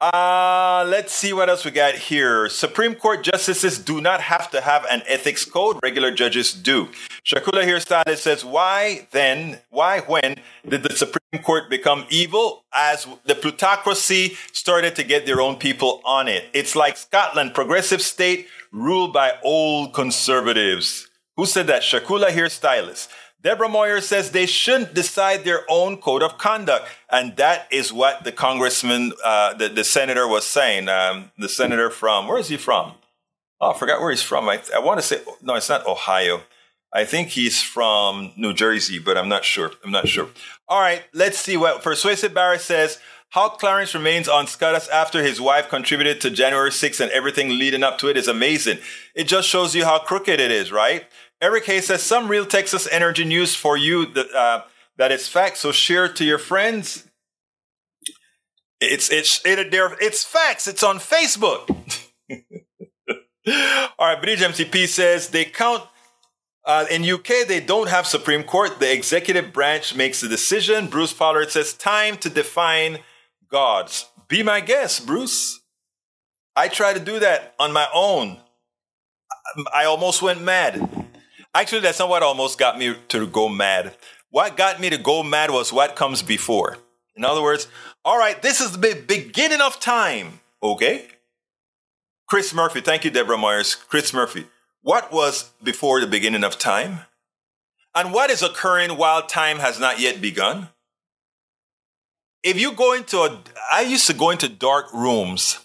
Uh, 0.00 0.86
let's 0.88 1.12
see 1.12 1.32
what 1.32 1.48
else 1.48 1.64
we 1.64 1.72
got 1.72 1.94
here. 1.94 2.48
Supreme 2.48 2.94
Court 2.94 3.24
justices 3.24 3.80
do 3.80 4.00
not 4.00 4.20
have 4.20 4.48
to 4.52 4.60
have 4.60 4.86
an 4.88 5.02
ethics 5.08 5.44
code. 5.44 5.78
Regular 5.82 6.12
judges 6.12 6.52
do. 6.52 6.88
Shakula 7.24 7.64
here 7.64 7.80
started 7.80 8.16
says, 8.16 8.44
why 8.44 9.08
then, 9.10 9.58
why 9.70 9.98
when 10.00 10.36
did 10.68 10.84
the 10.84 10.94
Supreme 10.94 11.42
Court 11.42 11.68
become 11.68 12.06
evil? 12.10 12.62
As 12.72 13.08
the 13.24 13.34
plutocracy 13.34 14.36
started 14.52 14.94
to 14.96 15.02
get 15.02 15.26
their 15.26 15.40
own 15.40 15.56
people 15.56 16.00
on 16.04 16.28
it. 16.28 16.44
It's 16.52 16.76
like 16.76 16.96
Scotland, 16.96 17.54
progressive 17.54 18.00
state 18.00 18.46
ruled 18.70 19.12
by 19.12 19.32
old 19.42 19.94
conservatives. 19.94 21.08
Who 21.36 21.44
said 21.44 21.66
that? 21.66 21.82
Shakula 21.82 22.28
hairstylist. 22.28 23.08
Deborah 23.48 23.70
Moyer 23.70 24.02
says 24.02 24.30
they 24.30 24.44
shouldn't 24.44 24.92
decide 24.92 25.44
their 25.44 25.62
own 25.70 25.96
code 25.96 26.22
of 26.22 26.36
conduct. 26.36 26.86
And 27.08 27.34
that 27.36 27.66
is 27.72 27.90
what 27.90 28.22
the 28.22 28.30
congressman, 28.30 29.14
uh, 29.24 29.54
the, 29.54 29.70
the 29.70 29.84
senator 29.84 30.28
was 30.28 30.44
saying. 30.44 30.90
Um, 30.90 31.30
the 31.38 31.48
senator 31.48 31.88
from, 31.88 32.28
where 32.28 32.36
is 32.36 32.48
he 32.48 32.58
from? 32.58 32.92
Oh, 33.58 33.70
I 33.70 33.78
forgot 33.78 34.02
where 34.02 34.10
he's 34.10 34.20
from. 34.20 34.50
I, 34.50 34.60
I 34.76 34.80
want 34.80 35.00
to 35.00 35.02
say, 35.02 35.22
no, 35.40 35.54
it's 35.54 35.70
not 35.70 35.86
Ohio. 35.86 36.42
I 36.92 37.06
think 37.06 37.28
he's 37.30 37.62
from 37.62 38.32
New 38.36 38.52
Jersey, 38.52 38.98
but 38.98 39.16
I'm 39.16 39.30
not 39.30 39.46
sure. 39.46 39.70
I'm 39.82 39.92
not 39.92 40.08
sure. 40.08 40.28
All 40.68 40.82
right, 40.82 41.04
let's 41.14 41.38
see 41.38 41.56
what 41.56 41.82
Persuasive 41.82 42.34
Barry 42.34 42.58
says. 42.58 42.98
How 43.30 43.48
Clarence 43.48 43.94
remains 43.94 44.28
on 44.28 44.46
SCOTUS 44.46 44.88
after 44.88 45.22
his 45.22 45.40
wife 45.40 45.70
contributed 45.70 46.20
to 46.20 46.30
January 46.30 46.70
6th 46.70 47.00
and 47.00 47.10
everything 47.12 47.48
leading 47.48 47.82
up 47.82 47.96
to 47.98 48.08
it 48.08 48.18
is 48.18 48.28
amazing. 48.28 48.78
It 49.14 49.24
just 49.24 49.48
shows 49.48 49.74
you 49.74 49.86
how 49.86 50.00
crooked 50.00 50.38
it 50.38 50.50
is, 50.50 50.70
right? 50.70 51.06
Eric 51.40 51.66
Hayes 51.66 51.86
says 51.86 52.02
some 52.02 52.28
real 52.28 52.46
Texas 52.46 52.88
energy 52.90 53.24
news 53.24 53.54
for 53.54 53.76
you 53.76 54.06
that, 54.06 54.32
uh, 54.34 54.62
that 54.96 55.12
is 55.12 55.28
fact, 55.28 55.58
so 55.58 55.72
share 55.72 56.08
to 56.08 56.24
your 56.24 56.38
friends. 56.38 57.04
It's 58.80 59.10
it's 59.10 59.44
it, 59.44 59.58
it's 59.72 60.24
facts. 60.24 60.68
It's 60.68 60.82
on 60.82 60.98
Facebook. 60.98 61.68
All 63.98 64.06
right, 64.06 64.20
Bridge 64.20 64.40
MCP 64.40 64.86
says 64.86 65.28
they 65.28 65.44
count 65.44 65.82
uh, 66.68 66.84
in 66.90 67.02
UK, 67.02 67.48
they 67.48 67.60
don't 67.60 67.88
have 67.88 68.06
Supreme 68.06 68.42
Court. 68.42 68.78
The 68.78 68.92
executive 68.92 69.54
branch 69.54 69.94
makes 69.94 70.20
the 70.20 70.28
decision. 70.28 70.88
Bruce 70.88 71.14
Pollard 71.14 71.50
says, 71.50 71.72
time 71.72 72.18
to 72.18 72.28
define 72.28 72.98
gods. 73.50 74.04
Be 74.28 74.42
my 74.42 74.60
guest, 74.60 75.06
Bruce. 75.06 75.60
I 76.54 76.68
tried 76.68 76.92
to 76.92 77.00
do 77.00 77.20
that 77.20 77.54
on 77.58 77.72
my 77.72 77.88
own. 77.94 78.36
I 79.74 79.86
almost 79.86 80.20
went 80.20 80.42
mad. 80.42 81.07
Actually, 81.54 81.80
that's 81.80 81.98
not 81.98 82.08
what 82.08 82.22
almost 82.22 82.58
got 82.58 82.78
me 82.78 82.94
to 83.08 83.26
go 83.26 83.48
mad. 83.48 83.94
What 84.30 84.56
got 84.56 84.80
me 84.80 84.90
to 84.90 84.98
go 84.98 85.22
mad 85.22 85.50
was 85.50 85.72
what 85.72 85.96
comes 85.96 86.22
before. 86.22 86.78
In 87.16 87.24
other 87.24 87.42
words, 87.42 87.66
all 88.04 88.18
right, 88.18 88.40
this 88.40 88.60
is 88.60 88.72
the 88.72 89.04
beginning 89.06 89.60
of 89.60 89.80
time. 89.80 90.40
Okay? 90.62 91.08
Chris 92.28 92.54
Murphy, 92.54 92.80
thank 92.80 93.04
you, 93.04 93.10
Deborah 93.10 93.38
Myers. 93.38 93.74
Chris 93.74 94.12
Murphy, 94.12 94.46
what 94.82 95.12
was 95.12 95.50
before 95.62 96.00
the 96.00 96.06
beginning 96.06 96.44
of 96.44 96.58
time? 96.58 97.00
And 97.94 98.12
what 98.12 98.30
is 98.30 98.42
occurring 98.42 98.96
while 98.96 99.22
time 99.26 99.58
has 99.58 99.80
not 99.80 99.98
yet 99.98 100.20
begun? 100.20 100.68
if 102.42 102.58
you 102.58 102.72
go 102.72 102.94
into 102.94 103.18
a, 103.18 103.42
I 103.70 103.82
used 103.82 104.06
to 104.06 104.14
go 104.14 104.30
into 104.30 104.48
dark 104.48 104.92
rooms, 104.92 105.58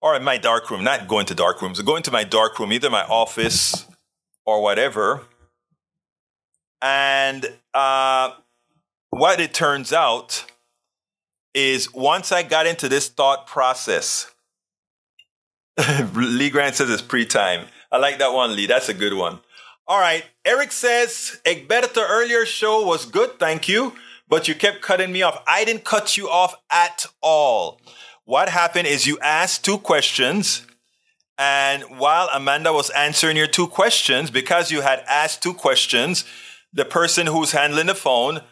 or 0.00 0.16
in 0.16 0.24
my 0.24 0.38
dark 0.38 0.70
room, 0.70 0.82
not 0.82 1.08
going 1.08 1.26
to 1.26 1.34
dark 1.34 1.60
rooms, 1.62 1.80
go 1.82 1.96
into 1.96 2.10
my 2.10 2.24
dark 2.24 2.58
room, 2.58 2.72
either 2.72 2.90
my 2.90 3.04
office 3.04 3.86
or 4.46 4.62
whatever. 4.62 5.22
And 6.80 7.46
uh, 7.74 8.32
what 9.10 9.40
it 9.40 9.54
turns 9.54 9.92
out 9.92 10.44
is 11.54 11.92
once 11.92 12.32
I 12.32 12.42
got 12.42 12.66
into 12.66 12.88
this 12.88 13.08
thought 13.08 13.46
process, 13.46 14.32
Lee 16.14 16.50
Grant 16.50 16.74
says 16.74 16.90
it's 16.90 17.02
pre 17.02 17.24
time. 17.24 17.66
I 17.90 17.98
like 17.98 18.18
that 18.18 18.32
one, 18.32 18.56
Lee. 18.56 18.66
That's 18.66 18.88
a 18.88 18.94
good 18.94 19.14
one. 19.14 19.40
All 19.86 20.00
right. 20.00 20.24
Eric 20.44 20.72
says, 20.72 21.40
Egberto 21.44 22.04
earlier 22.08 22.46
show 22.46 22.86
was 22.86 23.04
good. 23.04 23.38
Thank 23.38 23.68
you 23.68 23.92
but 24.32 24.48
you 24.48 24.54
kept 24.54 24.80
cutting 24.80 25.12
me 25.12 25.20
off. 25.20 25.42
I 25.46 25.62
didn't 25.66 25.84
cut 25.84 26.16
you 26.16 26.26
off 26.26 26.54
at 26.70 27.04
all. 27.20 27.82
What 28.24 28.48
happened 28.48 28.86
is 28.86 29.06
you 29.06 29.18
asked 29.20 29.62
two 29.62 29.76
questions. 29.76 30.66
And 31.38 31.82
while 31.98 32.28
Amanda 32.32 32.72
was 32.72 32.90
answering 32.90 33.36
your 33.36 33.46
two 33.46 33.66
questions, 33.66 34.30
because 34.30 34.70
you 34.70 34.82
had 34.82 35.02
asked 35.08 35.42
two 35.42 35.54
questions, 35.54 36.24
the 36.72 36.84
person 36.84 37.26
who's 37.26 37.52
handling 37.52 37.86
the 37.86 37.94
phone 37.94 38.42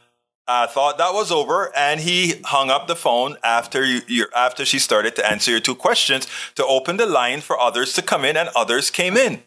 uh, 0.48 0.66
thought 0.66 0.98
that 0.98 1.14
was 1.14 1.30
over, 1.30 1.70
and 1.76 2.00
he 2.00 2.40
hung 2.44 2.70
up 2.70 2.88
the 2.88 2.96
phone 2.96 3.36
after 3.44 3.84
you, 3.84 4.26
after 4.34 4.64
she 4.64 4.80
started 4.80 5.14
to 5.14 5.30
answer 5.30 5.52
your 5.52 5.60
two 5.60 5.76
questions 5.76 6.26
to 6.56 6.66
open 6.66 6.96
the 6.96 7.06
line 7.06 7.40
for 7.40 7.58
others 7.58 7.92
to 7.92 8.02
come 8.02 8.24
in, 8.24 8.36
and 8.36 8.48
others 8.56 8.90
came 8.90 9.16
in. 9.16 9.42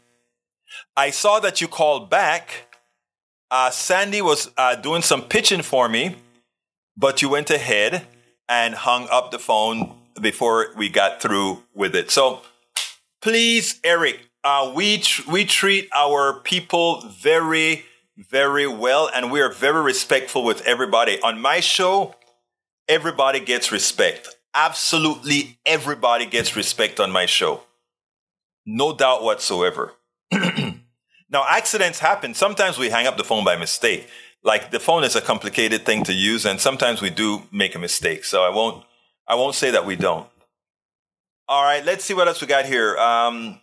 I 0.95 1.09
saw 1.09 1.39
that 1.41 1.59
you 1.59 1.67
called 1.67 2.09
back. 2.09 2.77
Uh, 3.51 3.69
Sandy 3.69 4.21
was 4.21 4.49
uh, 4.57 4.75
doing 4.75 5.01
some 5.01 5.23
pitching 5.23 5.61
for 5.61 5.89
me, 5.89 6.15
but 6.95 7.21
you 7.21 7.29
went 7.29 7.49
ahead 7.49 8.07
and 8.47 8.73
hung 8.73 9.07
up 9.11 9.31
the 9.31 9.39
phone 9.39 9.99
before 10.21 10.67
we 10.77 10.87
got 10.87 11.21
through 11.21 11.63
with 11.73 11.95
it. 11.95 12.11
So 12.11 12.43
please, 13.23 13.79
Eric, 13.83 14.19
uh, 14.43 14.71
we 14.75 14.97
tr- 14.97 15.31
we 15.31 15.45
treat 15.45 15.89
our 15.95 16.41
people 16.41 17.01
very 17.09 17.85
very 18.15 18.67
well, 18.67 19.09
and 19.15 19.31
we 19.31 19.41
are 19.41 19.51
very 19.51 19.81
respectful 19.81 20.43
with 20.43 20.61
everybody. 20.67 21.19
On 21.21 21.41
my 21.41 21.59
show, 21.59 22.13
everybody 22.87 23.39
gets 23.39 23.71
respect. 23.71 24.27
Absolutely 24.53 25.57
everybody 25.65 26.27
gets 26.27 26.55
respect 26.55 26.99
on 26.99 27.09
my 27.09 27.25
show. 27.25 27.61
No 28.67 28.93
doubt 28.95 29.23
whatsoever. 29.23 29.93
now, 30.31 31.43
accidents 31.49 31.97
happen. 31.99 32.35
Sometimes 32.35 32.77
we 32.77 32.89
hang 32.89 33.07
up 33.07 33.17
the 33.17 33.23
phone 33.23 33.43
by 33.43 33.55
mistake 33.55 34.07
like 34.43 34.71
the 34.71 34.79
phone 34.79 35.03
is 35.03 35.15
a 35.15 35.21
complicated 35.21 35.85
thing 35.85 36.03
to 36.03 36.13
use 36.13 36.45
and 36.45 36.59
sometimes 36.59 37.01
we 37.01 37.09
do 37.09 37.43
make 37.51 37.75
a 37.75 37.79
mistake. 37.79 38.25
So 38.25 38.43
I 38.43 38.49
won't, 38.49 38.83
I 39.27 39.35
won't 39.35 39.55
say 39.55 39.71
that 39.71 39.85
we 39.85 39.95
don't. 39.95 40.27
All 41.49 41.63
right, 41.63 41.83
let's 41.83 42.05
see 42.05 42.13
what 42.13 42.29
else 42.29 42.39
we 42.39 42.47
got 42.47 42.65
here. 42.65 42.97
Um, 42.97 43.59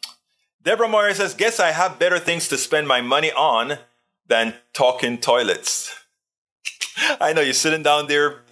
Deborah 0.63 0.87
Moyer 0.87 1.15
says, 1.15 1.33
guess 1.33 1.59
I 1.59 1.71
have 1.71 1.99
better 1.99 2.19
things 2.19 2.47
to 2.49 2.59
spend 2.59 2.87
my 2.87 3.01
money 3.01 3.33
on 3.33 3.79
than 4.27 4.55
talking 4.75 5.17
toilets. 5.17 5.95
I 7.21 7.33
know 7.33 7.41
you're 7.41 7.55
sitting 7.55 7.83
down 7.83 8.07
there, 8.07 8.43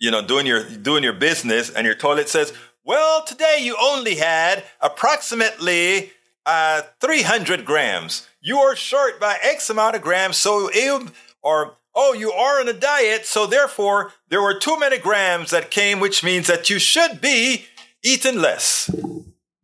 you 0.00 0.10
know, 0.10 0.26
doing 0.26 0.44
your, 0.44 0.68
doing 0.68 1.04
your 1.04 1.12
business 1.12 1.70
and 1.70 1.86
your 1.86 1.94
toilet 1.94 2.28
says, 2.28 2.52
well, 2.84 3.22
today 3.24 3.58
you 3.60 3.76
only 3.80 4.16
had 4.16 4.64
approximately 4.80 6.10
uh, 6.44 6.82
300 7.00 7.64
grams. 7.64 8.26
You 8.40 8.58
are 8.58 8.74
short 8.74 9.20
by 9.20 9.38
X 9.40 9.70
amount 9.70 9.94
of 9.94 10.02
grams, 10.02 10.36
so 10.36 10.68
it, 10.72 11.12
or, 11.42 11.76
oh, 11.94 12.12
you 12.12 12.32
are 12.32 12.60
on 12.60 12.68
a 12.68 12.72
diet, 12.72 13.24
so 13.24 13.46
therefore 13.46 14.12
there 14.30 14.42
were 14.42 14.58
too 14.58 14.76
many 14.80 14.98
grams 14.98 15.50
that 15.50 15.70
came, 15.70 16.00
which 16.00 16.24
means 16.24 16.48
that 16.48 16.68
you 16.68 16.80
should 16.80 17.20
be 17.20 17.66
eating 18.04 18.40
less. 18.40 18.90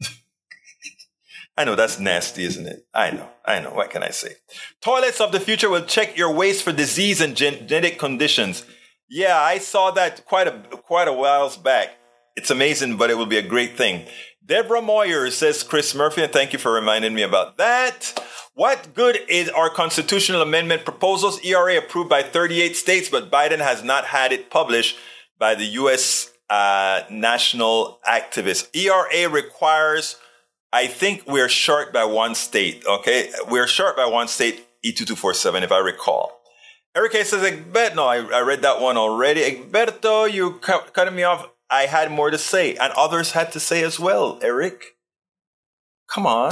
I 1.57 1.65
know 1.65 1.77
that's 1.77 2.01
nasty, 2.01 2.45
isn't 2.45 2.67
it? 2.67 2.87
I 2.93 3.11
know, 3.11 3.29
I 3.45 3.61
know. 3.61 3.71
What 3.71 3.91
can 3.91 4.03
I 4.03 4.11
say? 4.11 4.37
Toilets 4.81 5.21
of 5.21 5.31
the 5.31 5.41
future 5.41 5.69
will 5.69 5.85
check 5.85 6.17
your 6.17 6.33
waste 6.33 6.65
for 6.65 6.73
disease 6.73 7.21
and 7.21 7.37
genetic 7.37 7.99
conditions. 7.99 8.65
Yeah, 9.09 9.39
I 9.39 9.59
saw 9.59 9.91
that 9.93 10.25
quite 10.25 10.49
a 10.49 10.53
quite 10.77 11.09
a 11.09 11.13
whiles 11.13 11.57
back. 11.57 11.91
It's 12.37 12.51
amazing, 12.51 12.97
but 12.97 13.11
it 13.11 13.19
will 13.19 13.27
be 13.27 13.39
a 13.39 13.47
great 13.47 13.77
thing. 13.77 14.07
Deborah 14.45 14.83
Moyer 14.83 15.31
says 15.31 15.63
Chris 15.63 15.95
Murphy, 15.95 16.23
and 16.23 16.33
thank 16.33 16.53
you 16.53 16.59
for 16.59 16.73
reminding 16.73 17.15
me 17.15 17.23
about 17.23 17.57
that. 17.59 18.19
What 18.55 18.95
good 18.95 19.19
is 19.29 19.49
our 19.49 19.71
constitutional 19.71 20.43
amendment 20.43 20.85
proposals? 20.85 21.41
ERA 21.45 21.79
approved 21.79 22.09
by 22.09 22.23
38 22.23 22.77
states, 22.77 23.09
but 23.09 23.31
Biden 23.31 23.59
has 23.59 23.85
not 23.85 24.07
had 24.07 24.33
it 24.33 24.51
published 24.51 24.97
by 25.39 25.55
the 25.55 25.65
U.S. 25.65 26.33
Uh, 26.51 27.05
national 27.11 28.01
activists. 28.07 28.69
ERA 28.75 29.29
requires, 29.29 30.17
I 30.73 30.89
think 30.89 31.23
we're 31.27 31.49
short 31.49 31.93
by 31.93 32.05
one 32.05 32.35
state. 32.35 32.85
Okay, 32.85 33.31
we're 33.49 33.69
short 33.69 33.97
by 33.97 34.07
one 34.07 34.27
state, 34.27 34.67
E2247, 34.85 35.63
if 35.63 35.71
I 35.71 35.79
recall. 35.79 36.41
Eric 36.97 37.13
says, 37.13 37.45
Egberto, 37.45 37.95
no, 37.95 38.07
I, 38.07 38.17
I 38.17 38.41
read 38.41 38.63
that 38.63 38.81
one 38.81 38.97
already. 38.97 39.43
Egberto, 39.43 40.31
you 40.33 40.55
cut, 40.55 40.93
cutting 40.93 41.15
me 41.15 41.23
off. 41.23 41.49
I 41.71 41.83
had 41.83 42.11
more 42.11 42.31
to 42.31 42.39
say, 42.39 42.75
and 42.75 42.93
others 42.95 43.31
had 43.31 43.53
to 43.53 43.61
say 43.61 43.85
as 43.85 44.01
well, 44.01 44.41
Eric. 44.43 44.97
Come 46.13 46.27
on. 46.27 46.51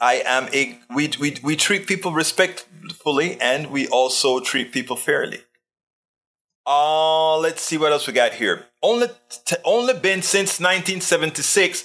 I 0.00 0.22
am 0.26 0.48
a 0.52 0.78
we, 0.94 1.10
we 1.18 1.36
we 1.42 1.56
treat 1.56 1.86
people 1.86 2.12
respectfully 2.12 3.40
and 3.40 3.68
we 3.68 3.88
also 3.88 4.40
treat 4.40 4.72
people 4.72 4.96
fairly. 4.96 5.40
Uh, 6.66 7.38
let's 7.38 7.62
see 7.62 7.78
what 7.78 7.92
else 7.92 8.06
we 8.06 8.12
got 8.12 8.34
here. 8.34 8.66
Only 8.82 9.08
t- 9.46 9.56
only 9.64 9.94
been 9.94 10.22
since 10.22 10.60
1976 10.60 11.84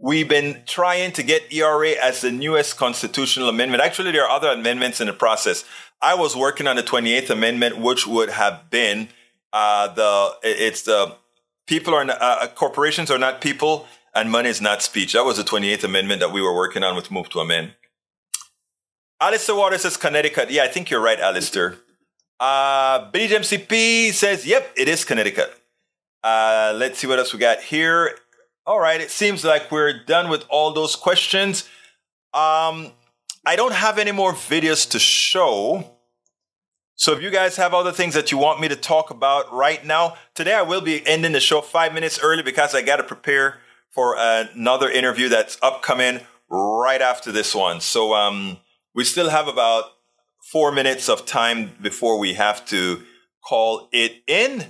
we've 0.00 0.28
been 0.28 0.62
trying 0.64 1.12
to 1.12 1.22
get 1.22 1.52
ERA 1.52 1.90
as 1.90 2.20
the 2.20 2.30
newest 2.30 2.76
constitutional 2.76 3.48
amendment. 3.48 3.82
Actually, 3.82 4.12
there 4.12 4.24
are 4.24 4.30
other 4.30 4.48
amendments 4.48 5.00
in 5.00 5.08
the 5.08 5.12
process. 5.12 5.64
I 6.00 6.14
was 6.14 6.36
working 6.36 6.68
on 6.68 6.76
the 6.76 6.82
28th 6.82 7.30
amendment, 7.30 7.78
which 7.78 8.06
would 8.06 8.30
have 8.30 8.70
been 8.70 9.08
uh, 9.52 9.88
the 9.88 10.34
it's 10.42 10.82
the 10.82 11.16
people 11.66 11.94
are 11.94 12.06
uh, 12.08 12.46
corporations 12.54 13.10
are 13.10 13.18
not 13.18 13.40
people 13.40 13.86
and 14.14 14.30
money 14.30 14.48
is 14.48 14.60
not 14.60 14.82
speech. 14.82 15.12
That 15.12 15.24
was 15.24 15.36
the 15.36 15.42
28th 15.42 15.84
Amendment 15.84 16.20
that 16.20 16.32
we 16.32 16.42
were 16.42 16.54
working 16.54 16.82
on 16.82 16.96
with 16.96 17.10
Move 17.10 17.28
to 17.30 17.40
Amend. 17.40 17.74
Alistair 19.20 19.54
Waters 19.54 19.82
says 19.82 19.96
Connecticut. 19.96 20.50
Yeah, 20.50 20.64
I 20.64 20.68
think 20.68 20.90
you're 20.90 21.00
right, 21.00 21.18
Alistair. 21.18 21.76
Uh, 22.40 23.10
BGMCP 23.10 24.12
says, 24.12 24.46
yep, 24.46 24.70
it 24.76 24.88
is 24.88 25.04
Connecticut. 25.04 25.52
Uh, 26.22 26.72
let's 26.76 26.98
see 26.98 27.06
what 27.06 27.18
else 27.18 27.32
we 27.32 27.38
got 27.38 27.60
here. 27.60 28.16
All 28.66 28.78
right, 28.80 29.00
it 29.00 29.10
seems 29.10 29.44
like 29.44 29.70
we're 29.72 30.04
done 30.04 30.28
with 30.28 30.44
all 30.48 30.72
those 30.72 30.94
questions. 30.94 31.68
Um, 32.34 32.92
I 33.46 33.56
don't 33.56 33.72
have 33.72 33.98
any 33.98 34.12
more 34.12 34.32
videos 34.32 34.88
to 34.90 34.98
show. 34.98 35.94
So 36.96 37.12
if 37.12 37.22
you 37.22 37.30
guys 37.30 37.56
have 37.56 37.72
other 37.72 37.92
things 37.92 38.14
that 38.14 38.30
you 38.30 38.38
want 38.38 38.60
me 38.60 38.68
to 38.68 38.76
talk 38.76 39.10
about 39.10 39.52
right 39.52 39.84
now, 39.84 40.16
today 40.34 40.52
I 40.54 40.62
will 40.62 40.80
be 40.80 41.06
ending 41.06 41.32
the 41.32 41.40
show 41.40 41.60
five 41.60 41.94
minutes 41.94 42.18
early 42.20 42.42
because 42.42 42.74
I 42.74 42.82
got 42.82 42.96
to 42.96 43.04
prepare 43.04 43.58
for 43.90 44.16
another 44.18 44.90
interview 44.90 45.28
that's 45.28 45.56
upcoming 45.62 46.20
right 46.50 47.00
after 47.00 47.32
this 47.32 47.54
one. 47.54 47.80
So 47.80 48.14
um, 48.14 48.58
We 48.94 49.04
still 49.04 49.30
have 49.30 49.48
about 49.48 49.84
four 50.50 50.72
minutes 50.72 51.10
of 51.10 51.26
time 51.26 51.72
before 51.82 52.18
we 52.18 52.32
have 52.32 52.64
to 52.64 53.02
call 53.44 53.86
it 53.92 54.22
in. 54.26 54.64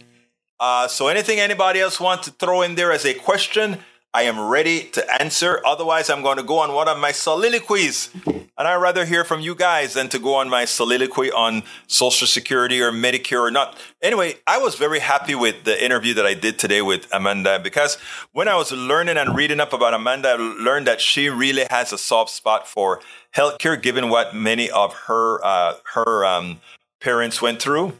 Uh, 0.58 0.88
so 0.88 1.06
anything 1.06 1.38
anybody 1.38 1.78
else 1.78 2.00
want 2.00 2.20
to 2.24 2.32
throw 2.32 2.62
in 2.62 2.74
there 2.74 2.90
as 2.90 3.04
a 3.04 3.14
question, 3.14 3.78
I 4.12 4.22
am 4.22 4.40
ready 4.40 4.84
to 4.90 5.22
answer. 5.22 5.62
Otherwise, 5.64 6.10
I'm 6.10 6.22
going 6.22 6.38
to 6.38 6.42
go 6.42 6.58
on 6.58 6.72
one 6.72 6.88
of 6.88 6.98
my 6.98 7.12
soliloquies. 7.12 8.10
And 8.26 8.66
I'd 8.66 8.82
rather 8.82 9.04
hear 9.04 9.22
from 9.22 9.40
you 9.40 9.54
guys 9.54 9.94
than 9.94 10.08
to 10.08 10.18
go 10.18 10.34
on 10.34 10.48
my 10.48 10.64
soliloquy 10.64 11.30
on 11.30 11.62
Social 11.86 12.26
Security 12.26 12.82
or 12.82 12.90
Medicare 12.90 13.42
or 13.42 13.52
not. 13.52 13.78
Anyway, 14.02 14.34
I 14.48 14.58
was 14.58 14.74
very 14.74 14.98
happy 14.98 15.36
with 15.36 15.62
the 15.62 15.84
interview 15.84 16.12
that 16.14 16.26
I 16.26 16.34
did 16.34 16.58
today 16.58 16.82
with 16.82 17.06
Amanda 17.12 17.60
because 17.60 17.98
when 18.32 18.48
I 18.48 18.56
was 18.56 18.72
learning 18.72 19.16
and 19.16 19.36
reading 19.36 19.60
up 19.60 19.72
about 19.72 19.94
Amanda, 19.94 20.30
I 20.30 20.34
learned 20.34 20.88
that 20.88 21.00
she 21.00 21.28
really 21.28 21.66
has 21.70 21.92
a 21.92 21.98
soft 21.98 22.30
spot 22.30 22.66
for 22.66 23.00
healthcare, 23.36 23.80
given 23.80 24.08
what 24.08 24.34
many 24.34 24.70
of 24.70 24.94
her 25.06 25.44
uh, 25.44 25.74
her 25.94 26.24
um, 26.24 26.60
parents 27.00 27.40
went 27.40 27.60
through 27.60 27.94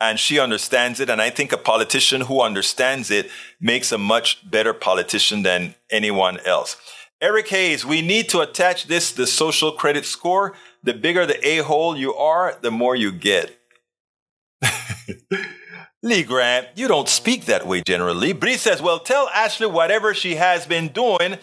and 0.00 0.18
she 0.18 0.38
understands 0.38 1.00
it. 1.00 1.10
And 1.10 1.20
I 1.20 1.30
think 1.30 1.52
a 1.52 1.56
politician 1.56 2.22
who 2.22 2.40
understands 2.40 3.10
it 3.10 3.30
makes 3.60 3.92
a 3.92 3.98
much 3.98 4.48
better 4.48 4.72
politician 4.72 5.42
than 5.42 5.74
anyone 5.90 6.38
else. 6.40 6.76
Eric 7.20 7.48
Hayes, 7.48 7.84
we 7.84 8.00
need 8.00 8.28
to 8.28 8.40
attach 8.40 8.86
this 8.86 9.10
the 9.10 9.26
social 9.26 9.72
credit 9.72 10.04
score. 10.04 10.54
The 10.84 10.94
bigger 10.94 11.26
the 11.26 11.44
a 11.46 11.58
hole 11.58 11.96
you 11.96 12.14
are, 12.14 12.56
the 12.60 12.70
more 12.70 12.94
you 12.94 13.10
get. 13.10 13.58
Lee 16.02 16.22
Grant, 16.22 16.68
you 16.76 16.86
don't 16.86 17.08
speak 17.08 17.46
that 17.46 17.66
way 17.66 17.82
generally. 17.84 18.32
Bree 18.32 18.56
says, 18.56 18.80
Well, 18.80 19.00
tell 19.00 19.28
Ashley 19.30 19.66
whatever 19.66 20.14
she 20.14 20.36
has 20.36 20.64
been 20.64 20.88
doing 20.88 21.38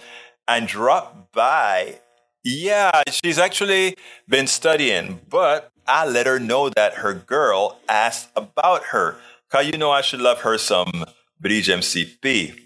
and 0.47 0.67
drop 0.67 1.33
by. 1.33 1.99
Yeah, 2.45 3.01
she's 3.09 3.39
actually 3.39 3.97
been 4.29 4.45
studying, 4.45 5.19
but 5.27 5.71
I 5.87 6.05
let 6.05 6.27
her 6.27 6.39
know 6.39 6.69
that 6.69 6.93
her 6.95 7.15
girl 7.15 7.79
asked 7.89 8.29
about 8.35 8.85
her. 8.93 9.17
Cause 9.49 9.65
you 9.65 9.79
know 9.79 9.89
I 9.89 10.01
should 10.01 10.21
love 10.21 10.41
her 10.41 10.59
some 10.59 11.05
Bridge 11.39 11.69
MCP. 11.69 12.59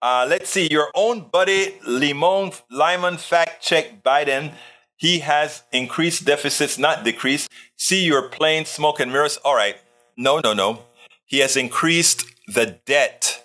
Uh, 0.00 0.26
let's 0.28 0.50
see, 0.50 0.68
your 0.70 0.88
own 0.94 1.28
buddy 1.32 1.74
Limon 1.84 2.52
Lyman 2.70 3.16
fact 3.16 3.60
check 3.60 4.04
Biden. 4.04 4.52
He 4.96 5.18
has 5.18 5.64
increased 5.72 6.24
deficits, 6.24 6.78
not 6.78 7.02
decreased. 7.02 7.50
See 7.76 8.04
your 8.04 8.28
plain 8.28 8.64
smoke 8.66 9.00
and 9.00 9.10
mirrors. 9.10 9.36
All 9.38 9.56
right. 9.56 9.76
No, 10.16 10.38
no, 10.38 10.52
no. 10.52 10.84
He 11.26 11.40
has 11.40 11.56
increased 11.56 12.24
the 12.46 12.78
debt, 12.86 13.42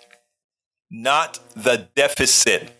not 0.88 1.40
the 1.56 1.88
deficit. 1.96 2.70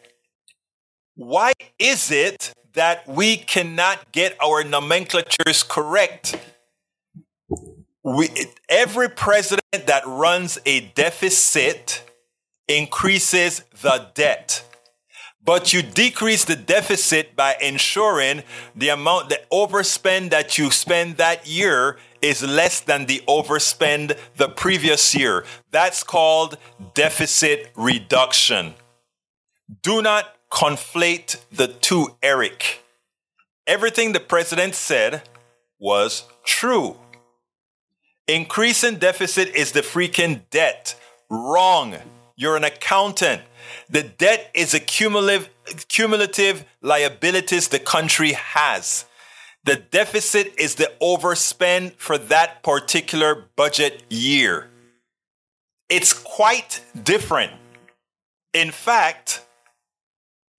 Why 1.16 1.52
is 1.80 2.12
it 2.12 2.54
that 2.74 3.06
we 3.08 3.36
cannot 3.36 4.12
get 4.12 4.36
our 4.42 4.64
nomenclatures 4.64 5.62
correct. 5.62 6.38
We, 8.02 8.30
every 8.68 9.08
president 9.08 9.86
that 9.86 10.02
runs 10.06 10.58
a 10.64 10.80
deficit 10.80 12.02
increases 12.68 13.64
the 13.82 14.08
debt. 14.14 14.64
But 15.44 15.72
you 15.72 15.80
decrease 15.80 16.44
the 16.44 16.56
deficit 16.56 17.34
by 17.34 17.56
ensuring 17.60 18.42
the 18.76 18.90
amount, 18.90 19.30
the 19.30 19.40
overspend 19.50 20.30
that 20.30 20.58
you 20.58 20.70
spend 20.70 21.16
that 21.16 21.46
year 21.46 21.96
is 22.20 22.42
less 22.42 22.80
than 22.80 23.06
the 23.06 23.22
overspend 23.26 24.18
the 24.36 24.48
previous 24.48 25.14
year. 25.14 25.46
That's 25.70 26.02
called 26.02 26.58
deficit 26.92 27.70
reduction. 27.76 28.74
Do 29.82 30.02
not 30.02 30.37
conflate 30.50 31.36
the 31.50 31.68
two, 31.68 32.16
Eric. 32.22 32.82
Everything 33.66 34.12
the 34.12 34.20
president 34.20 34.74
said 34.74 35.22
was 35.78 36.24
true. 36.44 36.96
Increasing 38.26 38.96
deficit 38.96 39.48
is 39.54 39.72
the 39.72 39.80
freaking 39.80 40.42
debt. 40.50 40.94
Wrong. 41.30 41.96
You're 42.36 42.56
an 42.56 42.64
accountant. 42.64 43.42
The 43.90 44.02
debt 44.02 44.50
is 44.54 44.74
a 44.74 44.80
cumulative, 44.80 45.48
cumulative 45.88 46.64
liabilities 46.80 47.68
the 47.68 47.78
country 47.78 48.32
has. 48.32 49.06
The 49.64 49.76
deficit 49.76 50.54
is 50.58 50.76
the 50.76 50.92
overspend 51.02 51.94
for 51.96 52.16
that 52.16 52.62
particular 52.62 53.46
budget 53.56 54.02
year. 54.08 54.70
It's 55.88 56.12
quite 56.12 56.82
different. 57.02 57.52
In 58.54 58.70
fact, 58.70 59.44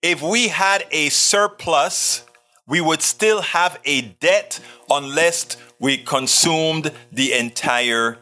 if 0.02 0.22
we 0.22 0.48
had 0.48 0.86
a 0.90 1.08
surplus, 1.10 2.24
we 2.66 2.80
would 2.80 3.02
still 3.02 3.42
have 3.42 3.78
a 3.84 4.02
debt 4.02 4.60
unless 4.88 5.56
we 5.78 5.98
consumed 5.98 6.92
the 7.10 7.32
entire 7.32 8.18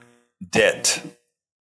debt. 0.50 1.02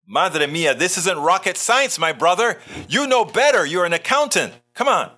Madre 0.06 0.46
mia, 0.46 0.74
this 0.74 0.96
isn't 0.96 1.18
rocket 1.18 1.56
science, 1.56 1.98
my 1.98 2.12
brother. 2.12 2.58
You 2.88 3.06
know 3.06 3.24
better. 3.24 3.66
You're 3.66 3.84
an 3.84 3.92
accountant. 3.92 4.54
Come 4.74 4.88
on. 4.88 5.10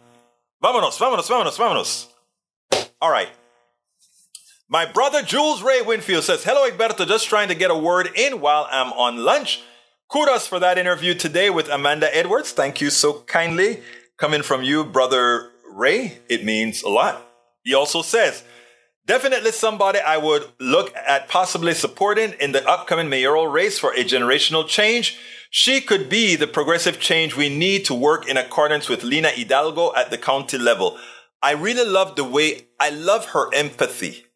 Vámonos, 0.63 0.99
vámonos, 0.99 1.29
vámonos, 1.29 1.57
vámonos. 1.57 2.07
All 3.01 3.11
right. 3.11 3.29
My 4.69 4.87
brother 4.87 5.23
Jules 5.23 5.63
Ray 5.63 5.83
Winfield 5.83 6.25
says, 6.25 6.45
Hello, 6.45 6.69
Egberto. 6.69 7.07
Just 7.07 7.29
trying 7.29 7.49
to 7.49 7.55
get 7.55 7.71
a 7.71 7.77
word 7.77 8.11
in 8.15 8.41
while 8.41 8.69
I'm 8.71 8.93
on 8.93 9.19
lunch. 9.25 9.63
Kudos 10.09 10.47
for 10.47 10.59
that 10.59 10.77
interview 10.77 11.15
today 11.15 11.51
with 11.51 11.69
Amanda 11.69 12.15
Edwards. 12.15 12.53
Thank 12.53 12.81
you 12.81 12.91
so 12.91 13.23
kindly. 13.23 13.83
Coming 14.21 14.43
from 14.43 14.63
you, 14.63 14.85
brother 14.85 15.51
Ray, 15.67 16.19
it 16.29 16.45
means 16.45 16.83
a 16.83 16.91
lot. 16.91 17.27
He 17.65 17.73
also 17.73 18.03
says, 18.03 18.45
definitely 19.07 19.51
somebody 19.51 19.99
I 19.99 20.19
would 20.19 20.47
look 20.61 20.95
at 20.95 21.27
possibly 21.31 21.73
supporting 21.73 22.35
in 22.35 22.53
the 22.53 22.69
upcoming 22.69 23.09
mayoral 23.09 23.47
race 23.47 23.79
for 23.79 23.95
a 23.95 24.05
generational 24.05 24.69
change. 24.69 25.19
She 25.49 25.81
could 25.81 26.11
be 26.11 26.37
the 26.37 26.47
progressive 26.47 27.01
change 27.01 27.35
we 27.35 27.49
need 27.49 27.87
to 27.87 27.95
work 27.95 28.29
in 28.29 28.37
accordance 28.37 28.91
with 28.91 29.05
Lina 29.05 29.31
Hidalgo 29.31 29.95
at 29.95 30.11
the 30.11 30.19
county 30.19 30.59
level. 30.59 30.99
I 31.43 31.53
really 31.53 31.89
love 31.89 32.17
the 32.17 32.25
way, 32.25 32.67
I 32.79 32.91
love 32.91 33.31
her 33.31 33.49
empathy. 33.55 34.27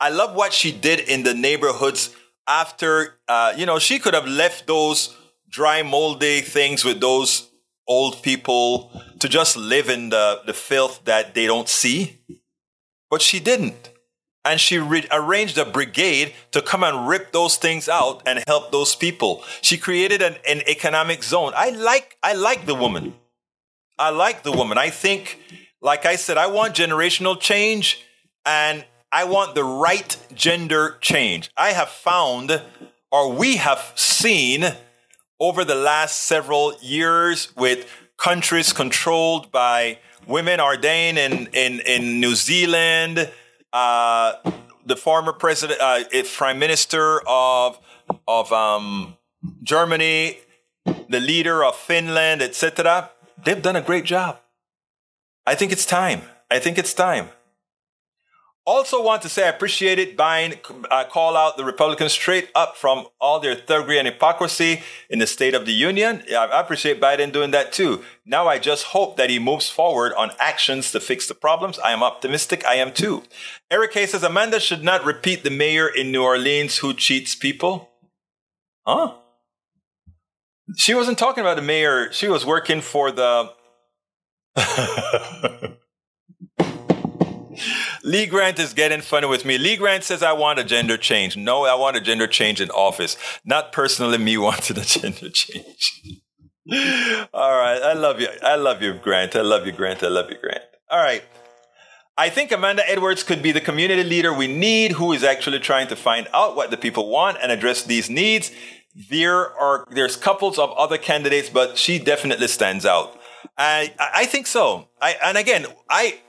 I 0.00 0.08
love 0.08 0.34
what 0.34 0.52
she 0.52 0.72
did 0.72 0.98
in 0.98 1.22
the 1.22 1.32
neighborhoods 1.32 2.12
after, 2.48 3.20
uh, 3.28 3.54
you 3.56 3.66
know, 3.66 3.78
she 3.78 4.00
could 4.00 4.14
have 4.14 4.26
left 4.26 4.66
those 4.66 5.16
dry, 5.48 5.84
moldy 5.84 6.40
things 6.40 6.84
with 6.84 7.00
those 7.00 7.51
old 7.86 8.22
people 8.22 8.90
to 9.18 9.28
just 9.28 9.56
live 9.56 9.88
in 9.88 10.10
the, 10.10 10.40
the 10.46 10.52
filth 10.52 11.04
that 11.04 11.34
they 11.34 11.46
don't 11.46 11.68
see. 11.68 12.20
But 13.10 13.22
she 13.22 13.40
didn't. 13.40 13.90
And 14.44 14.60
she 14.60 14.78
re- 14.78 15.06
arranged 15.12 15.56
a 15.58 15.64
brigade 15.64 16.34
to 16.50 16.62
come 16.62 16.82
and 16.82 17.06
rip 17.06 17.30
those 17.30 17.56
things 17.56 17.88
out 17.88 18.22
and 18.26 18.42
help 18.46 18.72
those 18.72 18.96
people. 18.96 19.44
She 19.60 19.78
created 19.78 20.20
an, 20.20 20.36
an 20.48 20.62
economic 20.66 21.22
zone. 21.22 21.52
I 21.54 21.70
like, 21.70 22.16
I 22.22 22.32
like 22.32 22.66
the 22.66 22.74
woman. 22.74 23.14
I 23.98 24.10
like 24.10 24.42
the 24.42 24.50
woman. 24.50 24.78
I 24.78 24.90
think, 24.90 25.38
like 25.80 26.06
I 26.06 26.16
said, 26.16 26.38
I 26.38 26.48
want 26.48 26.74
generational 26.74 27.38
change 27.38 28.04
and 28.44 28.84
I 29.12 29.24
want 29.24 29.54
the 29.54 29.62
right 29.62 30.16
gender 30.34 30.96
change. 31.00 31.50
I 31.56 31.72
have 31.72 31.90
found, 31.90 32.62
or 33.12 33.30
we 33.30 33.56
have 33.56 33.92
seen, 33.94 34.64
over 35.42 35.64
the 35.64 35.74
last 35.74 36.20
several 36.20 36.72
years 36.80 37.52
with 37.56 37.90
countries 38.16 38.72
controlled 38.72 39.50
by 39.50 39.98
women 40.24 40.60
Ardern 40.60 41.16
in, 41.16 41.48
in, 41.52 41.80
in 41.80 42.20
New 42.20 42.36
Zealand, 42.36 43.28
uh, 43.72 44.34
the 44.86 44.94
former 44.94 45.32
president, 45.32 45.80
uh, 45.80 46.04
prime 46.36 46.60
minister 46.60 47.20
of, 47.26 47.76
of 48.28 48.52
um, 48.52 49.16
Germany, 49.64 50.38
the 51.08 51.18
leader 51.18 51.64
of 51.64 51.74
Finland, 51.74 52.40
etc. 52.40 53.10
They've 53.44 53.60
done 53.60 53.74
a 53.74 53.82
great 53.82 54.04
job. 54.04 54.38
I 55.44 55.56
think 55.56 55.72
it's 55.72 55.84
time. 55.84 56.22
I 56.52 56.60
think 56.60 56.78
it's 56.78 56.94
time. 56.94 57.30
Also, 58.64 59.02
want 59.02 59.22
to 59.22 59.28
say 59.28 59.44
I 59.44 59.48
appreciate 59.48 59.98
it. 59.98 60.16
Biden 60.16 60.56
uh, 60.88 61.04
call 61.04 61.36
out 61.36 61.56
the 61.56 61.64
Republicans 61.64 62.12
straight 62.12 62.48
up 62.54 62.76
from 62.76 63.06
all 63.20 63.40
their 63.40 63.56
thuggery 63.56 63.98
and 63.98 64.06
hypocrisy 64.06 64.82
in 65.10 65.18
the 65.18 65.26
State 65.26 65.54
of 65.54 65.66
the 65.66 65.72
Union. 65.72 66.22
I 66.30 66.60
appreciate 66.60 67.00
Biden 67.00 67.32
doing 67.32 67.50
that 67.50 67.72
too. 67.72 68.04
Now 68.24 68.46
I 68.46 68.60
just 68.60 68.84
hope 68.84 69.16
that 69.16 69.30
he 69.30 69.40
moves 69.40 69.68
forward 69.68 70.12
on 70.12 70.30
actions 70.38 70.92
to 70.92 71.00
fix 71.00 71.26
the 71.26 71.34
problems. 71.34 71.80
I 71.80 71.90
am 71.90 72.04
optimistic. 72.04 72.64
I 72.64 72.74
am 72.74 72.92
too. 72.92 73.24
Eric 73.68 73.94
says 73.94 74.22
Amanda 74.22 74.60
should 74.60 74.84
not 74.84 75.04
repeat 75.04 75.42
the 75.42 75.50
mayor 75.50 75.88
in 75.88 76.12
New 76.12 76.22
Orleans 76.22 76.78
who 76.78 76.94
cheats 76.94 77.34
people. 77.34 77.90
Huh? 78.86 79.14
She 80.76 80.94
wasn't 80.94 81.18
talking 81.18 81.40
about 81.40 81.56
the 81.56 81.62
mayor. 81.62 82.12
She 82.12 82.28
was 82.28 82.46
working 82.46 82.80
for 82.80 83.10
the. 83.10 83.50
Lee 88.04 88.26
Grant 88.26 88.58
is 88.58 88.74
getting 88.74 89.00
funny 89.00 89.26
with 89.26 89.44
me. 89.44 89.58
Lee 89.58 89.76
Grant 89.76 90.04
says, 90.04 90.22
I 90.22 90.32
want 90.32 90.58
a 90.58 90.64
gender 90.64 90.96
change. 90.96 91.36
No, 91.36 91.64
I 91.64 91.74
want 91.74 91.96
a 91.96 92.00
gender 92.00 92.26
change 92.26 92.60
in 92.60 92.70
office. 92.70 93.16
Not 93.44 93.72
personally 93.72 94.18
me 94.18 94.36
wanting 94.38 94.78
a 94.78 94.84
gender 94.84 95.30
change. 95.30 96.20
All 97.32 97.58
right. 97.58 97.80
I 97.82 97.92
love 97.92 98.20
you. 98.20 98.28
I 98.42 98.56
love 98.56 98.82
you, 98.82 98.94
Grant. 98.94 99.36
I 99.36 99.42
love 99.42 99.66
you, 99.66 99.72
Grant. 99.72 100.02
I 100.02 100.08
love 100.08 100.30
you, 100.30 100.38
Grant. 100.40 100.62
All 100.90 101.02
right. 101.02 101.24
I 102.16 102.28
think 102.28 102.52
Amanda 102.52 102.88
Edwards 102.88 103.22
could 103.22 103.42
be 103.42 103.52
the 103.52 103.60
community 103.60 104.04
leader 104.04 104.32
we 104.32 104.46
need 104.46 104.92
who 104.92 105.12
is 105.12 105.24
actually 105.24 105.58
trying 105.60 105.88
to 105.88 105.96
find 105.96 106.28
out 106.34 106.56
what 106.56 106.70
the 106.70 106.76
people 106.76 107.08
want 107.08 107.38
and 107.42 107.50
address 107.50 107.82
these 107.82 108.10
needs. 108.10 108.52
There 109.08 109.50
are, 109.58 109.86
there's 109.90 110.16
couples 110.16 110.58
of 110.58 110.70
other 110.72 110.98
candidates, 110.98 111.48
but 111.48 111.78
she 111.78 111.98
definitely 111.98 112.48
stands 112.48 112.84
out. 112.84 113.18
I, 113.56 113.94
I 113.98 114.26
think 114.26 114.46
so. 114.46 114.88
I, 115.00 115.16
and 115.24 115.38
again, 115.38 115.66
I, 115.88 116.20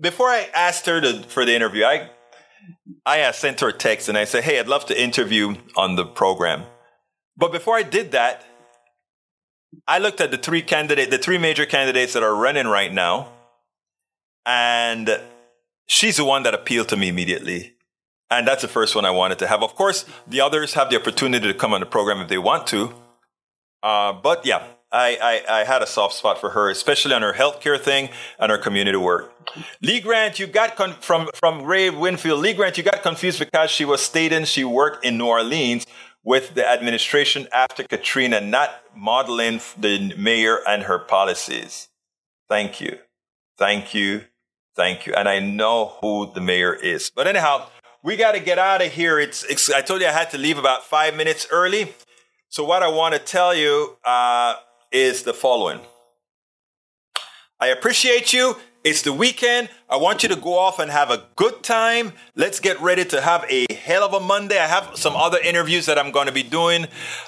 before 0.00 0.28
I 0.28 0.48
asked 0.54 0.86
her 0.86 1.00
to, 1.00 1.22
for 1.22 1.44
the 1.44 1.54
interview, 1.54 1.84
I, 1.84 2.10
I 3.06 3.30
sent 3.32 3.60
her 3.60 3.68
a 3.68 3.72
text 3.72 4.08
and 4.08 4.16
I 4.18 4.24
said, 4.24 4.44
Hey, 4.44 4.58
I'd 4.58 4.68
love 4.68 4.86
to 4.86 5.00
interview 5.00 5.56
on 5.76 5.96
the 5.96 6.04
program. 6.04 6.64
But 7.36 7.52
before 7.52 7.76
I 7.76 7.82
did 7.82 8.12
that, 8.12 8.44
I 9.86 9.98
looked 9.98 10.20
at 10.20 10.30
the 10.30 10.38
three 10.38 10.62
candidate, 10.62 11.10
the 11.10 11.18
three 11.18 11.38
major 11.38 11.66
candidates 11.66 12.14
that 12.14 12.22
are 12.22 12.34
running 12.34 12.66
right 12.66 12.92
now 12.92 13.32
and 14.48 15.20
she's 15.86 16.16
the 16.16 16.24
one 16.24 16.42
that 16.44 16.54
appealed 16.54 16.88
to 16.88 16.96
me 16.96 17.08
immediately. 17.08 17.74
And 18.30 18.48
that's 18.48 18.62
the 18.62 18.68
first 18.68 18.94
one 18.94 19.04
I 19.04 19.10
wanted 19.10 19.38
to 19.40 19.46
have. 19.46 19.62
Of 19.62 19.74
course, 19.74 20.06
the 20.26 20.40
others 20.40 20.74
have 20.74 20.90
the 20.90 20.96
opportunity 20.96 21.46
to 21.46 21.54
come 21.54 21.74
on 21.74 21.80
the 21.80 21.86
program 21.86 22.20
if 22.20 22.28
they 22.28 22.38
want 22.38 22.66
to. 22.68 22.94
Uh, 23.82 24.14
but 24.14 24.44
yeah, 24.44 24.66
I, 24.90 25.42
I, 25.48 25.60
I, 25.60 25.64
had 25.64 25.82
a 25.82 25.86
soft 25.86 26.14
spot 26.14 26.40
for 26.40 26.50
her, 26.50 26.70
especially 26.70 27.14
on 27.14 27.20
her 27.20 27.34
healthcare 27.34 27.78
thing 27.78 28.08
and 28.38 28.50
her 28.50 28.56
community 28.56 28.96
work. 28.96 29.34
Lee 29.82 30.00
Grant, 30.00 30.38
you 30.38 30.46
got 30.46 30.76
con- 30.76 30.94
from 31.00 31.28
from 31.34 31.62
Ray 31.62 31.90
Winfield. 31.90 32.40
Lee 32.40 32.54
Grant, 32.54 32.78
you 32.78 32.84
got 32.84 33.02
confused 33.02 33.38
because 33.38 33.70
she 33.70 33.84
was 33.84 34.00
stating 34.00 34.44
she 34.44 34.64
worked 34.64 35.04
in 35.04 35.18
New 35.18 35.26
Orleans 35.26 35.86
with 36.24 36.54
the 36.54 36.66
administration 36.66 37.48
after 37.52 37.82
Katrina, 37.82 38.40
not 38.40 38.70
modeling 38.96 39.60
the 39.78 40.14
mayor 40.16 40.60
and 40.66 40.84
her 40.84 40.98
policies. 40.98 41.88
Thank 42.48 42.80
you, 42.80 42.98
thank 43.58 43.92
you, 43.92 44.24
Thank 44.78 45.08
you. 45.08 45.14
And 45.14 45.28
I 45.28 45.40
know 45.40 45.96
who 46.00 46.30
the 46.32 46.40
mayor 46.40 46.72
is. 46.72 47.10
But 47.10 47.26
anyhow, 47.26 47.66
we 48.04 48.14
got 48.14 48.36
to 48.36 48.40
get 48.40 48.60
out 48.60 48.80
of 48.80 48.92
here. 48.92 49.18
It's, 49.18 49.42
it's, 49.42 49.68
I 49.72 49.80
told 49.80 50.00
you 50.00 50.06
I 50.06 50.12
had 50.12 50.30
to 50.30 50.38
leave 50.38 50.56
about 50.56 50.84
five 50.84 51.16
minutes 51.16 51.48
early. 51.50 51.92
So 52.48 52.62
what 52.62 52.84
I 52.84 52.88
want 52.88 53.12
to 53.14 53.18
tell 53.18 53.56
you 53.56 53.96
uh, 54.04 54.54
is 54.92 55.22
the 55.22 55.34
following. 55.34 55.80
I 57.60 57.68
appreciate 57.68 58.32
you. 58.32 58.56
It's 58.84 59.02
the 59.02 59.12
weekend. 59.12 59.68
I 59.90 59.96
want 59.96 60.22
you 60.22 60.28
to 60.28 60.36
go 60.36 60.56
off 60.56 60.78
and 60.78 60.90
have 60.90 61.10
a 61.10 61.24
good 61.36 61.62
time. 61.62 62.12
Let's 62.36 62.60
get 62.60 62.80
ready 62.80 63.04
to 63.06 63.20
have 63.20 63.44
a 63.50 63.66
hell 63.74 64.04
of 64.04 64.14
a 64.14 64.20
Monday. 64.20 64.58
I 64.58 64.66
have 64.66 64.92
some 64.94 65.16
other 65.16 65.38
interviews 65.38 65.86
that 65.86 65.98
I'm 65.98 66.12
going 66.12 66.26
to 66.26 66.32
be 66.32 66.44
doing 66.44 66.86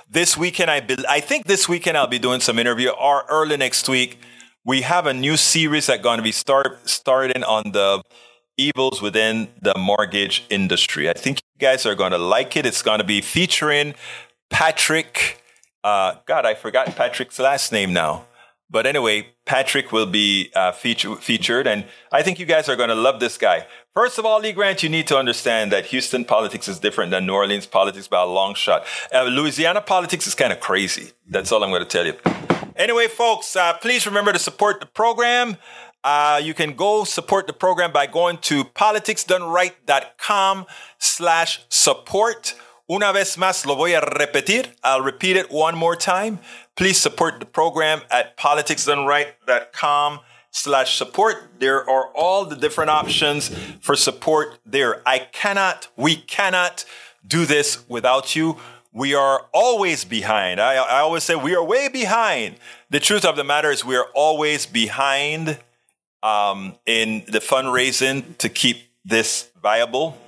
this 0.08 0.38
weekend. 0.38 0.70
I, 0.70 0.80
be, 0.80 0.96
I 1.08 1.20
think 1.20 1.46
this 1.46 1.68
weekend 1.68 1.96
I'll 1.96 2.06
be 2.06 2.20
doing 2.20 2.40
some 2.40 2.58
interview 2.58 2.90
or 2.90 3.24
early 3.28 3.56
next 3.56 3.88
week 3.88 4.18
we 4.64 4.82
have 4.82 5.06
a 5.06 5.14
new 5.14 5.36
series 5.36 5.86
that's 5.86 6.02
going 6.02 6.18
to 6.18 6.22
be 6.22 6.32
start 6.32 6.88
starting 6.88 7.42
on 7.44 7.72
the 7.72 8.02
evils 8.56 9.00
within 9.00 9.48
the 9.62 9.72
mortgage 9.78 10.44
industry. 10.50 11.08
I 11.08 11.14
think 11.14 11.40
you 11.54 11.66
guys 11.66 11.86
are 11.86 11.94
going 11.94 12.12
to 12.12 12.18
like 12.18 12.56
it. 12.56 12.66
It's 12.66 12.82
going 12.82 12.98
to 12.98 13.04
be 13.04 13.20
featuring 13.20 13.94
Patrick. 14.50 15.39
Uh, 15.82 16.14
God, 16.26 16.46
I 16.46 16.54
forgot 16.54 16.94
Patrick's 16.96 17.38
last 17.38 17.72
name 17.72 17.92
now. 17.92 18.26
But 18.72 18.86
anyway, 18.86 19.26
Patrick 19.46 19.90
will 19.90 20.06
be 20.06 20.52
uh, 20.54 20.70
feature, 20.70 21.16
featured, 21.16 21.66
and 21.66 21.86
I 22.12 22.22
think 22.22 22.38
you 22.38 22.46
guys 22.46 22.68
are 22.68 22.76
going 22.76 22.88
to 22.88 22.94
love 22.94 23.18
this 23.18 23.36
guy. 23.36 23.66
First 23.92 24.16
of 24.16 24.24
all, 24.24 24.38
Lee 24.38 24.52
Grant, 24.52 24.84
you 24.84 24.88
need 24.88 25.08
to 25.08 25.18
understand 25.18 25.72
that 25.72 25.86
Houston 25.86 26.24
politics 26.24 26.68
is 26.68 26.78
different 26.78 27.10
than 27.10 27.26
New 27.26 27.34
Orleans 27.34 27.66
politics 27.66 28.06
by 28.06 28.22
a 28.22 28.26
long 28.26 28.54
shot. 28.54 28.86
Uh, 29.12 29.24
Louisiana 29.24 29.80
politics 29.80 30.28
is 30.28 30.36
kind 30.36 30.52
of 30.52 30.60
crazy. 30.60 31.10
That's 31.28 31.50
all 31.50 31.64
I'm 31.64 31.70
going 31.70 31.82
to 31.82 31.88
tell 31.88 32.06
you. 32.06 32.14
Anyway, 32.76 33.08
folks, 33.08 33.56
uh, 33.56 33.72
please 33.78 34.06
remember 34.06 34.32
to 34.32 34.38
support 34.38 34.78
the 34.78 34.86
program. 34.86 35.56
Uh, 36.04 36.40
you 36.42 36.54
can 36.54 36.74
go 36.74 37.02
support 37.02 37.48
the 37.48 37.52
program 37.52 37.90
by 37.92 38.06
going 38.06 38.38
to 38.38 38.62
politicsdoneright.com 38.64 40.66
slash 40.98 41.64
support. 41.68 42.54
Una 42.90 43.12
vez 43.12 43.36
más 43.36 43.64
lo 43.64 43.76
voy 43.76 43.94
a 43.94 44.00
repetir. 44.00 44.74
I'll 44.82 45.00
repeat 45.00 45.36
it 45.36 45.50
one 45.50 45.76
more 45.76 45.94
time. 45.94 46.40
Please 46.74 47.00
support 47.00 47.38
the 47.38 47.46
program 47.46 48.00
at 48.10 48.36
politicsdoneright.com 48.36 50.20
slash 50.50 50.96
support. 50.96 51.60
There 51.60 51.88
are 51.88 52.08
all 52.16 52.44
the 52.46 52.56
different 52.56 52.90
options 52.90 53.48
for 53.80 53.94
support 53.94 54.58
there. 54.66 55.02
I 55.06 55.20
cannot, 55.20 55.86
we 55.96 56.16
cannot 56.16 56.84
do 57.24 57.46
this 57.46 57.88
without 57.88 58.34
you 58.34 58.56
we 58.92 59.14
are 59.14 59.46
always 59.52 60.04
behind. 60.04 60.60
I, 60.60 60.74
I 60.74 61.00
always 61.00 61.22
say 61.22 61.36
we 61.36 61.54
are 61.54 61.62
way 61.62 61.88
behind. 61.88 62.56
The 62.90 63.00
truth 63.00 63.24
of 63.24 63.36
the 63.36 63.44
matter 63.44 63.70
is 63.70 63.84
we 63.84 63.96
are 63.96 64.08
always 64.14 64.66
behind 64.66 65.58
um, 66.22 66.76
in 66.86 67.24
the 67.28 67.38
fundraising 67.38 68.36
to 68.38 68.48
keep 68.48 68.90
this 69.04 69.50
viable. 69.62 70.18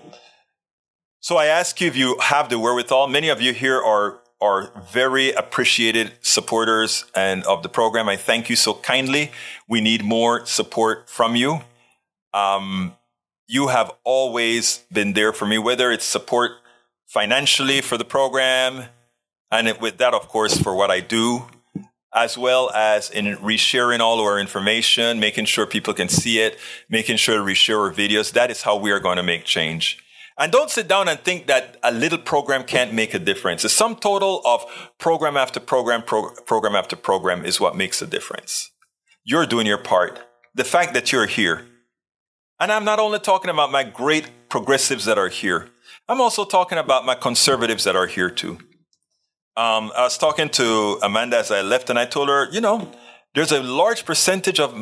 So 1.24 1.36
I 1.36 1.46
ask 1.46 1.80
you 1.80 1.86
if 1.86 1.96
you 1.96 2.18
have 2.18 2.48
the 2.48 2.58
wherewithal. 2.58 3.06
Many 3.06 3.28
of 3.28 3.40
you 3.40 3.52
here 3.52 3.80
are 3.80 4.18
are 4.40 4.72
very 4.90 5.30
appreciated 5.30 6.10
supporters 6.20 7.04
and 7.14 7.44
of 7.44 7.62
the 7.62 7.68
program. 7.68 8.08
I 8.08 8.16
thank 8.16 8.50
you 8.50 8.56
so 8.56 8.74
kindly. 8.74 9.30
We 9.68 9.80
need 9.80 10.02
more 10.02 10.44
support 10.46 11.08
from 11.08 11.36
you. 11.36 11.60
Um, 12.34 12.96
you 13.46 13.68
have 13.68 13.92
always 14.02 14.78
been 14.90 15.12
there 15.12 15.32
for 15.32 15.46
me, 15.46 15.58
whether 15.58 15.92
it's 15.92 16.04
support 16.04 16.50
financially 17.06 17.80
for 17.82 17.96
the 17.96 18.04
program, 18.04 18.86
and 19.52 19.68
it, 19.68 19.80
with 19.80 19.98
that, 19.98 20.14
of 20.14 20.26
course, 20.26 20.58
for 20.58 20.74
what 20.74 20.90
I 20.90 20.98
do, 20.98 21.46
as 22.12 22.36
well 22.36 22.68
as 22.74 23.10
in 23.10 23.36
resharing 23.36 24.00
all 24.00 24.20
our 24.20 24.40
information, 24.40 25.20
making 25.20 25.44
sure 25.44 25.66
people 25.66 25.94
can 25.94 26.08
see 26.08 26.40
it, 26.40 26.58
making 26.88 27.16
sure 27.16 27.36
to 27.36 27.44
reshare 27.44 27.78
our 27.78 27.94
videos. 27.94 28.32
That 28.32 28.50
is 28.50 28.62
how 28.62 28.74
we 28.74 28.90
are 28.90 28.98
going 28.98 29.18
to 29.18 29.22
make 29.22 29.44
change. 29.44 30.02
And 30.42 30.50
don't 30.50 30.70
sit 30.70 30.88
down 30.88 31.06
and 31.06 31.20
think 31.20 31.46
that 31.46 31.76
a 31.84 31.92
little 31.92 32.18
program 32.18 32.64
can't 32.64 32.92
make 32.92 33.14
a 33.14 33.20
difference. 33.20 33.62
The 33.62 33.68
sum 33.68 33.94
total 33.94 34.42
of 34.44 34.64
program 34.98 35.36
after 35.36 35.60
program, 35.60 36.02
pro- 36.02 36.34
program 36.46 36.74
after 36.74 36.96
program 36.96 37.44
is 37.44 37.60
what 37.60 37.76
makes 37.76 38.02
a 38.02 38.08
difference. 38.08 38.72
You're 39.22 39.46
doing 39.46 39.68
your 39.68 39.78
part. 39.78 40.18
The 40.52 40.64
fact 40.64 40.94
that 40.94 41.12
you're 41.12 41.26
here. 41.26 41.64
And 42.58 42.72
I'm 42.72 42.84
not 42.84 42.98
only 42.98 43.20
talking 43.20 43.52
about 43.52 43.70
my 43.70 43.84
great 43.84 44.48
progressives 44.48 45.04
that 45.04 45.16
are 45.16 45.28
here. 45.28 45.68
I'm 46.08 46.20
also 46.20 46.44
talking 46.44 46.76
about 46.76 47.06
my 47.06 47.14
conservatives 47.14 47.84
that 47.84 47.94
are 47.94 48.08
here 48.08 48.28
too. 48.28 48.58
Um, 49.56 49.92
I 49.96 50.02
was 50.02 50.18
talking 50.18 50.48
to 50.48 50.98
Amanda 51.04 51.38
as 51.38 51.52
I 51.52 51.62
left, 51.62 51.88
and 51.88 52.00
I 52.00 52.04
told 52.04 52.28
her, 52.28 52.50
you 52.50 52.60
know, 52.60 52.90
there's 53.34 53.52
a 53.52 53.62
large 53.62 54.04
percentage 54.04 54.60
of 54.60 54.76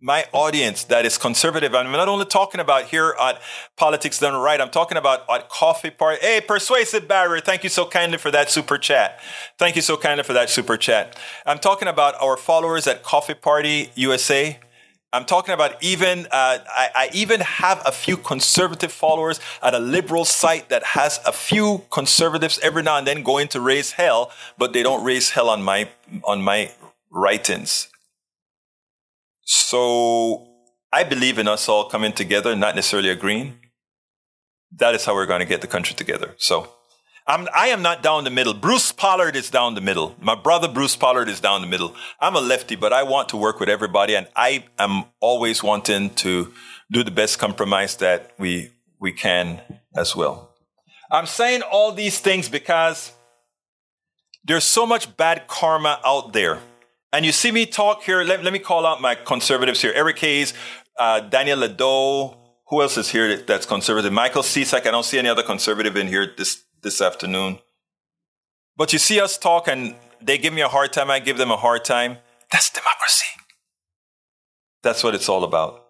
my 0.00 0.24
audience 0.32 0.84
that 0.84 1.06
is 1.06 1.16
conservative. 1.16 1.72
I'm 1.72 1.92
not 1.92 2.08
only 2.08 2.24
talking 2.24 2.60
about 2.60 2.86
here 2.86 3.14
at 3.20 3.40
Politics 3.76 4.18
Done 4.18 4.34
Right, 4.34 4.60
I'm 4.60 4.70
talking 4.70 4.98
about 4.98 5.24
at 5.30 5.48
Coffee 5.48 5.90
Party. 5.90 6.18
Hey, 6.20 6.40
Persuasive 6.40 7.06
Barrier, 7.06 7.40
thank 7.40 7.62
you 7.62 7.70
so 7.70 7.86
kindly 7.86 8.18
for 8.18 8.32
that 8.32 8.50
super 8.50 8.76
chat. 8.76 9.20
Thank 9.56 9.76
you 9.76 9.82
so 9.82 9.96
kindly 9.96 10.24
for 10.24 10.32
that 10.32 10.50
super 10.50 10.76
chat. 10.76 11.16
I'm 11.46 11.60
talking 11.60 11.86
about 11.86 12.20
our 12.20 12.36
followers 12.36 12.88
at 12.88 13.04
Coffee 13.04 13.34
Party 13.34 13.92
USA. 13.94 14.58
I'm 15.12 15.24
talking 15.24 15.54
about 15.54 15.80
even, 15.80 16.26
uh, 16.26 16.58
I, 16.66 16.88
I, 16.94 17.10
even 17.12 17.40
have 17.40 17.82
a 17.84 17.92
few 17.92 18.16
conservative 18.16 18.90
followers 18.90 19.40
at 19.62 19.74
a 19.74 19.78
liberal 19.78 20.24
site 20.24 20.70
that 20.70 20.82
has 20.82 21.20
a 21.26 21.32
few 21.32 21.84
conservatives 21.90 22.58
every 22.62 22.82
now 22.82 22.96
and 22.96 23.06
then 23.06 23.22
going 23.22 23.48
to 23.48 23.60
raise 23.60 23.92
hell, 23.92 24.32
but 24.56 24.72
they 24.72 24.82
don't 24.82 25.04
raise 25.04 25.30
hell 25.30 25.50
on 25.50 25.62
my, 25.62 25.90
on 26.24 26.40
my 26.40 26.72
writings. 27.10 27.91
So 29.54 30.48
I 30.92 31.04
believe 31.04 31.38
in 31.38 31.46
us 31.46 31.68
all 31.68 31.84
coming 31.84 32.12
together, 32.12 32.56
not 32.56 32.74
necessarily 32.74 33.10
agreeing. 33.10 33.58
That 34.76 34.94
is 34.94 35.04
how 35.04 35.14
we're 35.14 35.26
going 35.26 35.40
to 35.40 35.46
get 35.46 35.60
the 35.60 35.66
country 35.66 35.94
together. 35.94 36.34
So 36.38 36.72
I'm, 37.26 37.46
I 37.54 37.68
am 37.68 37.82
not 37.82 38.02
down 38.02 38.24
the 38.24 38.30
middle. 38.30 38.54
Bruce 38.54 38.92
Pollard 38.92 39.36
is 39.36 39.50
down 39.50 39.74
the 39.74 39.82
middle. 39.82 40.16
My 40.20 40.34
brother 40.34 40.68
Bruce 40.68 40.96
Pollard 40.96 41.28
is 41.28 41.38
down 41.38 41.60
the 41.60 41.66
middle. 41.66 41.94
I'm 42.18 42.34
a 42.34 42.40
lefty, 42.40 42.76
but 42.76 42.94
I 42.94 43.02
want 43.02 43.28
to 43.28 43.36
work 43.36 43.60
with 43.60 43.68
everybody, 43.68 44.16
and 44.16 44.26
I 44.34 44.64
am 44.78 45.04
always 45.20 45.62
wanting 45.62 46.10
to 46.14 46.52
do 46.90 47.04
the 47.04 47.10
best 47.10 47.38
compromise 47.38 47.96
that 47.96 48.32
we 48.38 48.70
we 48.98 49.12
can 49.12 49.60
as 49.94 50.16
well. 50.16 50.54
I'm 51.10 51.26
saying 51.26 51.60
all 51.62 51.92
these 51.92 52.18
things 52.20 52.48
because 52.48 53.12
there's 54.44 54.64
so 54.64 54.86
much 54.86 55.14
bad 55.16 55.46
karma 55.46 56.00
out 56.04 56.32
there. 56.32 56.58
And 57.12 57.26
you 57.26 57.32
see 57.32 57.52
me 57.52 57.66
talk 57.66 58.02
here. 58.02 58.22
Let, 58.22 58.42
let 58.42 58.52
me 58.52 58.58
call 58.58 58.86
out 58.86 59.00
my 59.02 59.14
conservatives 59.14 59.82
here. 59.82 59.92
Eric 59.94 60.18
Hayes, 60.20 60.54
uh, 60.98 61.20
Daniel 61.20 61.58
Lado. 61.58 62.38
Who 62.68 62.80
else 62.80 62.96
is 62.96 63.10
here 63.10 63.36
that's 63.36 63.66
conservative? 63.66 64.12
Michael 64.12 64.42
Cisak. 64.42 64.86
I 64.86 64.90
don't 64.90 65.04
see 65.04 65.18
any 65.18 65.28
other 65.28 65.42
conservative 65.42 65.94
in 65.96 66.08
here 66.08 66.32
this 66.36 66.64
this 66.82 67.02
afternoon. 67.02 67.58
But 68.76 68.94
you 68.94 68.98
see 68.98 69.20
us 69.20 69.36
talk 69.36 69.68
and 69.68 69.94
they 70.22 70.38
give 70.38 70.54
me 70.54 70.62
a 70.62 70.68
hard 70.68 70.92
time, 70.92 71.10
I 71.10 71.18
give 71.18 71.36
them 71.36 71.50
a 71.50 71.56
hard 71.56 71.84
time. 71.84 72.16
That's 72.50 72.70
democracy. 72.70 73.26
That's 74.82 75.04
what 75.04 75.14
it's 75.14 75.28
all 75.28 75.44
about. 75.44 75.84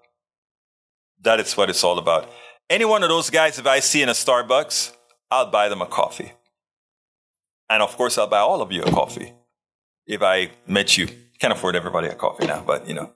That 1.20 1.38
is 1.38 1.56
what 1.56 1.70
it's 1.70 1.84
all 1.84 1.98
about. 1.98 2.30
Any 2.68 2.84
one 2.84 3.02
of 3.02 3.08
those 3.08 3.30
guys, 3.30 3.58
if 3.58 3.66
I 3.66 3.80
see 3.80 4.02
in 4.02 4.08
a 4.08 4.12
Starbucks, 4.12 4.92
I'll 5.30 5.50
buy 5.50 5.68
them 5.68 5.80
a 5.80 5.86
coffee. 5.86 6.32
And 7.70 7.82
of 7.82 7.96
course, 7.96 8.18
I'll 8.18 8.26
buy 8.26 8.40
all 8.40 8.60
of 8.60 8.72
you 8.72 8.82
a 8.82 8.90
coffee 8.90 9.32
if 10.06 10.22
I 10.22 10.50
met 10.66 10.96
you. 10.96 11.08
Can't 11.38 11.52
afford 11.52 11.76
everybody 11.76 12.08
a 12.08 12.14
coffee 12.14 12.46
now, 12.46 12.62
but 12.64 12.86
you 12.86 12.94
know. 12.94 13.12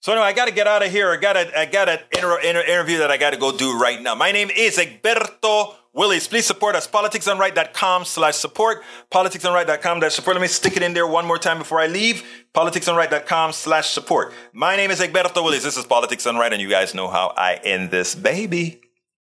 So 0.00 0.10
anyway, 0.10 0.26
I 0.26 0.32
got 0.32 0.48
to 0.48 0.54
get 0.54 0.66
out 0.66 0.84
of 0.84 0.90
here. 0.90 1.12
I 1.12 1.16
got 1.16 1.36
a, 1.36 1.60
I 1.60 1.66
got 1.66 1.88
an 1.88 2.00
inter- 2.12 2.40
inter- 2.40 2.64
interview 2.64 2.98
that 2.98 3.10
I 3.12 3.18
got 3.18 3.34
to 3.34 3.36
go 3.38 3.56
do 3.56 3.78
right 3.78 4.02
now. 4.02 4.16
My 4.16 4.32
name 4.32 4.50
is 4.50 4.76
Egberto 4.76 5.74
Willies. 5.92 6.26
Please 6.26 6.44
support 6.44 6.74
us. 6.74 6.88
Politicsdoneright.com 6.88 8.04
slash 8.04 8.34
support. 8.34 8.82
Politicsdoneright.com 9.12 10.00
slash 10.00 10.14
support. 10.14 10.34
Let 10.34 10.42
me 10.42 10.48
stick 10.48 10.76
it 10.76 10.82
in 10.82 10.92
there 10.92 11.06
one 11.06 11.24
more 11.24 11.38
time 11.38 11.58
before 11.58 11.78
I 11.78 11.86
leave. 11.86 12.24
Politicsdoneright.com 12.52 13.52
slash 13.52 13.90
support. 13.90 14.32
My 14.52 14.74
name 14.74 14.90
is 14.90 15.00
Egberto 15.00 15.44
Willies. 15.44 15.62
This 15.62 15.76
is 15.76 15.84
Politics 15.84 16.26
Right, 16.26 16.52
and 16.52 16.60
you 16.60 16.68
guys 16.68 16.96
know 16.96 17.06
how 17.06 17.32
I 17.36 17.60
end 17.62 17.92
this 17.92 18.16
baby. 18.16 18.80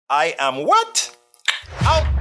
I 0.10 0.34
am 0.40 0.66
what? 0.66 1.16
Out 1.82 2.21